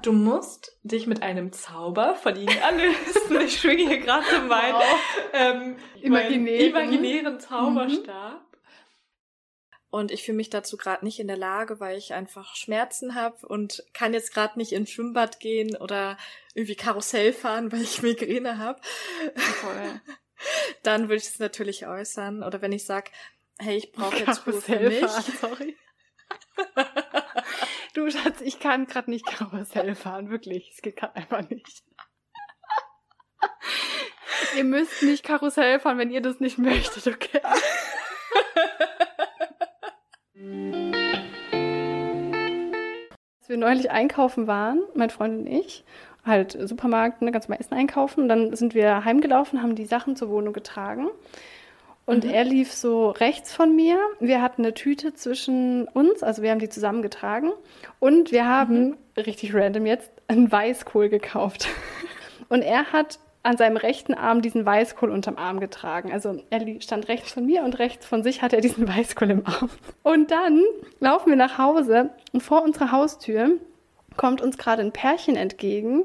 Du 0.02 0.12
musst 0.12 0.78
dich 0.82 1.06
mit 1.06 1.22
einem 1.22 1.52
Zauber 1.52 2.14
von 2.16 2.36
ihnen 2.36 2.56
anlösen. 2.62 3.40
ich 3.44 3.58
schwinge 3.58 3.88
hier 3.88 3.98
gerade 3.98 4.40
meinen 4.46 4.74
wow. 4.74 5.30
ähm, 5.32 5.76
imaginären. 6.00 6.66
imaginären 6.68 7.40
Zauberstab. 7.40 8.45
Und 9.96 10.10
ich 10.10 10.24
fühle 10.24 10.36
mich 10.36 10.50
dazu 10.50 10.76
gerade 10.76 11.06
nicht 11.06 11.20
in 11.20 11.26
der 11.26 11.38
Lage, 11.38 11.80
weil 11.80 11.96
ich 11.96 12.12
einfach 12.12 12.54
Schmerzen 12.54 13.14
habe 13.14 13.46
und 13.46 13.82
kann 13.94 14.12
jetzt 14.12 14.34
gerade 14.34 14.58
nicht 14.58 14.72
ins 14.72 14.90
Schwimmbad 14.90 15.40
gehen 15.40 15.74
oder 15.74 16.18
irgendwie 16.52 16.76
Karussell 16.76 17.32
fahren, 17.32 17.72
weil 17.72 17.80
ich 17.80 18.02
Migräne 18.02 18.58
habe. 18.58 18.78
Dann 20.82 21.04
würde 21.04 21.16
ich 21.16 21.28
es 21.28 21.38
natürlich 21.38 21.86
äußern. 21.86 22.42
Oder 22.42 22.60
wenn 22.60 22.72
ich 22.72 22.84
sag, 22.84 23.10
hey, 23.58 23.78
ich 23.78 23.92
brauche 23.92 24.18
jetzt 24.18 24.46
Ruhe 24.46 24.60
für 24.60 24.80
mich. 24.80 25.00
Fahren, 25.00 25.24
sorry. 25.40 25.76
du 27.94 28.10
Schatz, 28.10 28.42
ich 28.42 28.60
kann 28.60 28.86
gerade 28.86 29.10
nicht 29.10 29.24
Karussell 29.24 29.94
fahren, 29.94 30.28
wirklich. 30.28 30.72
Es 30.74 30.82
geht 30.82 30.96
gerade 30.96 31.16
einfach 31.16 31.48
nicht. 31.48 31.84
ihr 34.58 34.64
müsst 34.64 35.02
nicht 35.02 35.24
Karussell 35.24 35.80
fahren, 35.80 35.96
wenn 35.96 36.10
ihr 36.10 36.20
das 36.20 36.38
nicht 36.38 36.58
möchtet, 36.58 37.06
okay? 37.06 37.40
Als 43.40 43.48
wir 43.48 43.56
neulich 43.56 43.90
einkaufen 43.90 44.46
waren, 44.46 44.82
mein 44.94 45.08
Freund 45.08 45.38
und 45.38 45.46
ich, 45.46 45.82
halt 46.26 46.58
Supermarkt, 46.60 47.22
ne, 47.22 47.32
ganz 47.32 47.48
mal 47.48 47.56
Essen 47.56 47.72
einkaufen, 47.72 48.28
dann 48.28 48.54
sind 48.54 48.74
wir 48.74 49.06
heimgelaufen, 49.06 49.62
haben 49.62 49.76
die 49.76 49.86
Sachen 49.86 50.14
zur 50.14 50.28
Wohnung 50.28 50.52
getragen. 50.52 51.08
Und 52.04 52.24
mhm. 52.24 52.30
er 52.30 52.44
lief 52.44 52.72
so 52.72 53.10
rechts 53.10 53.54
von 53.54 53.74
mir. 53.74 53.98
Wir 54.20 54.42
hatten 54.42 54.62
eine 54.62 54.74
Tüte 54.74 55.14
zwischen 55.14 55.88
uns, 55.88 56.22
also 56.22 56.42
wir 56.42 56.50
haben 56.50 56.58
die 56.58 56.68
zusammengetragen. 56.68 57.52
Und 57.98 58.30
wir 58.30 58.46
haben, 58.46 58.88
mhm. 58.88 58.96
richtig 59.16 59.54
random 59.54 59.86
jetzt, 59.86 60.10
einen 60.28 60.52
Weißkohl 60.52 61.08
gekauft. 61.08 61.68
Und 62.50 62.60
er 62.60 62.92
hat 62.92 63.18
an 63.46 63.56
seinem 63.56 63.76
rechten 63.76 64.12
Arm 64.12 64.42
diesen 64.42 64.66
Weißkohl 64.66 65.10
unterm 65.10 65.36
Arm 65.36 65.60
getragen. 65.60 66.12
Also 66.12 66.42
er 66.50 66.80
stand 66.80 67.08
rechts 67.08 67.32
von 67.32 67.46
mir 67.46 67.62
und 67.62 67.78
rechts 67.78 68.04
von 68.04 68.22
sich 68.22 68.42
hatte 68.42 68.56
er 68.56 68.62
diesen 68.62 68.88
Weißkohl 68.96 69.30
im 69.30 69.46
Arm. 69.46 69.70
Und 70.02 70.30
dann 70.30 70.62
laufen 70.98 71.30
wir 71.30 71.36
nach 71.36 71.56
Hause 71.56 72.10
und 72.32 72.42
vor 72.42 72.62
unserer 72.62 72.90
Haustür 72.90 73.52
kommt 74.16 74.40
uns 74.40 74.58
gerade 74.58 74.82
ein 74.82 74.92
Pärchen 74.92 75.36
entgegen. 75.36 76.04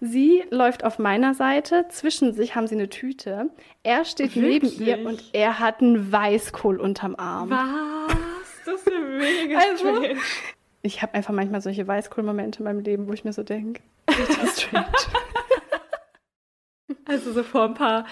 Sie 0.00 0.42
läuft 0.50 0.82
auf 0.82 0.98
meiner 0.98 1.34
Seite, 1.34 1.86
zwischen 1.88 2.32
sich 2.32 2.56
haben 2.56 2.66
sie 2.66 2.74
eine 2.74 2.88
Tüte. 2.88 3.50
Er 3.84 4.04
steht 4.04 4.34
Wirklich? 4.34 4.80
neben 4.80 4.84
ihr 4.84 5.06
und 5.06 5.22
er 5.32 5.60
hat 5.60 5.80
einen 5.80 6.10
Weißkohl 6.10 6.80
unterm 6.80 7.14
Arm. 7.14 7.50
Was? 7.50 8.16
Das 8.64 8.74
ist 8.74 8.90
ja 8.90 8.98
mega 8.98 9.58
also, 9.58 9.96
strange. 9.96 10.20
Ich 10.82 11.02
habe 11.02 11.14
einfach 11.14 11.32
manchmal 11.32 11.60
solche 11.60 11.86
Weißkohl-Momente 11.86 12.58
in 12.58 12.64
meinem 12.64 12.80
Leben, 12.80 13.06
wo 13.06 13.12
ich 13.12 13.24
mir 13.24 13.32
so 13.32 13.44
denke, 13.44 13.82
richtig 14.10 14.64
strange. 14.64 14.86
Also 17.04 17.32
so 17.32 17.42
vor 17.42 17.64
ein 17.64 17.74
paar 17.74 18.06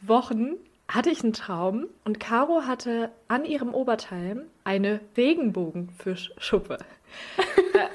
Wochen 0.00 0.54
hatte 0.88 1.10
ich 1.10 1.22
einen 1.22 1.32
Traum 1.32 1.86
und 2.04 2.20
Caro 2.20 2.62
hatte 2.66 3.10
an 3.28 3.44
ihrem 3.44 3.72
Oberteil 3.74 4.46
eine 4.64 5.00
Regenbogenfischschuppe. 5.16 6.78
Äh, 7.74 7.88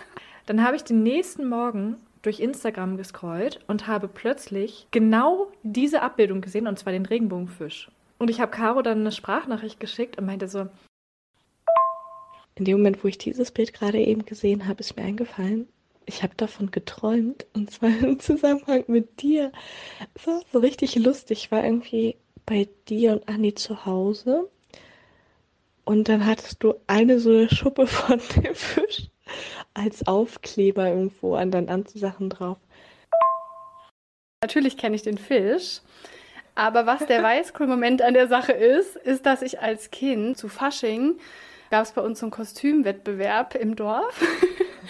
dann 0.45 0.63
habe 0.63 0.75
ich 0.75 0.83
den 0.83 1.01
nächsten 1.01 1.49
Morgen 1.49 1.97
durch 2.21 2.39
Instagram 2.39 2.97
gescrollt 2.97 3.59
und 3.67 3.87
habe 3.87 4.07
plötzlich 4.07 4.87
genau 4.91 5.51
diese 5.63 6.03
Abbildung 6.03 6.41
gesehen, 6.41 6.67
und 6.67 6.77
zwar 6.77 6.93
den 6.93 7.05
Regenbogenfisch. 7.05 7.89
Und 8.19 8.29
ich 8.29 8.39
habe 8.39 8.51
Caro 8.51 8.81
dann 8.81 8.99
eine 8.99 9.11
Sprachnachricht 9.11 9.79
geschickt 9.79 10.17
und 10.17 10.25
meinte 10.25 10.47
so, 10.47 10.67
in 12.55 12.65
dem 12.65 12.77
Moment, 12.77 13.03
wo 13.03 13.07
ich 13.07 13.17
dieses 13.17 13.51
Bild 13.51 13.73
gerade 13.73 13.99
eben 13.99 14.25
gesehen 14.25 14.67
habe, 14.67 14.79
ist 14.79 14.95
mir 14.97 15.03
eingefallen, 15.03 15.67
ich 16.07 16.23
habe 16.23 16.33
davon 16.35 16.71
geträumt 16.71 17.45
und 17.53 17.69
zwar 17.69 17.89
im 17.89 18.19
Zusammenhang 18.19 18.85
mit 18.87 19.21
dir. 19.21 19.51
Es 20.15 20.25
war 20.25 20.41
so 20.51 20.59
richtig 20.59 20.95
lustig. 20.95 21.43
Ich 21.43 21.51
war 21.51 21.63
irgendwie 21.63 22.15
bei 22.45 22.67
dir 22.87 23.11
und 23.11 23.29
Anni 23.29 23.53
zu 23.53 23.85
Hause 23.85 24.49
und 25.83 26.09
dann 26.09 26.25
hattest 26.25 26.63
du 26.63 26.75
eine 26.87 27.19
so 27.19 27.29
eine 27.29 27.49
Schuppe 27.49 27.85
von 27.87 28.19
dem 28.35 28.55
Fisch 28.55 29.09
als 29.73 30.07
Aufkleber 30.07 30.87
irgendwo 30.87 31.35
an 31.35 31.51
deinen 31.51 31.69
Anziehsachen 31.69 32.29
drauf. 32.29 32.57
Natürlich 34.41 34.77
kenne 34.77 34.95
ich 34.95 35.03
den 35.03 35.17
Fisch. 35.17 35.81
Aber 36.55 36.85
was 36.85 37.05
der 37.05 37.21
Weißkohl-Moment 37.23 38.01
an 38.01 38.13
der 38.13 38.27
Sache 38.27 38.53
ist, 38.53 38.95
ist, 38.95 39.25
dass 39.25 39.41
ich 39.41 39.59
als 39.59 39.91
Kind 39.91 40.37
zu 40.37 40.47
Fasching 40.47 41.19
gab 41.69 41.83
es 41.83 41.91
bei 41.91 42.01
uns 42.01 42.19
so 42.19 42.25
einen 42.25 42.31
Kostümwettbewerb 42.31 43.55
im 43.55 43.75
Dorf. 43.75 44.21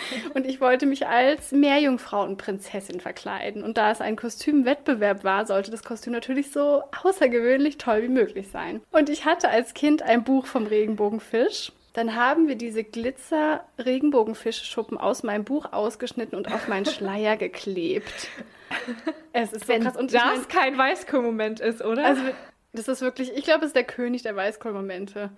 und 0.34 0.46
ich 0.46 0.62
wollte 0.62 0.86
mich 0.86 1.08
als 1.08 1.52
Meerjungfrauenprinzessin 1.52 3.00
verkleiden. 3.00 3.64
Und 3.64 3.78
da 3.78 3.92
es 3.92 4.02
ein 4.02 4.16
Kostümwettbewerb 4.16 5.24
war, 5.24 5.46
sollte 5.46 5.72
das 5.72 5.84
Kostüm 5.84 6.14
natürlich 6.14 6.52
so 6.52 6.84
außergewöhnlich 7.04 7.78
toll 7.78 8.04
wie 8.04 8.10
möglich 8.10 8.48
sein. 8.52 8.82
Und 8.92 9.10
ich 9.10 9.26
hatte 9.26 9.50
als 9.50 9.74
Kind 9.74 10.02
ein 10.02 10.24
Buch 10.24 10.46
vom 10.46 10.68
Regenbogenfisch. 10.68 11.74
Dann 11.94 12.16
haben 12.16 12.48
wir 12.48 12.56
diese 12.56 12.84
Glitzer-Regenbogenfischschuppen 12.84 15.00
aus 15.00 15.24
meinem 15.24 15.44
Buch 15.44 15.74
ausgeschnitten 15.74 16.38
und 16.38 16.54
auf 16.54 16.68
meinen 16.68 16.86
Schleier 16.86 17.38
geklebt. 17.38 18.30
Es 19.34 19.52
ist 19.52 19.66
so 19.66 19.74
Wenn 19.74 19.84
krass. 19.84 19.98
Und 19.98 20.14
das 20.14 20.24
mein, 20.24 20.48
kein 20.48 20.78
Weißkohl-Moment 20.78 21.60
ist, 21.60 21.84
oder? 21.84 22.06
Also, 22.06 22.22
das 22.74 22.88
ist 22.88 23.02
wirklich, 23.02 23.36
ich 23.36 23.44
glaube, 23.44 23.62
es 23.62 23.70
ist 23.70 23.76
der 23.76 23.84
König 23.84 24.22
der 24.22 24.36
Weißkohl-Momente. 24.36 25.32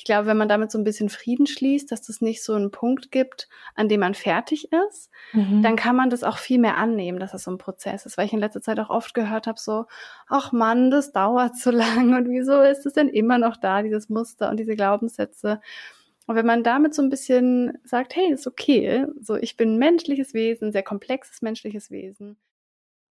Ich 0.00 0.04
glaube, 0.04 0.24
wenn 0.24 0.38
man 0.38 0.48
damit 0.48 0.70
so 0.70 0.78
ein 0.78 0.84
bisschen 0.84 1.10
Frieden 1.10 1.46
schließt, 1.46 1.92
dass 1.92 2.08
es 2.08 2.22
nicht 2.22 2.42
so 2.42 2.54
einen 2.54 2.70
Punkt 2.70 3.12
gibt, 3.12 3.50
an 3.74 3.86
dem 3.86 4.00
man 4.00 4.14
fertig 4.14 4.72
ist, 4.88 5.10
mhm. 5.34 5.60
dann 5.60 5.76
kann 5.76 5.94
man 5.94 6.08
das 6.08 6.24
auch 6.24 6.38
viel 6.38 6.58
mehr 6.58 6.78
annehmen, 6.78 7.20
dass 7.20 7.34
es 7.34 7.44
so 7.44 7.50
ein 7.50 7.58
Prozess 7.58 8.06
ist. 8.06 8.16
Weil 8.16 8.24
ich 8.24 8.32
in 8.32 8.38
letzter 8.38 8.62
Zeit 8.62 8.80
auch 8.80 8.88
oft 8.88 9.12
gehört 9.12 9.46
habe, 9.46 9.60
so, 9.60 9.84
ach 10.26 10.52
Mann, 10.52 10.90
das 10.90 11.12
dauert 11.12 11.54
zu 11.58 11.70
lang 11.70 12.14
und 12.14 12.30
wieso 12.30 12.62
ist 12.62 12.86
es 12.86 12.94
denn 12.94 13.10
immer 13.10 13.36
noch 13.36 13.58
da, 13.58 13.82
dieses 13.82 14.08
Muster 14.08 14.48
und 14.48 14.56
diese 14.56 14.74
Glaubenssätze. 14.74 15.60
Und 16.26 16.34
wenn 16.34 16.46
man 16.46 16.64
damit 16.64 16.94
so 16.94 17.02
ein 17.02 17.10
bisschen 17.10 17.76
sagt, 17.84 18.16
hey, 18.16 18.32
ist 18.32 18.46
okay, 18.46 19.04
so 19.20 19.36
ich 19.36 19.58
bin 19.58 19.74
ein 19.74 19.78
menschliches 19.78 20.32
Wesen, 20.32 20.72
sehr 20.72 20.82
komplexes 20.82 21.42
menschliches 21.42 21.90
Wesen. 21.90 22.38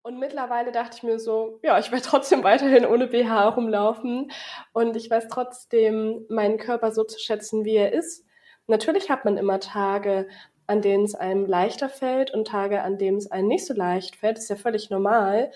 Und 0.04 0.20
mittlerweile 0.20 0.74
dachte 0.74 0.98
ich 0.98 1.04
mir 1.04 1.18
so, 1.18 1.60
ja, 1.64 1.80
ich 1.80 1.92
werde 1.92 2.04
trotzdem 2.06 2.44
weiterhin 2.44 2.86
ohne 2.86 3.08
BH 3.08 3.50
rumlaufen 3.50 4.32
und 4.74 4.98
ich 4.98 5.10
weiß 5.10 5.30
trotzdem, 5.30 6.26
meinen 6.28 6.58
Körper 6.58 6.92
so 6.92 7.06
zu 7.06 7.18
schätzen, 7.20 7.64
wie 7.64 7.78
er 7.78 7.94
ist. 7.94 8.26
Natürlich 8.68 9.10
hat 9.10 9.24
man 9.24 9.38
immer 9.38 9.62
Tage, 9.62 10.28
an 10.68 10.82
denen 10.82 11.06
es 11.06 11.16
einem 11.16 11.46
leichter 11.46 11.88
fällt 11.88 12.32
und 12.32 12.48
Tage, 12.48 12.82
an 12.82 12.98
denen 12.98 13.18
es 13.18 13.32
einem 13.32 13.48
nicht 13.48 13.66
so 13.66 13.74
leicht 13.74 14.18
fällt. 14.18 14.38
Das 14.38 14.44
ist 14.44 14.50
ja 14.50 14.56
völlig 14.58 14.90
normal. 14.90 15.52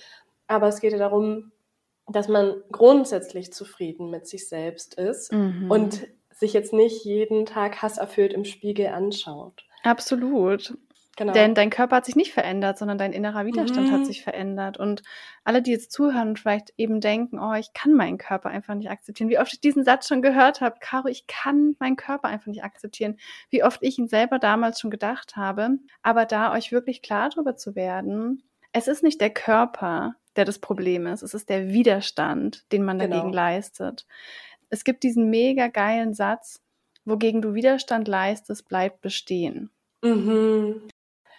Aber 0.48 0.68
es 0.68 0.80
geht 0.80 0.94
ja 0.94 0.98
darum, 0.98 1.52
dass 2.08 2.30
man 2.30 2.64
grundsätzlich 2.72 3.52
zufrieden 3.52 4.10
mit 4.10 4.28
sich 4.28 4.48
selbst 4.48 4.94
ist 4.94 5.34
mhm. 5.34 5.70
und 5.70 6.08
sich 6.32 6.54
jetzt 6.54 6.72
nicht 6.72 7.04
jeden 7.04 7.46
Tag 7.46 7.82
hasserfüllt 7.82 8.34
im 8.34 8.46
Spiegel 8.46 8.88
anschaut. 8.88 9.66
Absolut. 9.84 10.78
Genau. 11.18 11.34
Denn 11.34 11.56
dein 11.56 11.72
Körper 11.72 11.98
hat 11.98 12.06
sich 12.06 12.16
nicht 12.16 12.32
verändert, 12.32 12.78
sondern 12.78 13.00
dein 13.00 13.12
innerer 13.12 13.46
Widerstand 13.48 13.88
mhm. 13.88 13.92
hat 13.92 14.06
sich 14.06 14.24
verändert. 14.24 14.78
Und 14.78 15.02
alle, 15.44 15.64
die 15.64 15.72
jetzt 15.72 15.92
zuhören 15.92 16.30
und 16.30 16.40
vielleicht 16.40 16.74
eben 16.78 17.02
denken, 17.02 17.40
oh, 17.40 17.56
ich 17.56 17.74
kann 17.74 17.94
meinen 17.94 18.20
Körper 18.20 18.50
einfach 18.50 18.76
nicht 18.76 18.92
akzeptieren. 18.92 19.30
Wie 19.30 19.40
oft 19.40 19.52
ich 19.52 19.60
diesen 19.60 19.84
Satz 19.84 20.08
schon 20.08 20.22
gehört 20.22 20.62
habe, 20.62 20.78
Caro, 20.80 21.08
ich 21.08 21.26
kann 21.26 21.76
meinen 21.80 21.96
Körper 21.96 22.28
einfach 22.28 22.46
nicht 22.46 22.64
akzeptieren. 22.64 23.18
Wie 23.50 23.64
oft 23.64 23.80
ich 23.82 23.98
ihn 23.98 24.08
selber 24.08 24.38
damals 24.38 24.80
schon 24.80 24.92
gedacht 24.92 25.36
habe. 25.36 25.80
Aber 26.04 26.26
da 26.26 26.54
euch 26.54 26.72
wirklich 26.72 27.02
klar 27.02 27.30
darüber 27.30 27.56
zu 27.56 27.76
werden, 27.76 28.44
es 28.72 28.88
ist 28.88 29.02
nicht 29.02 29.20
der 29.20 29.32
Körper, 29.32 30.16
der 30.36 30.46
das 30.46 30.60
Problem 30.60 31.08
ist. 31.08 31.24
Es 31.24 31.34
ist 31.34 31.50
der 31.50 31.70
Widerstand, 31.70 32.72
den 32.72 32.86
man 32.86 33.00
dagegen 33.00 33.32
genau. 33.32 33.34
leistet. 33.34 34.06
Es 34.70 34.84
gibt 34.84 35.02
diesen 35.02 35.32
mega 35.32 35.68
geilen 35.68 36.14
Satz, 36.14 36.62
wogegen 37.06 37.42
du 37.42 37.56
Widerstand 37.56 38.08
leistest, 38.08 38.68
bleibt 38.68 39.02
bestehen. 39.02 39.72
Mhm. 40.04 40.84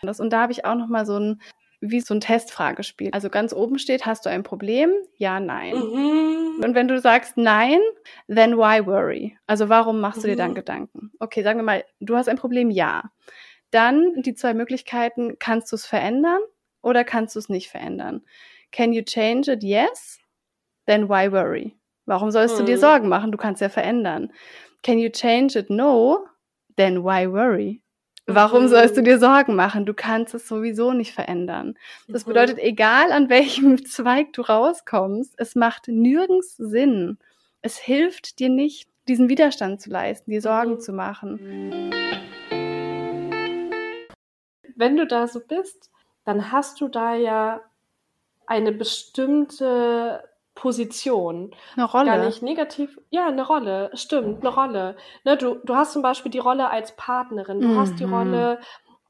Und 0.03 0.30
da 0.30 0.42
habe 0.42 0.53
ich 0.53 0.64
auch 0.64 0.74
noch 0.74 0.88
mal 0.88 1.07
so 1.07 1.18
ein 1.18 1.40
wie 1.80 2.01
so 2.01 2.14
ein 2.14 2.20
Testfragespiel. 2.20 3.11
Also 3.12 3.30
ganz 3.30 3.53
oben 3.53 3.78
steht, 3.78 4.05
hast 4.05 4.26
du 4.26 4.30
ein 4.30 4.42
Problem? 4.42 4.90
Ja, 5.16 5.38
nein. 5.38 5.74
Mhm. 5.76 6.64
Und 6.64 6.74
wenn 6.74 6.88
du 6.88 7.01
sagst 7.01 7.36
nein, 7.36 7.78
then 8.26 8.57
why 8.57 8.84
worry? 8.84 9.38
Also 9.46 9.68
warum 9.68 10.01
machst 10.01 10.18
mhm. 10.18 10.22
du 10.22 10.28
dir 10.28 10.36
dann 10.36 10.51
mhm. 10.51 10.57
Gedanken? 10.57 11.12
Okay, 11.20 11.42
sagen 11.42 11.59
wir 11.59 11.64
mal, 11.64 11.84
du 12.01 12.16
hast 12.16 12.28
ein 12.28 12.36
Problem? 12.36 12.70
Ja. 12.70 13.11
Dann 13.70 14.14
die 14.22 14.34
zwei 14.34 14.55
Möglichkeiten, 14.55 15.38
kannst 15.38 15.70
du 15.70 15.76
es 15.76 15.86
verändern 15.86 16.40
oder 16.82 17.05
kannst 17.05 17.36
du 17.36 17.38
es 17.38 17.49
nicht 17.49 17.68
verändern? 17.68 18.22
Can 18.72 18.92
you 18.92 19.03
change 19.03 19.51
it? 19.53 19.62
Yes. 19.62 20.18
Then 20.86 21.09
why 21.09 21.30
worry? 21.30 21.76
Warum 22.07 22.30
sollst 22.30 22.57
mhm. 22.57 22.61
du 22.61 22.64
dir 22.64 22.76
mhm. 22.76 22.80
Sorgen 22.80 23.09
machen? 23.09 23.30
Du 23.30 23.38
kannst 23.38 23.61
ja 23.61 23.68
verändern. 23.68 24.32
Can 24.82 24.99
you 24.99 25.11
change 25.11 25.57
it? 25.59 25.70
No. 25.70 26.26
Then 26.76 27.05
why 27.05 27.30
worry? 27.30 27.82
Warum 28.31 28.64
mhm. 28.64 28.68
sollst 28.68 28.95
du 28.95 29.03
dir 29.03 29.18
Sorgen 29.18 29.57
machen? 29.57 29.87
Du 29.87 29.95
kannst 29.95 30.35
es 30.35 30.47
sowieso 30.47 30.93
nicht 30.93 31.14
verändern. 31.14 31.79
Das 32.09 32.26
mhm. 32.26 32.29
bedeutet, 32.29 32.59
egal 32.59 33.11
an 33.11 33.31
welchem 33.31 33.83
Zweig 33.87 34.35
du 34.35 34.43
rauskommst, 34.43 35.33
es 35.39 35.55
macht 35.55 35.89
nirgends 35.89 36.55
Sinn. 36.59 37.16
Es 37.62 37.79
hilft 37.79 38.39
dir 38.39 38.51
nicht, 38.51 38.91
diesen 39.09 39.31
Widerstand 39.31 39.81
zu 39.81 39.89
leisten, 39.89 40.31
dir 40.31 40.43
Sorgen 40.43 40.72
mhm. 40.72 40.81
zu 40.81 40.93
machen. 40.93 41.91
Wenn 44.76 44.97
du 44.99 45.07
da 45.07 45.26
so 45.26 45.41
bist, 45.41 45.91
dann 46.26 46.53
hast 46.53 46.83
du 46.83 46.89
da 46.89 47.14
ja 47.14 47.62
eine 48.47 48.72
bestimmte 48.72 50.28
Position. 50.59 51.54
Eine 51.76 51.84
Rolle. 51.86 52.06
Gar 52.06 52.26
nicht 52.26 52.42
negativ. 52.42 52.98
Ja, 53.11 53.28
eine 53.28 53.46
Rolle. 53.46 53.90
Stimmt, 53.94 54.44
eine 54.44 54.54
Rolle. 54.54 54.96
Ne, 55.24 55.36
du, 55.36 55.54
du 55.64 55.76
hast 55.76 55.92
zum 55.92 56.02
Beispiel 56.02 56.32
die 56.32 56.40
Rolle 56.40 56.68
als 56.70 56.96
Partnerin. 56.96 57.61
Du 57.61 57.68
mhm. 57.68 57.78
hast 57.78 57.98
die 58.00 58.06
mhm. 58.06 58.14
Rolle 58.14 58.61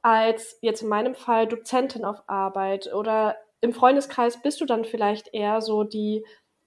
als, 0.03 0.59
jetzt 0.61 0.83
in 0.83 0.89
meinem 0.89 1.15
Fall, 1.15 1.47
Dozentin 1.47 2.05
auf 2.05 2.23
Arbeit. 2.27 2.93
Oder 2.93 3.37
im 3.63 3.73
Freundeskreis 3.73 4.43
bist 4.43 4.61
du 4.61 4.67
dann 4.67 4.85
vielleicht 4.85 5.33
eher 5.33 5.63
so 5.63 5.85
die 5.85 6.25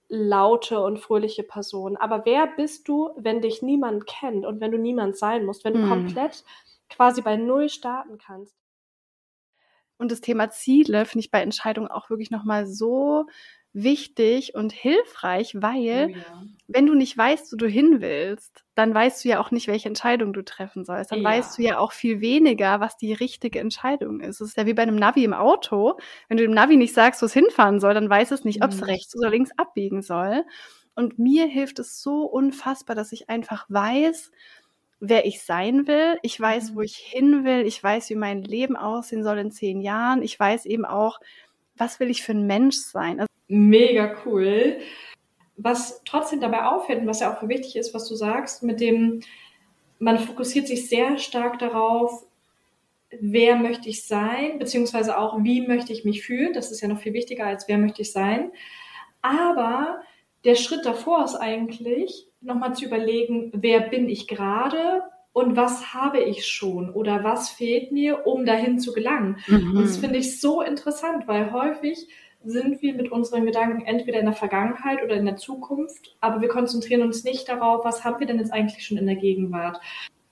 laute 0.10 0.82
und 0.82 0.98
fröhliche 0.98 1.44
Person. 1.44 1.96
Aber 1.96 2.26
wer 2.26 2.48
bist 2.48 2.88
du, 2.88 3.12
wenn 3.18 3.42
dich 3.42 3.62
niemand 3.62 4.08
kennt 4.08 4.48
und 4.48 4.60
wenn 4.62 4.72
du 4.72 4.80
niemand 4.80 5.16
sein 5.16 5.46
musst, 5.46 5.64
wenn 5.64 5.74
du 5.74 5.80
mhm. 5.82 5.90
komplett 5.90 6.44
quasi 6.90 7.22
bei 7.22 7.38
Null 7.38 7.70
starten 7.70 8.18
kannst? 8.18 8.56
Und 10.00 10.12
das 10.12 10.22
Thema 10.22 10.50
Ziele 10.50 11.06
finde 11.06 11.24
ich 11.24 11.30
bei 11.30 11.44
Entscheidungen 11.44 11.88
auch 11.88 12.10
wirklich 12.10 12.32
nochmal 12.32 12.66
so 12.66 13.28
wichtig 13.74 14.54
und 14.54 14.74
hilfreich, 14.74 15.56
weil 15.56 16.10
oh 16.12 16.18
ja. 16.18 16.44
wenn 16.68 16.86
du 16.86 16.94
nicht 16.94 17.18
weißt, 17.18 17.54
wo 17.54 17.56
du 17.56 17.68
hin 17.68 18.02
willst, 18.02 18.66
dann 18.76 18.94
weißt 18.94 19.24
du 19.24 19.30
ja 19.30 19.40
auch 19.40 19.52
nicht, 19.52 19.68
welche 19.68 19.88
Entscheidung 19.88 20.34
du 20.34 20.44
treffen 20.44 20.84
sollst. 20.84 21.12
Dann 21.12 21.22
ja. 21.22 21.30
weißt 21.30 21.58
du 21.58 21.62
ja 21.62 21.78
auch 21.78 21.94
viel 21.94 22.20
weniger, 22.20 22.80
was 22.82 22.98
die 22.98 23.14
richtige 23.14 23.60
Entscheidung 23.60 24.20
ist. 24.20 24.42
Es 24.42 24.50
ist 24.50 24.58
ja 24.58 24.66
wie 24.66 24.74
bei 24.74 24.84
einem 24.84 24.98
Navi 24.98 25.24
im 25.24 25.34
Auto. 25.34 25.98
Wenn 26.28 26.38
du 26.38 26.44
dem 26.44 26.54
Navi 26.54 26.76
nicht 26.76 26.94
sagst, 26.94 27.22
wo 27.22 27.26
es 27.28 27.34
hinfahren 27.34 27.80
soll, 27.80 27.94
dann 27.94 28.10
weiß 28.10 28.32
es 28.32 28.44
nicht, 28.44 28.64
ob 28.64 28.72
es 28.72 28.82
mhm. 28.82 28.88
rechts 28.88 29.16
oder 29.16 29.30
links 29.30 29.52
abbiegen 29.58 30.02
soll. 30.02 30.44
Und 30.94 31.18
mir 31.18 31.48
hilft 31.48 31.80
es 31.80 32.02
so 32.02 32.26
unfassbar, 32.26 32.96
dass 32.96 33.14
ich 33.14 33.30
einfach 33.30 33.66
weiß, 33.70 34.32
wer 35.00 35.26
ich 35.26 35.44
sein 35.44 35.88
will. 35.88 36.18
Ich 36.22 36.40
weiß, 36.40 36.76
wo 36.76 36.80
mhm. 36.80 36.86
ich 36.86 36.98
hin 36.98 37.46
will. 37.46 37.66
Ich 37.66 37.82
weiß, 37.82 38.10
wie 38.10 38.16
mein 38.16 38.44
Leben 38.44 38.76
aussehen 38.76 39.24
soll 39.24 39.40
in 39.40 39.52
zehn 39.52 39.80
Jahren. 39.80 40.22
Ich 40.22 40.38
weiß 40.38 40.66
eben 40.66 40.86
auch, 40.86 41.20
was 41.76 42.00
will 42.00 42.10
ich 42.10 42.24
für 42.24 42.34
ein 42.34 42.48
Mensch 42.48 42.78
sein. 42.78 43.20
Also 43.20 43.28
Mega 43.48 44.16
cool. 44.26 44.78
Was 45.58 46.02
trotzdem 46.06 46.40
dabei 46.40 46.66
auffällt 46.66 47.02
und 47.02 47.08
was 47.08 47.20
ja 47.20 47.36
auch 47.36 47.48
wichtig 47.48 47.76
ist, 47.76 47.94
was 47.94 48.08
du 48.08 48.16
sagst, 48.16 48.64
mit 48.64 48.80
dem, 48.80 49.22
man 50.00 50.20
fokussiert 50.20 50.68
sich 50.68 50.90
sehr 50.90 51.18
stark 51.18 51.60
darauf, 51.60 52.26
wer 53.20 53.56
möchte 53.56 53.90
ich 53.90 54.06
sein, 54.06 54.58
beziehungsweise 54.58 55.18
auch, 55.18 55.44
wie 55.44 55.68
möchte 55.68 55.92
ich 55.92 56.06
mich 56.06 56.24
fühlen. 56.24 56.54
Das 56.54 56.72
ist 56.72 56.82
ja 56.82 56.88
noch 56.88 57.02
viel 57.02 57.14
wichtiger 57.14 57.46
als 57.46 57.68
wer 57.68 57.78
möchte 57.78 58.02
ich 58.02 58.12
sein. 58.12 58.52
Aber 59.22 60.02
der 60.46 60.56
Schritt 60.56 60.86
davor 60.86 61.26
ist 61.26 61.36
eigentlich, 61.36 62.28
nochmal 62.42 62.76
zu 62.76 62.86
überlegen, 62.86 63.52
wer 63.54 63.82
bin 63.82 64.10
ich 64.10 64.28
gerade 64.28 65.04
und 65.34 65.56
was 65.56 65.94
habe 65.94 66.20
ich 66.20 66.46
schon 66.46 66.90
oder 66.90 67.24
was 67.24 67.50
fehlt 67.50 67.92
mir, 67.92 68.28
um 68.28 68.46
dahin 68.46 68.80
zu 68.80 68.94
gelangen. 68.94 69.38
Mhm. 69.48 69.78
Und 69.78 69.84
das 69.84 69.98
finde 69.98 70.20
ich 70.20 70.42
so 70.42 70.62
interessant, 70.62 71.28
weil 71.28 71.52
häufig 71.52 72.08
sind 72.44 72.82
wir 72.82 72.94
mit 72.96 73.12
unseren 73.12 73.46
Gedanken 73.46 73.86
entweder 73.86 74.20
in 74.20 74.26
der 74.26 74.34
Vergangenheit 74.34 75.04
oder 75.04 75.16
in 75.16 75.26
der 75.26 75.38
Zukunft, 75.38 76.16
aber 76.22 76.42
wir 76.42 76.50
konzentrieren 76.50 77.04
uns 77.04 77.24
nicht 77.24 77.48
darauf, 77.48 77.86
was 77.86 78.04
haben 78.04 78.20
wir 78.20 78.28
denn 78.28 78.40
jetzt 78.40 78.52
eigentlich 78.52 78.86
schon 78.86 78.98
in 78.98 79.06
der 79.06 79.16
Gegenwart. 79.16 79.80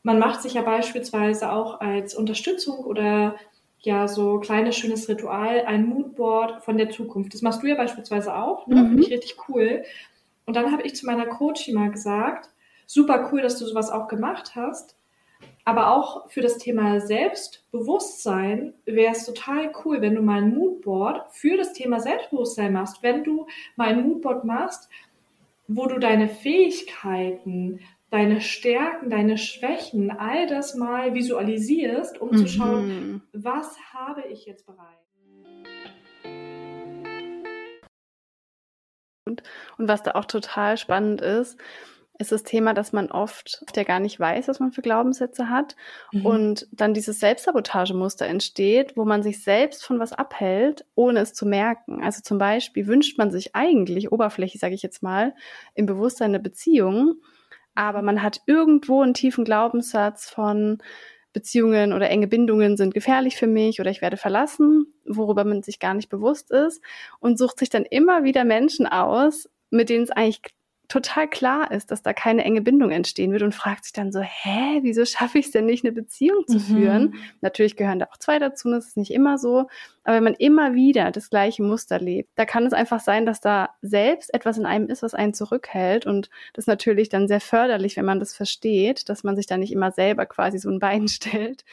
Man 0.01 0.17
macht 0.17 0.41
sich 0.41 0.55
ja 0.55 0.63
beispielsweise 0.63 1.51
auch 1.51 1.81
als 1.81 2.15
Unterstützung 2.15 2.79
oder 2.79 3.35
ja 3.81 4.07
so 4.07 4.39
kleines 4.39 4.75
schönes 4.75 5.07
Ritual 5.07 5.63
ein 5.65 5.87
Moodboard 5.87 6.63
von 6.63 6.77
der 6.77 6.89
Zukunft. 6.89 7.33
Das 7.33 7.41
machst 7.41 7.63
du 7.63 7.67
ja 7.67 7.75
beispielsweise 7.75 8.35
auch, 8.35 8.67
ne? 8.67 8.81
Mhm. 8.81 8.87
Finde 8.87 9.03
ich 9.03 9.11
richtig 9.11 9.37
cool. 9.47 9.83
Und 10.45 10.55
dann 10.55 10.71
habe 10.71 10.81
ich 10.83 10.95
zu 10.95 11.05
meiner 11.05 11.27
Coachie 11.27 11.73
mal 11.73 11.91
gesagt, 11.91 12.49
super 12.89 13.29
cool, 13.31 13.41
dass 13.41 13.59
du 13.59 13.65
sowas 13.65 13.91
auch 13.91 14.07
gemacht 14.07 14.55
hast. 14.55 14.97
Aber 15.63 15.91
auch 15.91 16.29
für 16.29 16.41
das 16.41 16.57
Thema 16.57 16.99
Selbstbewusstsein 16.99 18.73
wäre 18.85 19.13
es 19.13 19.25
total 19.25 19.71
cool, 19.85 20.01
wenn 20.01 20.15
du 20.15 20.23
mal 20.23 20.41
ein 20.41 20.55
Moodboard 20.55 21.31
für 21.31 21.55
das 21.55 21.73
Thema 21.73 21.99
Selbstbewusstsein 21.99 22.73
machst. 22.73 23.03
Wenn 23.03 23.23
du 23.23 23.45
mal 23.75 23.89
ein 23.89 24.01
Moodboard 24.01 24.43
machst, 24.43 24.89
wo 25.67 25.85
du 25.85 25.99
deine 25.99 26.27
Fähigkeiten, 26.27 27.79
deine 28.09 28.41
Stärken, 28.41 29.11
deine 29.11 29.37
Schwächen, 29.37 30.09
all 30.09 30.47
das 30.47 30.73
mal 30.73 31.13
visualisierst, 31.13 32.19
um 32.19 32.31
mhm. 32.31 32.37
zu 32.37 32.47
schauen, 32.47 33.21
was 33.33 33.77
habe 33.93 34.23
ich 34.31 34.47
jetzt 34.47 34.65
bereit. 34.65 34.97
Und, 39.25 39.43
und 39.77 39.87
was 39.87 40.01
da 40.01 40.13
auch 40.13 40.25
total 40.25 40.77
spannend 40.77 41.21
ist, 41.21 41.59
ist 42.19 42.33
das 42.33 42.43
Thema, 42.43 42.73
dass 42.73 42.91
man 42.91 43.09
oft 43.09 43.61
ja 43.75 43.83
gar 43.83 44.01
nicht 44.01 44.19
weiß, 44.19 44.49
was 44.49 44.59
man 44.59 44.73
für 44.73 44.81
Glaubenssätze 44.81 45.49
hat 45.49 45.77
mhm. 46.11 46.25
und 46.25 46.67
dann 46.71 46.93
dieses 46.93 47.21
Selbstsabotagemuster 47.21 48.25
entsteht, 48.27 48.97
wo 48.97 49.05
man 49.05 49.23
sich 49.23 49.41
selbst 49.41 49.85
von 49.85 49.99
was 49.99 50.11
abhält, 50.11 50.85
ohne 50.95 51.21
es 51.21 51.33
zu 51.33 51.45
merken. 51.45 52.03
Also 52.03 52.21
zum 52.21 52.37
Beispiel 52.37 52.87
wünscht 52.87 53.17
man 53.17 53.31
sich 53.31 53.55
eigentlich 53.55 54.11
oberflächlich, 54.11 54.59
sage 54.59 54.75
ich 54.75 54.83
jetzt 54.83 55.01
mal, 55.01 55.33
im 55.75 55.85
Bewusstsein 55.85 56.31
eine 56.31 56.41
Beziehung, 56.41 57.15
aber 57.73 58.01
man 58.01 58.21
hat 58.21 58.41
irgendwo 58.45 59.01
einen 59.01 59.13
tiefen 59.13 59.45
Glaubenssatz 59.45 60.29
von 60.29 60.79
Beziehungen 61.31 61.93
oder 61.93 62.09
enge 62.09 62.27
Bindungen 62.27 62.75
sind 62.75 62.93
gefährlich 62.93 63.37
für 63.37 63.47
mich 63.47 63.79
oder 63.79 63.91
ich 63.91 64.01
werde 64.01 64.17
verlassen, 64.17 64.93
worüber 65.05 65.45
man 65.45 65.63
sich 65.63 65.79
gar 65.79 65.93
nicht 65.93 66.09
bewusst 66.09 66.51
ist 66.51 66.83
und 67.19 67.37
sucht 67.37 67.59
sich 67.59 67.69
dann 67.69 67.85
immer 67.85 68.25
wieder 68.25 68.43
Menschen 68.43 68.87
aus, 68.87 69.49
mit 69.69 69.89
denen 69.89 70.03
es 70.03 70.11
eigentlich 70.11 70.41
total 70.89 71.29
klar 71.29 71.71
ist, 71.71 71.91
dass 71.91 72.01
da 72.01 72.13
keine 72.13 72.43
enge 72.43 72.61
Bindung 72.61 72.89
entstehen 72.89 73.31
wird 73.31 73.43
und 73.43 73.53
fragt 73.53 73.85
sich 73.85 73.93
dann 73.93 74.11
so, 74.11 74.21
hä, 74.21 74.79
wieso 74.81 75.05
schaffe 75.05 75.37
ich 75.37 75.45
es 75.45 75.51
denn 75.51 75.65
nicht, 75.65 75.85
eine 75.85 75.93
Beziehung 75.93 76.45
zu 76.47 76.57
mhm. 76.57 76.61
führen? 76.61 77.15
Natürlich 77.41 77.77
gehören 77.77 77.99
da 77.99 78.07
auch 78.11 78.17
zwei 78.17 78.39
dazu, 78.39 78.71
das 78.71 78.87
ist 78.87 78.97
nicht 78.97 79.13
immer 79.13 79.37
so. 79.37 79.67
Aber 80.03 80.17
wenn 80.17 80.23
man 80.23 80.33
immer 80.33 80.73
wieder 80.73 81.11
das 81.11 81.29
gleiche 81.29 81.61
Muster 81.61 81.99
lebt, 81.99 82.31
da 82.35 82.45
kann 82.45 82.65
es 82.65 82.73
einfach 82.73 82.99
sein, 82.99 83.27
dass 83.27 83.39
da 83.39 83.69
selbst 83.83 84.33
etwas 84.33 84.57
in 84.57 84.65
einem 84.65 84.87
ist, 84.87 85.03
was 85.03 85.13
einen 85.13 85.35
zurückhält. 85.35 86.07
Und 86.07 86.31
das 86.53 86.63
ist 86.63 86.67
natürlich 86.67 87.09
dann 87.09 87.27
sehr 87.27 87.41
förderlich, 87.41 87.95
wenn 87.95 88.05
man 88.05 88.19
das 88.19 88.33
versteht, 88.33 89.07
dass 89.09 89.23
man 89.23 89.35
sich 89.35 89.45
da 89.45 89.57
nicht 89.57 89.71
immer 89.71 89.91
selber 89.91 90.25
quasi 90.25 90.57
so 90.57 90.69
ein 90.69 90.79
Bein 90.79 91.07
stellt, 91.07 91.63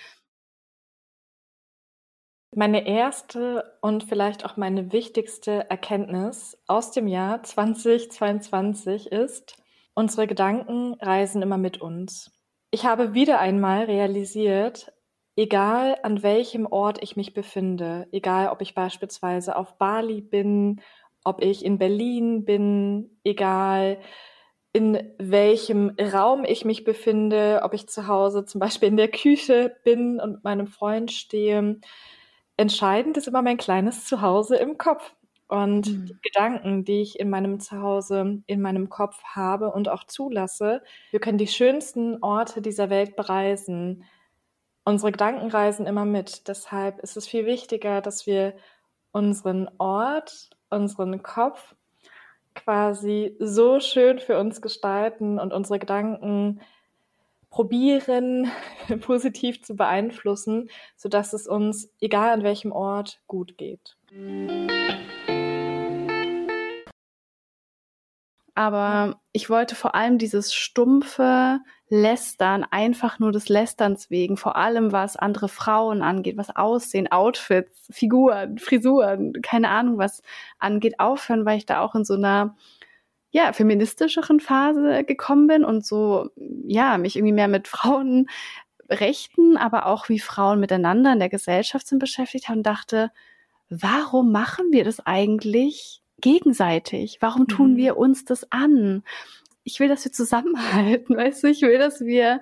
meine 2.57 2.87
erste 2.87 3.77
und 3.83 4.05
vielleicht 4.05 4.47
auch 4.47 4.57
meine 4.57 4.91
wichtigste 4.91 5.69
Erkenntnis 5.69 6.57
aus 6.67 6.91
dem 6.91 7.07
Jahr 7.07 7.43
2022 7.43 9.13
ist, 9.13 9.63
unsere 9.95 10.27
Gedanken 10.27 10.95
reisen 10.95 11.43
immer 11.43 11.59
mit 11.59 11.83
uns. 11.83 12.33
Ich 12.71 12.87
habe 12.87 13.13
wieder 13.13 13.41
einmal 13.41 13.85
realisiert, 13.85 14.91
egal 15.37 15.99
an 16.03 16.23
welchem 16.23 16.65
Ort 16.65 17.03
ich 17.03 17.15
mich 17.15 17.35
befinde, 17.35 18.09
egal 18.11 18.49
ob 18.49 18.63
ich 18.63 18.75
beispielsweise 18.75 19.55
auf 19.55 19.77
Bali 19.77 20.23
bin, 20.23 20.81
ob 21.25 21.43
ich 21.43 21.63
in 21.63 21.77
Berlin 21.77 22.47
bin, 22.47 23.19
egal 23.23 23.99
in 24.73 24.99
welchem 25.19 25.91
Raum 26.01 26.47
ich 26.47 26.65
mich 26.65 26.85
befinde, 26.85 27.61
ob 27.65 27.75
ich 27.75 27.87
zu 27.87 28.07
Hause 28.07 28.47
zum 28.47 28.61
Beispiel 28.61 28.89
in 28.89 28.97
der 28.97 29.09
Küche 29.09 29.77
bin 29.85 30.21
und 30.21 30.33
mit 30.33 30.45
meinem 30.45 30.69
Freund 30.69 31.13
stehe, 31.13 31.81
entscheidend 32.57 33.17
ist 33.17 33.29
immer 33.29 33.43
mein 33.43 33.57
kleines 33.57 34.05
Zuhause 34.05 34.57
im 34.57 34.79
Kopf. 34.79 35.13
Und 35.49 35.87
mhm. 35.87 36.07
die 36.07 36.17
Gedanken, 36.23 36.85
die 36.85 37.03
ich 37.03 37.21
in 37.21 37.31
meinem 37.31 37.61
Zuhause, 37.61 38.43
in 38.47 38.61
meinem 38.61 38.89
Kopf 38.89 39.23
habe 39.23 39.71
und 39.71 39.89
auch 39.89 40.05
zulasse, 40.05 40.83
wir 41.13 41.21
können 41.21 41.39
die 41.39 41.47
schönsten 41.47 42.21
Orte 42.23 42.61
dieser 42.61 42.91
Welt 42.91 43.15
bereisen. 43.15 44.05
Unsere 44.85 45.13
Gedanken 45.13 45.49
reisen 45.49 45.87
immer 45.87 46.05
mit. 46.05 46.49
Deshalb 46.49 46.99
ist 47.01 47.17
es 47.17 47.29
viel 47.29 47.47
wichtiger, 47.47 48.01
dass 48.01 48.27
wir 48.27 48.55
unseren 49.13 49.69
Ort, 49.79 50.51
unseren 50.69 51.23
Kopf 51.23 51.77
quasi 52.55 53.37
so 53.39 53.79
schön 53.79 54.19
für 54.19 54.39
uns 54.39 54.61
gestalten 54.61 55.39
und 55.39 55.53
unsere 55.53 55.79
Gedanken 55.79 56.61
probieren, 57.57 58.53
positiv 59.01 59.63
zu 59.63 59.77
beeinflussen, 59.77 60.69
sodass 60.95 61.33
es 61.33 61.47
uns, 61.47 61.91
egal 62.03 62.29
an 62.29 62.43
welchem 62.43 62.71
Ort, 62.71 63.23
gut 63.27 63.57
geht. 63.57 63.97
Aber 68.55 69.21
ich 69.33 69.49
wollte 69.49 69.75
vor 69.75 69.95
allem 69.95 70.19
dieses 70.19 70.53
stumpfe 70.53 71.61
Lästern, 71.89 72.63
einfach 72.71 73.19
nur 73.21 73.33
des 73.33 73.49
Lästerns 73.49 74.11
wegen, 74.11 74.37
vor 74.37 74.57
allem 74.57 74.93
was 74.93 75.17
andere 75.17 75.49
Frauen 75.49 76.03
angeht, 76.03 76.37
was 76.37 76.55
Aussehen, 76.55 77.11
Outfits, 77.11 77.89
Figuren, 77.91 78.59
Frisuren, 78.59 79.33
keine 79.41 79.71
Ahnung 79.71 79.97
was 79.97 80.21
angeht, 80.59 81.01
aufhören, 81.01 81.47
weil 81.47 81.57
ich 81.57 81.65
da 81.65 81.81
auch 81.81 81.95
in 81.95 82.05
so 82.05 82.15
einer 82.15 82.55
ja, 83.37 83.53
feministischeren 83.53 84.41
Phase 84.41 85.05
gekommen 85.05 85.47
bin 85.47 85.63
und 85.63 85.85
so, 85.85 86.31
ja, 86.67 86.97
mich 86.97 87.17
irgendwie 87.17 87.35
mehr 87.35 87.49
mit 87.49 87.69
Frauenrechten, 87.69 89.59
aber 89.59 89.85
auch 89.85 90.09
wie 90.09 90.19
Frauen 90.19 90.59
miteinander 90.59 91.13
in 91.13 91.19
der 91.19 91.29
Gesellschaft 91.29 91.87
sind 91.87 91.99
beschäftigt 91.99 92.49
habe 92.49 92.61
und 92.61 92.67
dachte, 92.67 93.11
warum 93.69 94.33
machen 94.33 94.69
wir 94.71 94.85
das 94.85 95.01
eigentlich 95.01 96.01
gegenseitig? 96.19 97.19
Warum 97.21 97.47
tun 97.47 97.75
mhm. 97.75 97.77
wir 97.77 97.99
uns 97.99 98.25
das 98.25 98.51
an? 98.51 99.03
Ich 99.65 99.81
will, 99.81 99.89
dass 99.89 100.07
wir 100.07 100.13
zusammenhalten, 100.13 101.15
weißt 101.19 101.45
du? 101.45 101.49
Ich 101.49 101.61
will, 101.61 101.77
dass 101.77 102.01
wir 102.01 102.41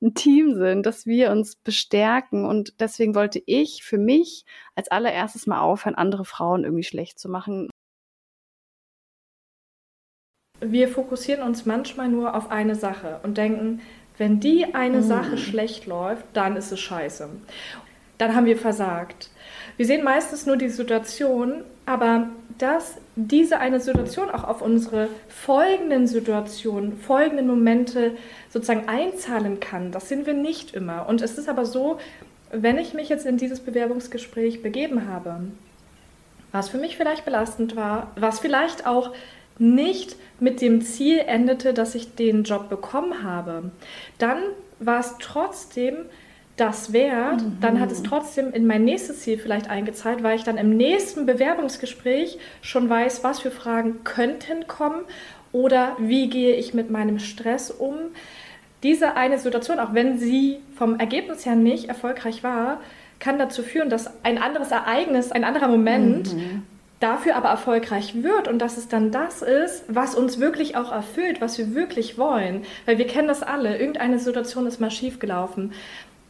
ein 0.00 0.14
Team 0.14 0.54
sind, 0.54 0.86
dass 0.86 1.06
wir 1.06 1.32
uns 1.32 1.56
bestärken. 1.56 2.44
Und 2.44 2.74
deswegen 2.78 3.16
wollte 3.16 3.42
ich 3.46 3.82
für 3.82 3.98
mich 3.98 4.44
als 4.76 4.92
allererstes 4.92 5.48
mal 5.48 5.58
aufhören, 5.58 5.96
andere 5.96 6.24
Frauen 6.24 6.62
irgendwie 6.62 6.84
schlecht 6.84 7.18
zu 7.18 7.28
machen. 7.28 7.68
Wir 10.60 10.88
fokussieren 10.88 11.42
uns 11.42 11.66
manchmal 11.66 12.08
nur 12.08 12.34
auf 12.34 12.50
eine 12.50 12.74
Sache 12.74 13.20
und 13.22 13.36
denken, 13.36 13.80
wenn 14.18 14.40
die 14.40 14.74
eine 14.74 14.98
mhm. 14.98 15.02
Sache 15.02 15.38
schlecht 15.38 15.86
läuft, 15.86 16.24
dann 16.32 16.56
ist 16.56 16.72
es 16.72 16.80
scheiße. 16.80 17.28
Dann 18.18 18.34
haben 18.34 18.46
wir 18.46 18.56
versagt. 18.56 19.30
Wir 19.76 19.84
sehen 19.84 20.02
meistens 20.02 20.46
nur 20.46 20.56
die 20.56 20.70
Situation, 20.70 21.64
aber 21.84 22.28
dass 22.56 22.96
diese 23.14 23.58
eine 23.58 23.80
Situation 23.80 24.30
auch 24.30 24.44
auf 24.44 24.62
unsere 24.62 25.08
folgenden 25.28 26.06
Situationen, 26.06 26.96
folgenden 26.96 27.46
Momente 27.46 28.12
sozusagen 28.48 28.88
einzahlen 28.88 29.60
kann, 29.60 29.92
das 29.92 30.08
sehen 30.08 30.24
wir 30.24 30.32
nicht 30.32 30.74
immer. 30.74 31.06
Und 31.08 31.20
es 31.20 31.36
ist 31.36 31.48
aber 31.48 31.66
so, 31.66 31.98
wenn 32.50 32.78
ich 32.78 32.94
mich 32.94 33.10
jetzt 33.10 33.26
in 33.26 33.36
dieses 33.36 33.60
Bewerbungsgespräch 33.60 34.62
begeben 34.62 35.08
habe, 35.08 35.40
was 36.52 36.70
für 36.70 36.78
mich 36.78 36.96
vielleicht 36.96 37.26
belastend 37.26 37.76
war, 37.76 38.12
was 38.16 38.38
vielleicht 38.38 38.86
auch 38.86 39.12
nicht 39.58 40.16
mit 40.40 40.60
dem 40.60 40.82
Ziel 40.82 41.18
endete, 41.18 41.72
dass 41.72 41.94
ich 41.94 42.14
den 42.14 42.44
Job 42.44 42.68
bekommen 42.68 43.22
habe, 43.22 43.70
dann 44.18 44.38
war 44.78 45.00
es 45.00 45.16
trotzdem 45.18 45.96
das 46.56 46.92
wert, 46.92 47.42
mhm. 47.42 47.58
dann 47.60 47.80
hat 47.80 47.92
es 47.92 48.02
trotzdem 48.02 48.52
in 48.52 48.66
mein 48.66 48.84
nächstes 48.84 49.20
Ziel 49.20 49.38
vielleicht 49.38 49.68
eingezahlt, 49.68 50.22
weil 50.22 50.36
ich 50.36 50.44
dann 50.44 50.56
im 50.56 50.76
nächsten 50.76 51.26
Bewerbungsgespräch 51.26 52.38
schon 52.62 52.88
weiß, 52.88 53.22
was 53.24 53.40
für 53.40 53.50
Fragen 53.50 54.04
könnten 54.04 54.66
kommen 54.66 55.02
oder 55.52 55.96
wie 55.98 56.28
gehe 56.30 56.54
ich 56.54 56.72
mit 56.72 56.90
meinem 56.90 57.18
Stress 57.18 57.70
um. 57.70 57.96
Diese 58.82 59.16
eine 59.16 59.38
Situation, 59.38 59.78
auch 59.78 59.92
wenn 59.92 60.18
sie 60.18 60.58
vom 60.76 60.98
Ergebnis 60.98 61.44
her 61.44 61.56
nicht 61.56 61.88
erfolgreich 61.88 62.42
war, 62.42 62.80
kann 63.18 63.38
dazu 63.38 63.62
führen, 63.62 63.90
dass 63.90 64.24
ein 64.24 64.38
anderes 64.38 64.70
Ereignis, 64.70 65.32
ein 65.32 65.44
anderer 65.44 65.68
Moment 65.68 66.34
mhm 66.34 66.62
dafür 67.00 67.36
aber 67.36 67.48
erfolgreich 67.48 68.22
wird 68.22 68.48
und 68.48 68.58
dass 68.58 68.76
es 68.76 68.88
dann 68.88 69.10
das 69.10 69.42
ist, 69.42 69.84
was 69.88 70.14
uns 70.14 70.40
wirklich 70.40 70.76
auch 70.76 70.92
erfüllt, 70.92 71.40
was 71.40 71.58
wir 71.58 71.74
wirklich 71.74 72.16
wollen. 72.16 72.64
Weil 72.86 72.98
wir 72.98 73.06
kennen 73.06 73.28
das 73.28 73.42
alle, 73.42 73.78
irgendeine 73.78 74.18
Situation 74.18 74.66
ist 74.66 74.80
mal 74.80 74.90
schiefgelaufen. 74.90 75.72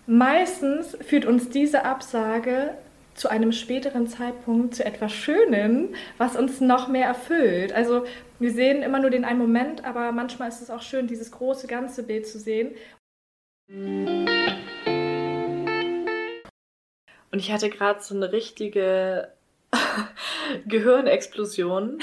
Meistens 0.06 0.96
führt 1.00 1.24
uns 1.24 1.50
diese 1.50 1.84
Absage 1.84 2.74
zu 3.14 3.28
einem 3.28 3.52
späteren 3.52 4.08
Zeitpunkt 4.08 4.74
zu 4.74 4.84
etwas 4.84 5.12
Schönem, 5.12 5.94
was 6.18 6.36
uns 6.36 6.60
noch 6.60 6.88
mehr 6.88 7.06
erfüllt. 7.06 7.72
Also 7.72 8.04
wir 8.38 8.52
sehen 8.52 8.82
immer 8.82 8.98
nur 8.98 9.10
den 9.10 9.24
einen 9.24 9.38
Moment, 9.38 9.84
aber 9.84 10.12
manchmal 10.12 10.48
ist 10.48 10.60
es 10.60 10.70
auch 10.70 10.82
schön, 10.82 11.06
dieses 11.06 11.30
große 11.30 11.66
ganze 11.66 12.02
Bild 12.02 12.26
zu 12.26 12.38
sehen. 12.38 12.74
Und 13.68 14.28
ich 17.32 17.52
hatte 17.52 17.70
gerade 17.70 18.00
so 18.00 18.14
eine 18.14 18.32
richtige 18.32 19.28
Gehirnexplosion, 20.66 22.00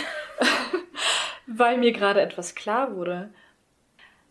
weil 1.47 1.77
mir 1.77 1.91
gerade 1.91 2.21
etwas 2.21 2.55
klar 2.55 2.95
wurde. 2.95 3.33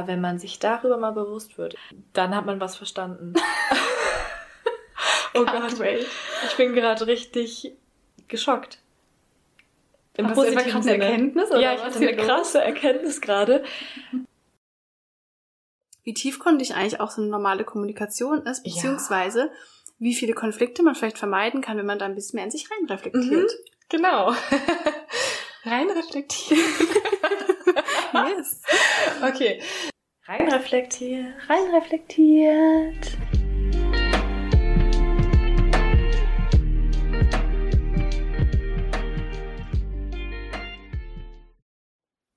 Wenn 0.04 0.20
man 0.20 0.38
sich 0.38 0.58
darüber 0.58 0.96
mal 0.96 1.12
bewusst 1.12 1.58
wird, 1.58 1.76
dann 2.12 2.34
hat 2.34 2.46
man 2.46 2.60
was 2.60 2.76
verstanden. 2.76 3.34
oh 5.34 5.44
Gott, 5.44 5.78
wait. 5.78 6.06
ich 6.48 6.56
bin 6.56 6.74
gerade 6.74 7.06
richtig 7.06 7.72
geschockt. 8.28 8.78
Im 10.16 10.28
Hast 10.28 10.34
positiven 10.34 10.82
Sinne. 10.82 11.04
Erkenntnis? 11.04 11.50
Oder 11.50 11.60
ja, 11.60 11.74
ich 11.74 11.82
hatte 11.82 11.98
eine 11.98 12.16
krasse 12.16 12.60
Erkenntnis 12.60 13.20
gerade. 13.20 13.64
Wie 16.02 16.14
tiefgründig 16.14 16.74
eigentlich 16.74 17.00
auch 17.00 17.10
so 17.10 17.22
eine 17.22 17.30
normale 17.30 17.64
Kommunikation 17.64 18.42
ist, 18.42 18.64
beziehungsweise 18.64 19.40
ja 19.40 19.50
wie 20.02 20.14
viele 20.14 20.34
Konflikte 20.34 20.82
man 20.82 20.96
vielleicht 20.96 21.18
vermeiden 21.18 21.60
kann, 21.60 21.78
wenn 21.78 21.86
man 21.86 22.00
da 22.00 22.06
ein 22.06 22.16
bisschen 22.16 22.36
mehr 22.36 22.44
in 22.44 22.50
sich 22.50 22.68
rein 22.70 22.86
reflektiert. 22.88 23.24
Mhm, 23.30 23.48
genau. 23.88 24.32
rein 25.64 25.88
reflektieren. 25.90 26.64
yes. 28.12 28.62
Okay. 29.22 29.62
Rein 30.26 30.52
reflektiert. 30.52 31.46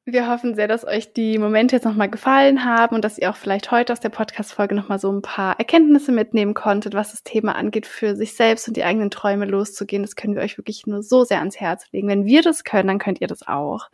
Wir 0.08 0.30
hoffen 0.30 0.54
sehr, 0.54 0.68
dass 0.68 0.86
euch 0.86 1.14
die 1.14 1.40
Momente 1.40 1.76
jetzt 1.76 1.86
nochmal 1.86 2.12
gefallen 2.12 2.64
haben 2.64 2.94
und 2.94 3.04
dass 3.04 3.18
ihr 3.18 3.32
auch 3.32 3.36
vielleicht 3.36 3.72
heute 3.72 3.92
aus 3.92 4.00
der 4.00 4.10
Podcast-Folge 4.10 4.76
nochmal 4.76 5.00
so 5.00 5.12
ein 5.12 5.24
paar 5.24 5.58
Erkenntnisse 5.58 6.12
mitnehmen 6.12 6.54
konntet, 6.54 6.94
was 6.94 7.10
das 7.10 7.24
Thema 7.24 7.56
angeht, 7.56 7.88
für 7.88 8.16
sich 8.16 8.36
selbst 8.36 8.68
und 8.68 8.78
die 8.78 8.84
eigenen 8.84 9.10
Träume 9.10 9.46
loszugehen. 9.46 10.04
Das 10.04 10.16
können 10.16 10.36
wir 10.36 10.44
euch 10.44 10.60
wirklich 10.60 10.86
nur 10.86 11.02
so 11.02 11.24
sehr 11.24 11.40
ans 11.40 11.60
Herz 11.60 11.92
legen. 11.92 12.08
Wenn 12.08 12.26
wir 12.26 12.44
das 12.44 12.64
können, 12.64 12.88
dann 12.88 13.00
könnt 13.00 13.20
ihr 13.20 13.26
das 13.28 13.48
auch. 13.48 13.90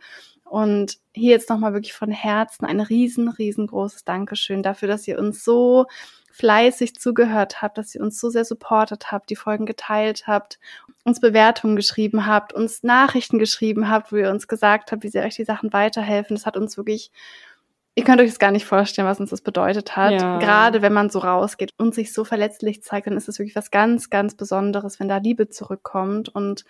Und 0.52 0.98
hier 1.14 1.30
jetzt 1.30 1.48
nochmal 1.48 1.72
wirklich 1.72 1.94
von 1.94 2.10
Herzen 2.10 2.66
ein 2.66 2.80
riesen, 2.80 3.28
riesengroßes 3.28 4.04
Dankeschön 4.04 4.62
dafür, 4.62 4.86
dass 4.86 5.08
ihr 5.08 5.18
uns 5.18 5.42
so 5.42 5.86
fleißig 6.30 6.94
zugehört 6.96 7.62
habt, 7.62 7.78
dass 7.78 7.94
ihr 7.94 8.02
uns 8.02 8.20
so 8.20 8.28
sehr 8.28 8.44
supportet 8.44 9.10
habt, 9.10 9.30
die 9.30 9.36
Folgen 9.36 9.64
geteilt 9.64 10.26
habt, 10.26 10.58
uns 11.04 11.20
Bewertungen 11.20 11.74
geschrieben 11.74 12.26
habt, 12.26 12.52
uns 12.52 12.82
Nachrichten 12.82 13.38
geschrieben 13.38 13.88
habt, 13.88 14.12
wo 14.12 14.16
ihr 14.16 14.30
uns 14.30 14.46
gesagt 14.46 14.92
habt, 14.92 15.04
wie 15.04 15.08
sehr 15.08 15.24
euch 15.24 15.36
die 15.36 15.46
Sachen 15.46 15.72
weiterhelfen. 15.72 16.36
Das 16.36 16.44
hat 16.44 16.58
uns 16.58 16.76
wirklich, 16.76 17.12
ihr 17.94 18.04
könnt 18.04 18.20
euch 18.20 18.28
das 18.28 18.38
gar 18.38 18.50
nicht 18.50 18.66
vorstellen, 18.66 19.08
was 19.08 19.20
uns 19.20 19.30
das 19.30 19.40
bedeutet 19.40 19.96
hat. 19.96 20.12
Ja. 20.12 20.38
Gerade 20.38 20.82
wenn 20.82 20.92
man 20.92 21.08
so 21.08 21.20
rausgeht 21.20 21.72
und 21.78 21.94
sich 21.94 22.12
so 22.12 22.26
verletzlich 22.26 22.82
zeigt, 22.82 23.06
dann 23.06 23.16
ist 23.16 23.26
es 23.26 23.38
wirklich 23.38 23.56
was 23.56 23.70
ganz, 23.70 24.10
ganz 24.10 24.34
Besonderes, 24.34 25.00
wenn 25.00 25.08
da 25.08 25.16
Liebe 25.16 25.48
zurückkommt. 25.48 26.28
Und 26.28 26.66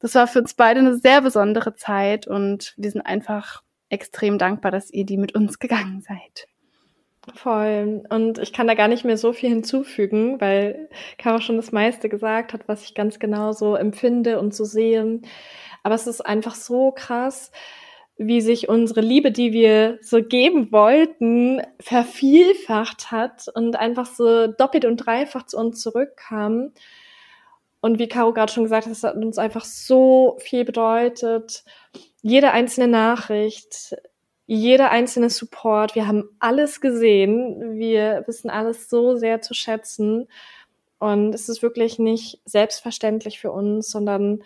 das 0.00 0.14
war 0.14 0.26
für 0.26 0.40
uns 0.40 0.54
beide 0.54 0.80
eine 0.80 0.96
sehr 0.96 1.20
besondere 1.22 1.74
Zeit 1.74 2.26
und 2.26 2.74
wir 2.76 2.90
sind 2.90 3.02
einfach 3.02 3.62
extrem 3.88 4.38
dankbar, 4.38 4.70
dass 4.70 4.90
ihr 4.90 5.06
die 5.06 5.16
mit 5.16 5.34
uns 5.34 5.58
gegangen 5.58 6.00
seid. 6.00 6.46
Voll. 7.34 8.04
Und 8.08 8.38
ich 8.38 8.52
kann 8.52 8.68
da 8.68 8.74
gar 8.74 8.88
nicht 8.88 9.04
mehr 9.04 9.16
so 9.16 9.32
viel 9.32 9.48
hinzufügen, 9.48 10.40
weil 10.40 10.88
Caro 11.18 11.40
schon 11.40 11.56
das 11.56 11.72
meiste 11.72 12.08
gesagt 12.08 12.52
hat, 12.52 12.68
was 12.68 12.84
ich 12.84 12.94
ganz 12.94 13.18
genau 13.18 13.52
so 13.52 13.74
empfinde 13.74 14.38
und 14.38 14.54
so 14.54 14.64
sehe. 14.64 15.20
Aber 15.82 15.94
es 15.94 16.06
ist 16.06 16.20
einfach 16.20 16.54
so 16.54 16.92
krass, 16.92 17.50
wie 18.16 18.40
sich 18.40 18.68
unsere 18.68 19.00
Liebe, 19.00 19.30
die 19.32 19.52
wir 19.52 19.98
so 20.02 20.22
geben 20.22 20.72
wollten, 20.72 21.60
vervielfacht 21.80 23.10
hat 23.10 23.46
und 23.54 23.76
einfach 23.76 24.06
so 24.06 24.46
doppelt 24.46 24.84
und 24.84 24.98
dreifach 24.98 25.46
zu 25.46 25.58
uns 25.58 25.80
zurückkam. 25.80 26.72
Und 27.86 28.00
wie 28.00 28.08
Caro 28.08 28.32
gerade 28.32 28.52
schon 28.52 28.64
gesagt 28.64 28.86
hat, 28.86 28.92
es 28.92 29.04
hat 29.04 29.14
uns 29.14 29.38
einfach 29.38 29.64
so 29.64 30.38
viel 30.40 30.64
bedeutet. 30.64 31.62
Jede 32.20 32.50
einzelne 32.50 32.88
Nachricht, 32.88 33.94
jeder 34.46 34.90
einzelne 34.90 35.30
Support. 35.30 35.94
Wir 35.94 36.08
haben 36.08 36.24
alles 36.40 36.80
gesehen. 36.80 37.78
Wir 37.78 38.24
wissen 38.26 38.50
alles 38.50 38.90
so 38.90 39.14
sehr 39.14 39.40
zu 39.40 39.54
schätzen. 39.54 40.26
Und 40.98 41.32
es 41.32 41.48
ist 41.48 41.62
wirklich 41.62 42.00
nicht 42.00 42.40
selbstverständlich 42.44 43.38
für 43.38 43.52
uns, 43.52 43.88
sondern 43.88 44.42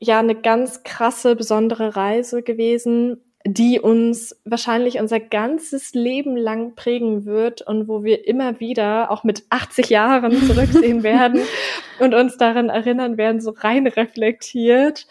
ja 0.00 0.18
eine 0.18 0.34
ganz 0.34 0.82
krasse, 0.82 1.36
besondere 1.36 1.94
Reise 1.94 2.42
gewesen, 2.42 3.31
die 3.44 3.80
uns 3.80 4.40
wahrscheinlich 4.44 5.00
unser 5.00 5.18
ganzes 5.18 5.94
Leben 5.94 6.36
lang 6.36 6.74
prägen 6.74 7.24
wird 7.24 7.62
und 7.62 7.88
wo 7.88 8.04
wir 8.04 8.26
immer 8.26 8.60
wieder, 8.60 9.10
auch 9.10 9.24
mit 9.24 9.44
80 9.50 9.88
Jahren 9.90 10.32
zurücksehen 10.46 11.02
werden 11.02 11.40
und 11.98 12.14
uns 12.14 12.36
daran 12.36 12.68
erinnern 12.68 13.16
werden, 13.16 13.40
so 13.40 13.50
rein 13.50 13.86
reflektiert. 13.86 15.06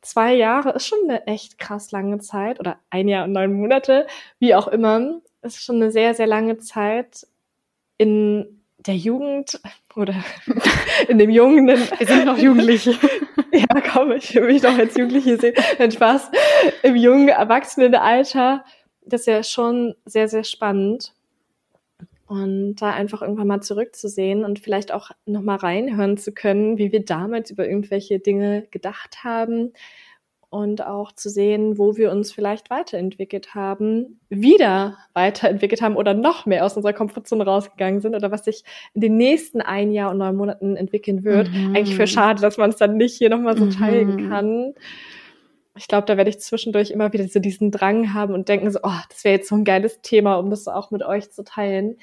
Zwei 0.00 0.34
Jahre 0.34 0.70
ist 0.70 0.86
schon 0.86 0.98
eine 1.04 1.26
echt 1.26 1.58
krass 1.58 1.92
lange 1.92 2.18
Zeit 2.18 2.58
oder 2.58 2.78
ein 2.90 3.06
Jahr 3.06 3.24
und 3.24 3.32
neun 3.32 3.52
Monate, 3.52 4.06
wie 4.40 4.54
auch 4.54 4.66
immer, 4.66 5.20
ist 5.42 5.62
schon 5.62 5.76
eine 5.76 5.92
sehr, 5.92 6.14
sehr 6.14 6.26
lange 6.26 6.58
Zeit 6.58 7.26
in 7.98 8.61
der 8.86 8.96
Jugend 8.96 9.60
oder 9.94 10.14
in 11.08 11.18
dem 11.18 11.30
Jungen. 11.30 11.66
Wir 11.66 12.06
sind 12.06 12.24
noch 12.24 12.38
Jugendliche. 12.38 12.92
ja, 13.52 13.80
komm, 13.92 14.12
ich 14.12 14.34
will 14.34 14.46
mich 14.46 14.62
doch 14.62 14.76
als 14.76 14.96
Jugendliche 14.96 15.38
sehen. 15.38 15.54
Nein, 15.78 15.92
Spaß. 15.92 16.30
Im 16.82 16.96
jungen 16.96 17.28
Erwachsenenalter, 17.28 18.64
das 19.04 19.22
ist 19.22 19.26
ja 19.26 19.42
schon 19.42 19.94
sehr, 20.04 20.28
sehr 20.28 20.44
spannend. 20.44 21.14
Und 22.26 22.76
da 22.76 22.90
einfach 22.90 23.20
irgendwann 23.20 23.46
mal 23.46 23.60
zurückzusehen 23.60 24.44
und 24.44 24.58
vielleicht 24.58 24.90
auch 24.90 25.10
nochmal 25.26 25.58
reinhören 25.58 26.16
zu 26.16 26.32
können, 26.32 26.78
wie 26.78 26.90
wir 26.90 27.04
damals 27.04 27.50
über 27.50 27.68
irgendwelche 27.68 28.20
Dinge 28.20 28.66
gedacht 28.70 29.22
haben 29.22 29.72
und 30.52 30.84
auch 30.84 31.12
zu 31.12 31.30
sehen, 31.30 31.78
wo 31.78 31.96
wir 31.96 32.10
uns 32.12 32.30
vielleicht 32.30 32.68
weiterentwickelt 32.68 33.54
haben, 33.54 34.20
wieder 34.28 34.98
weiterentwickelt 35.14 35.80
haben 35.80 35.96
oder 35.96 36.12
noch 36.12 36.44
mehr 36.44 36.66
aus 36.66 36.76
unserer 36.76 36.92
Komfortzone 36.92 37.46
rausgegangen 37.46 38.02
sind 38.02 38.14
oder 38.14 38.30
was 38.30 38.44
sich 38.44 38.62
in 38.92 39.00
den 39.00 39.16
nächsten 39.16 39.62
ein 39.62 39.92
Jahr 39.92 40.10
und 40.10 40.18
neun 40.18 40.36
Monaten 40.36 40.76
entwickeln 40.76 41.24
wird. 41.24 41.50
Mhm. 41.50 41.74
Eigentlich 41.74 41.96
für 41.96 42.06
schade, 42.06 42.42
dass 42.42 42.58
man 42.58 42.68
es 42.68 42.76
dann 42.76 42.98
nicht 42.98 43.16
hier 43.16 43.30
nochmal 43.30 43.56
so 43.56 43.70
teilen 43.70 44.16
mhm. 44.16 44.28
kann. 44.28 44.74
Ich 45.74 45.88
glaube, 45.88 46.04
da 46.04 46.18
werde 46.18 46.28
ich 46.28 46.38
zwischendurch 46.40 46.90
immer 46.90 47.10
wieder 47.14 47.26
so 47.26 47.40
diesen 47.40 47.70
Drang 47.70 48.12
haben 48.12 48.34
und 48.34 48.50
denken 48.50 48.70
so, 48.70 48.80
oh, 48.82 49.00
das 49.08 49.24
wäre 49.24 49.36
jetzt 49.36 49.48
so 49.48 49.54
ein 49.54 49.64
geiles 49.64 50.02
Thema, 50.02 50.34
um 50.34 50.50
das 50.50 50.68
auch 50.68 50.90
mit 50.90 51.02
euch 51.02 51.30
zu 51.30 51.44
teilen. 51.44 51.96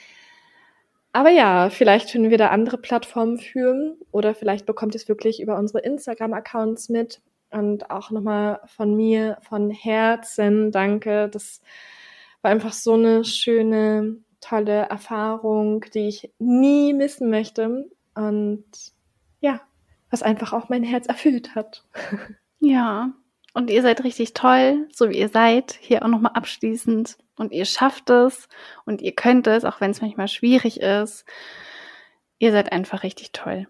Aber 1.12 1.30
ja, 1.30 1.70
vielleicht 1.70 2.10
finden 2.10 2.32
wir 2.32 2.40
da 2.40 2.48
andere 2.48 2.80
Plattformen 2.80 3.38
für 3.38 3.96
oder 4.10 4.34
vielleicht 4.34 4.66
bekommt 4.66 4.96
ihr 4.96 5.02
es 5.02 5.08
wirklich 5.08 5.40
über 5.40 5.56
unsere 5.56 5.82
Instagram-Accounts 5.82 6.90
mit. 6.90 7.22
Und 7.52 7.90
auch 7.90 8.12
nochmal 8.12 8.62
von 8.66 8.96
mir 8.96 9.38
von 9.42 9.72
Herzen 9.72 10.72
danke. 10.72 11.30
Das 11.30 11.62
war 12.42 12.52
einfach 12.52 12.74
so 12.74 12.94
eine 12.94 13.26
schöne, 13.26 14.18
tolle 14.42 14.84
Erfahrung, 14.84 15.86
die 15.94 16.08
ich 16.08 16.32
nie 16.40 16.94
missen 16.94 17.30
möchte. 17.30 17.90
Und 18.16 18.66
ja, 19.40 19.62
was 20.10 20.24
einfach 20.24 20.54
auch 20.54 20.70
mein 20.70 20.84
Herz 20.84 21.08
erfüllt 21.08 21.56
hat. 21.56 21.86
Ja, 22.60 23.14
und 23.54 23.70
ihr 23.70 23.82
seid 23.82 24.04
richtig 24.04 24.34
toll, 24.34 24.88
so 24.94 25.10
wie 25.10 25.18
ihr 25.18 25.30
seid. 25.30 25.78
Hier 25.82 26.04
auch 26.04 26.08
nochmal 26.08 26.34
abschließend. 26.34 27.18
Und 27.36 27.52
ihr 27.52 27.66
schafft 27.66 28.10
es 28.10 28.48
und 28.86 29.02
ihr 29.02 29.14
könnt 29.14 29.48
es, 29.48 29.66
auch 29.66 29.82
wenn 29.82 29.92
es 29.92 30.02
manchmal 30.02 30.28
schwierig 30.28 30.82
ist. 30.82 31.26
Ihr 32.38 32.52
seid 32.52 32.72
einfach 32.72 33.04
richtig 33.04 33.32
toll. 33.32 33.68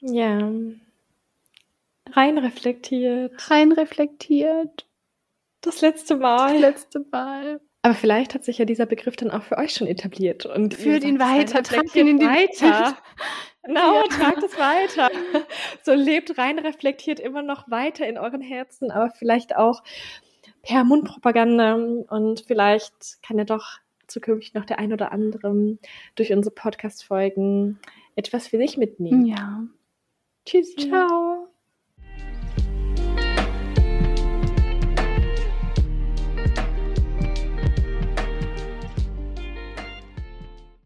Ja. 0.00 0.50
Rein 2.10 2.38
reflektiert. 2.38 3.50
Rein 3.50 3.72
reflektiert. 3.72 4.86
Das 5.60 5.80
letzte 5.80 6.16
Mal. 6.16 6.52
Das 6.52 6.60
letzte 6.60 7.06
Mal. 7.10 7.60
Aber 7.82 7.94
vielleicht 7.94 8.34
hat 8.34 8.44
sich 8.44 8.58
ja 8.58 8.64
dieser 8.64 8.86
Begriff 8.86 9.16
dann 9.16 9.30
auch 9.30 9.42
für 9.42 9.58
euch 9.58 9.74
schon 9.74 9.88
etabliert 9.88 10.46
und 10.46 10.74
führt 10.74 11.02
ihn 11.02 11.18
weiter, 11.18 11.62
tragt 11.62 11.94
ihn 11.96 12.08
in 12.08 12.18
die 12.18 12.26
weiter. 12.26 12.96
Genau, 13.64 13.94
ja. 13.94 14.02
tragt 14.08 14.42
es 14.42 14.58
weiter. 14.58 15.08
So 15.84 15.94
lebt 15.94 16.36
rein 16.36 16.58
reflektiert 16.58 17.20
immer 17.20 17.42
noch 17.42 17.70
weiter 17.70 18.04
in 18.08 18.18
euren 18.18 18.40
Herzen, 18.40 18.90
aber 18.90 19.10
vielleicht 19.10 19.54
auch 19.54 19.84
per 20.62 20.82
Mundpropaganda 20.82 21.74
und 21.74 22.40
vielleicht 22.44 23.22
kann 23.22 23.38
ja 23.38 23.44
doch 23.44 23.78
zukünftig 24.08 24.54
noch 24.54 24.64
der 24.64 24.80
ein 24.80 24.92
oder 24.92 25.12
andere 25.12 25.78
durch 26.16 26.32
unsere 26.32 26.52
Podcast-Folgen 26.52 27.78
etwas 28.16 28.48
für 28.48 28.58
sich 28.58 28.76
mitnehmen. 28.76 29.26
Ja. 29.26 29.62
Tschüss. 30.44 30.74
Ciao. 30.74 31.31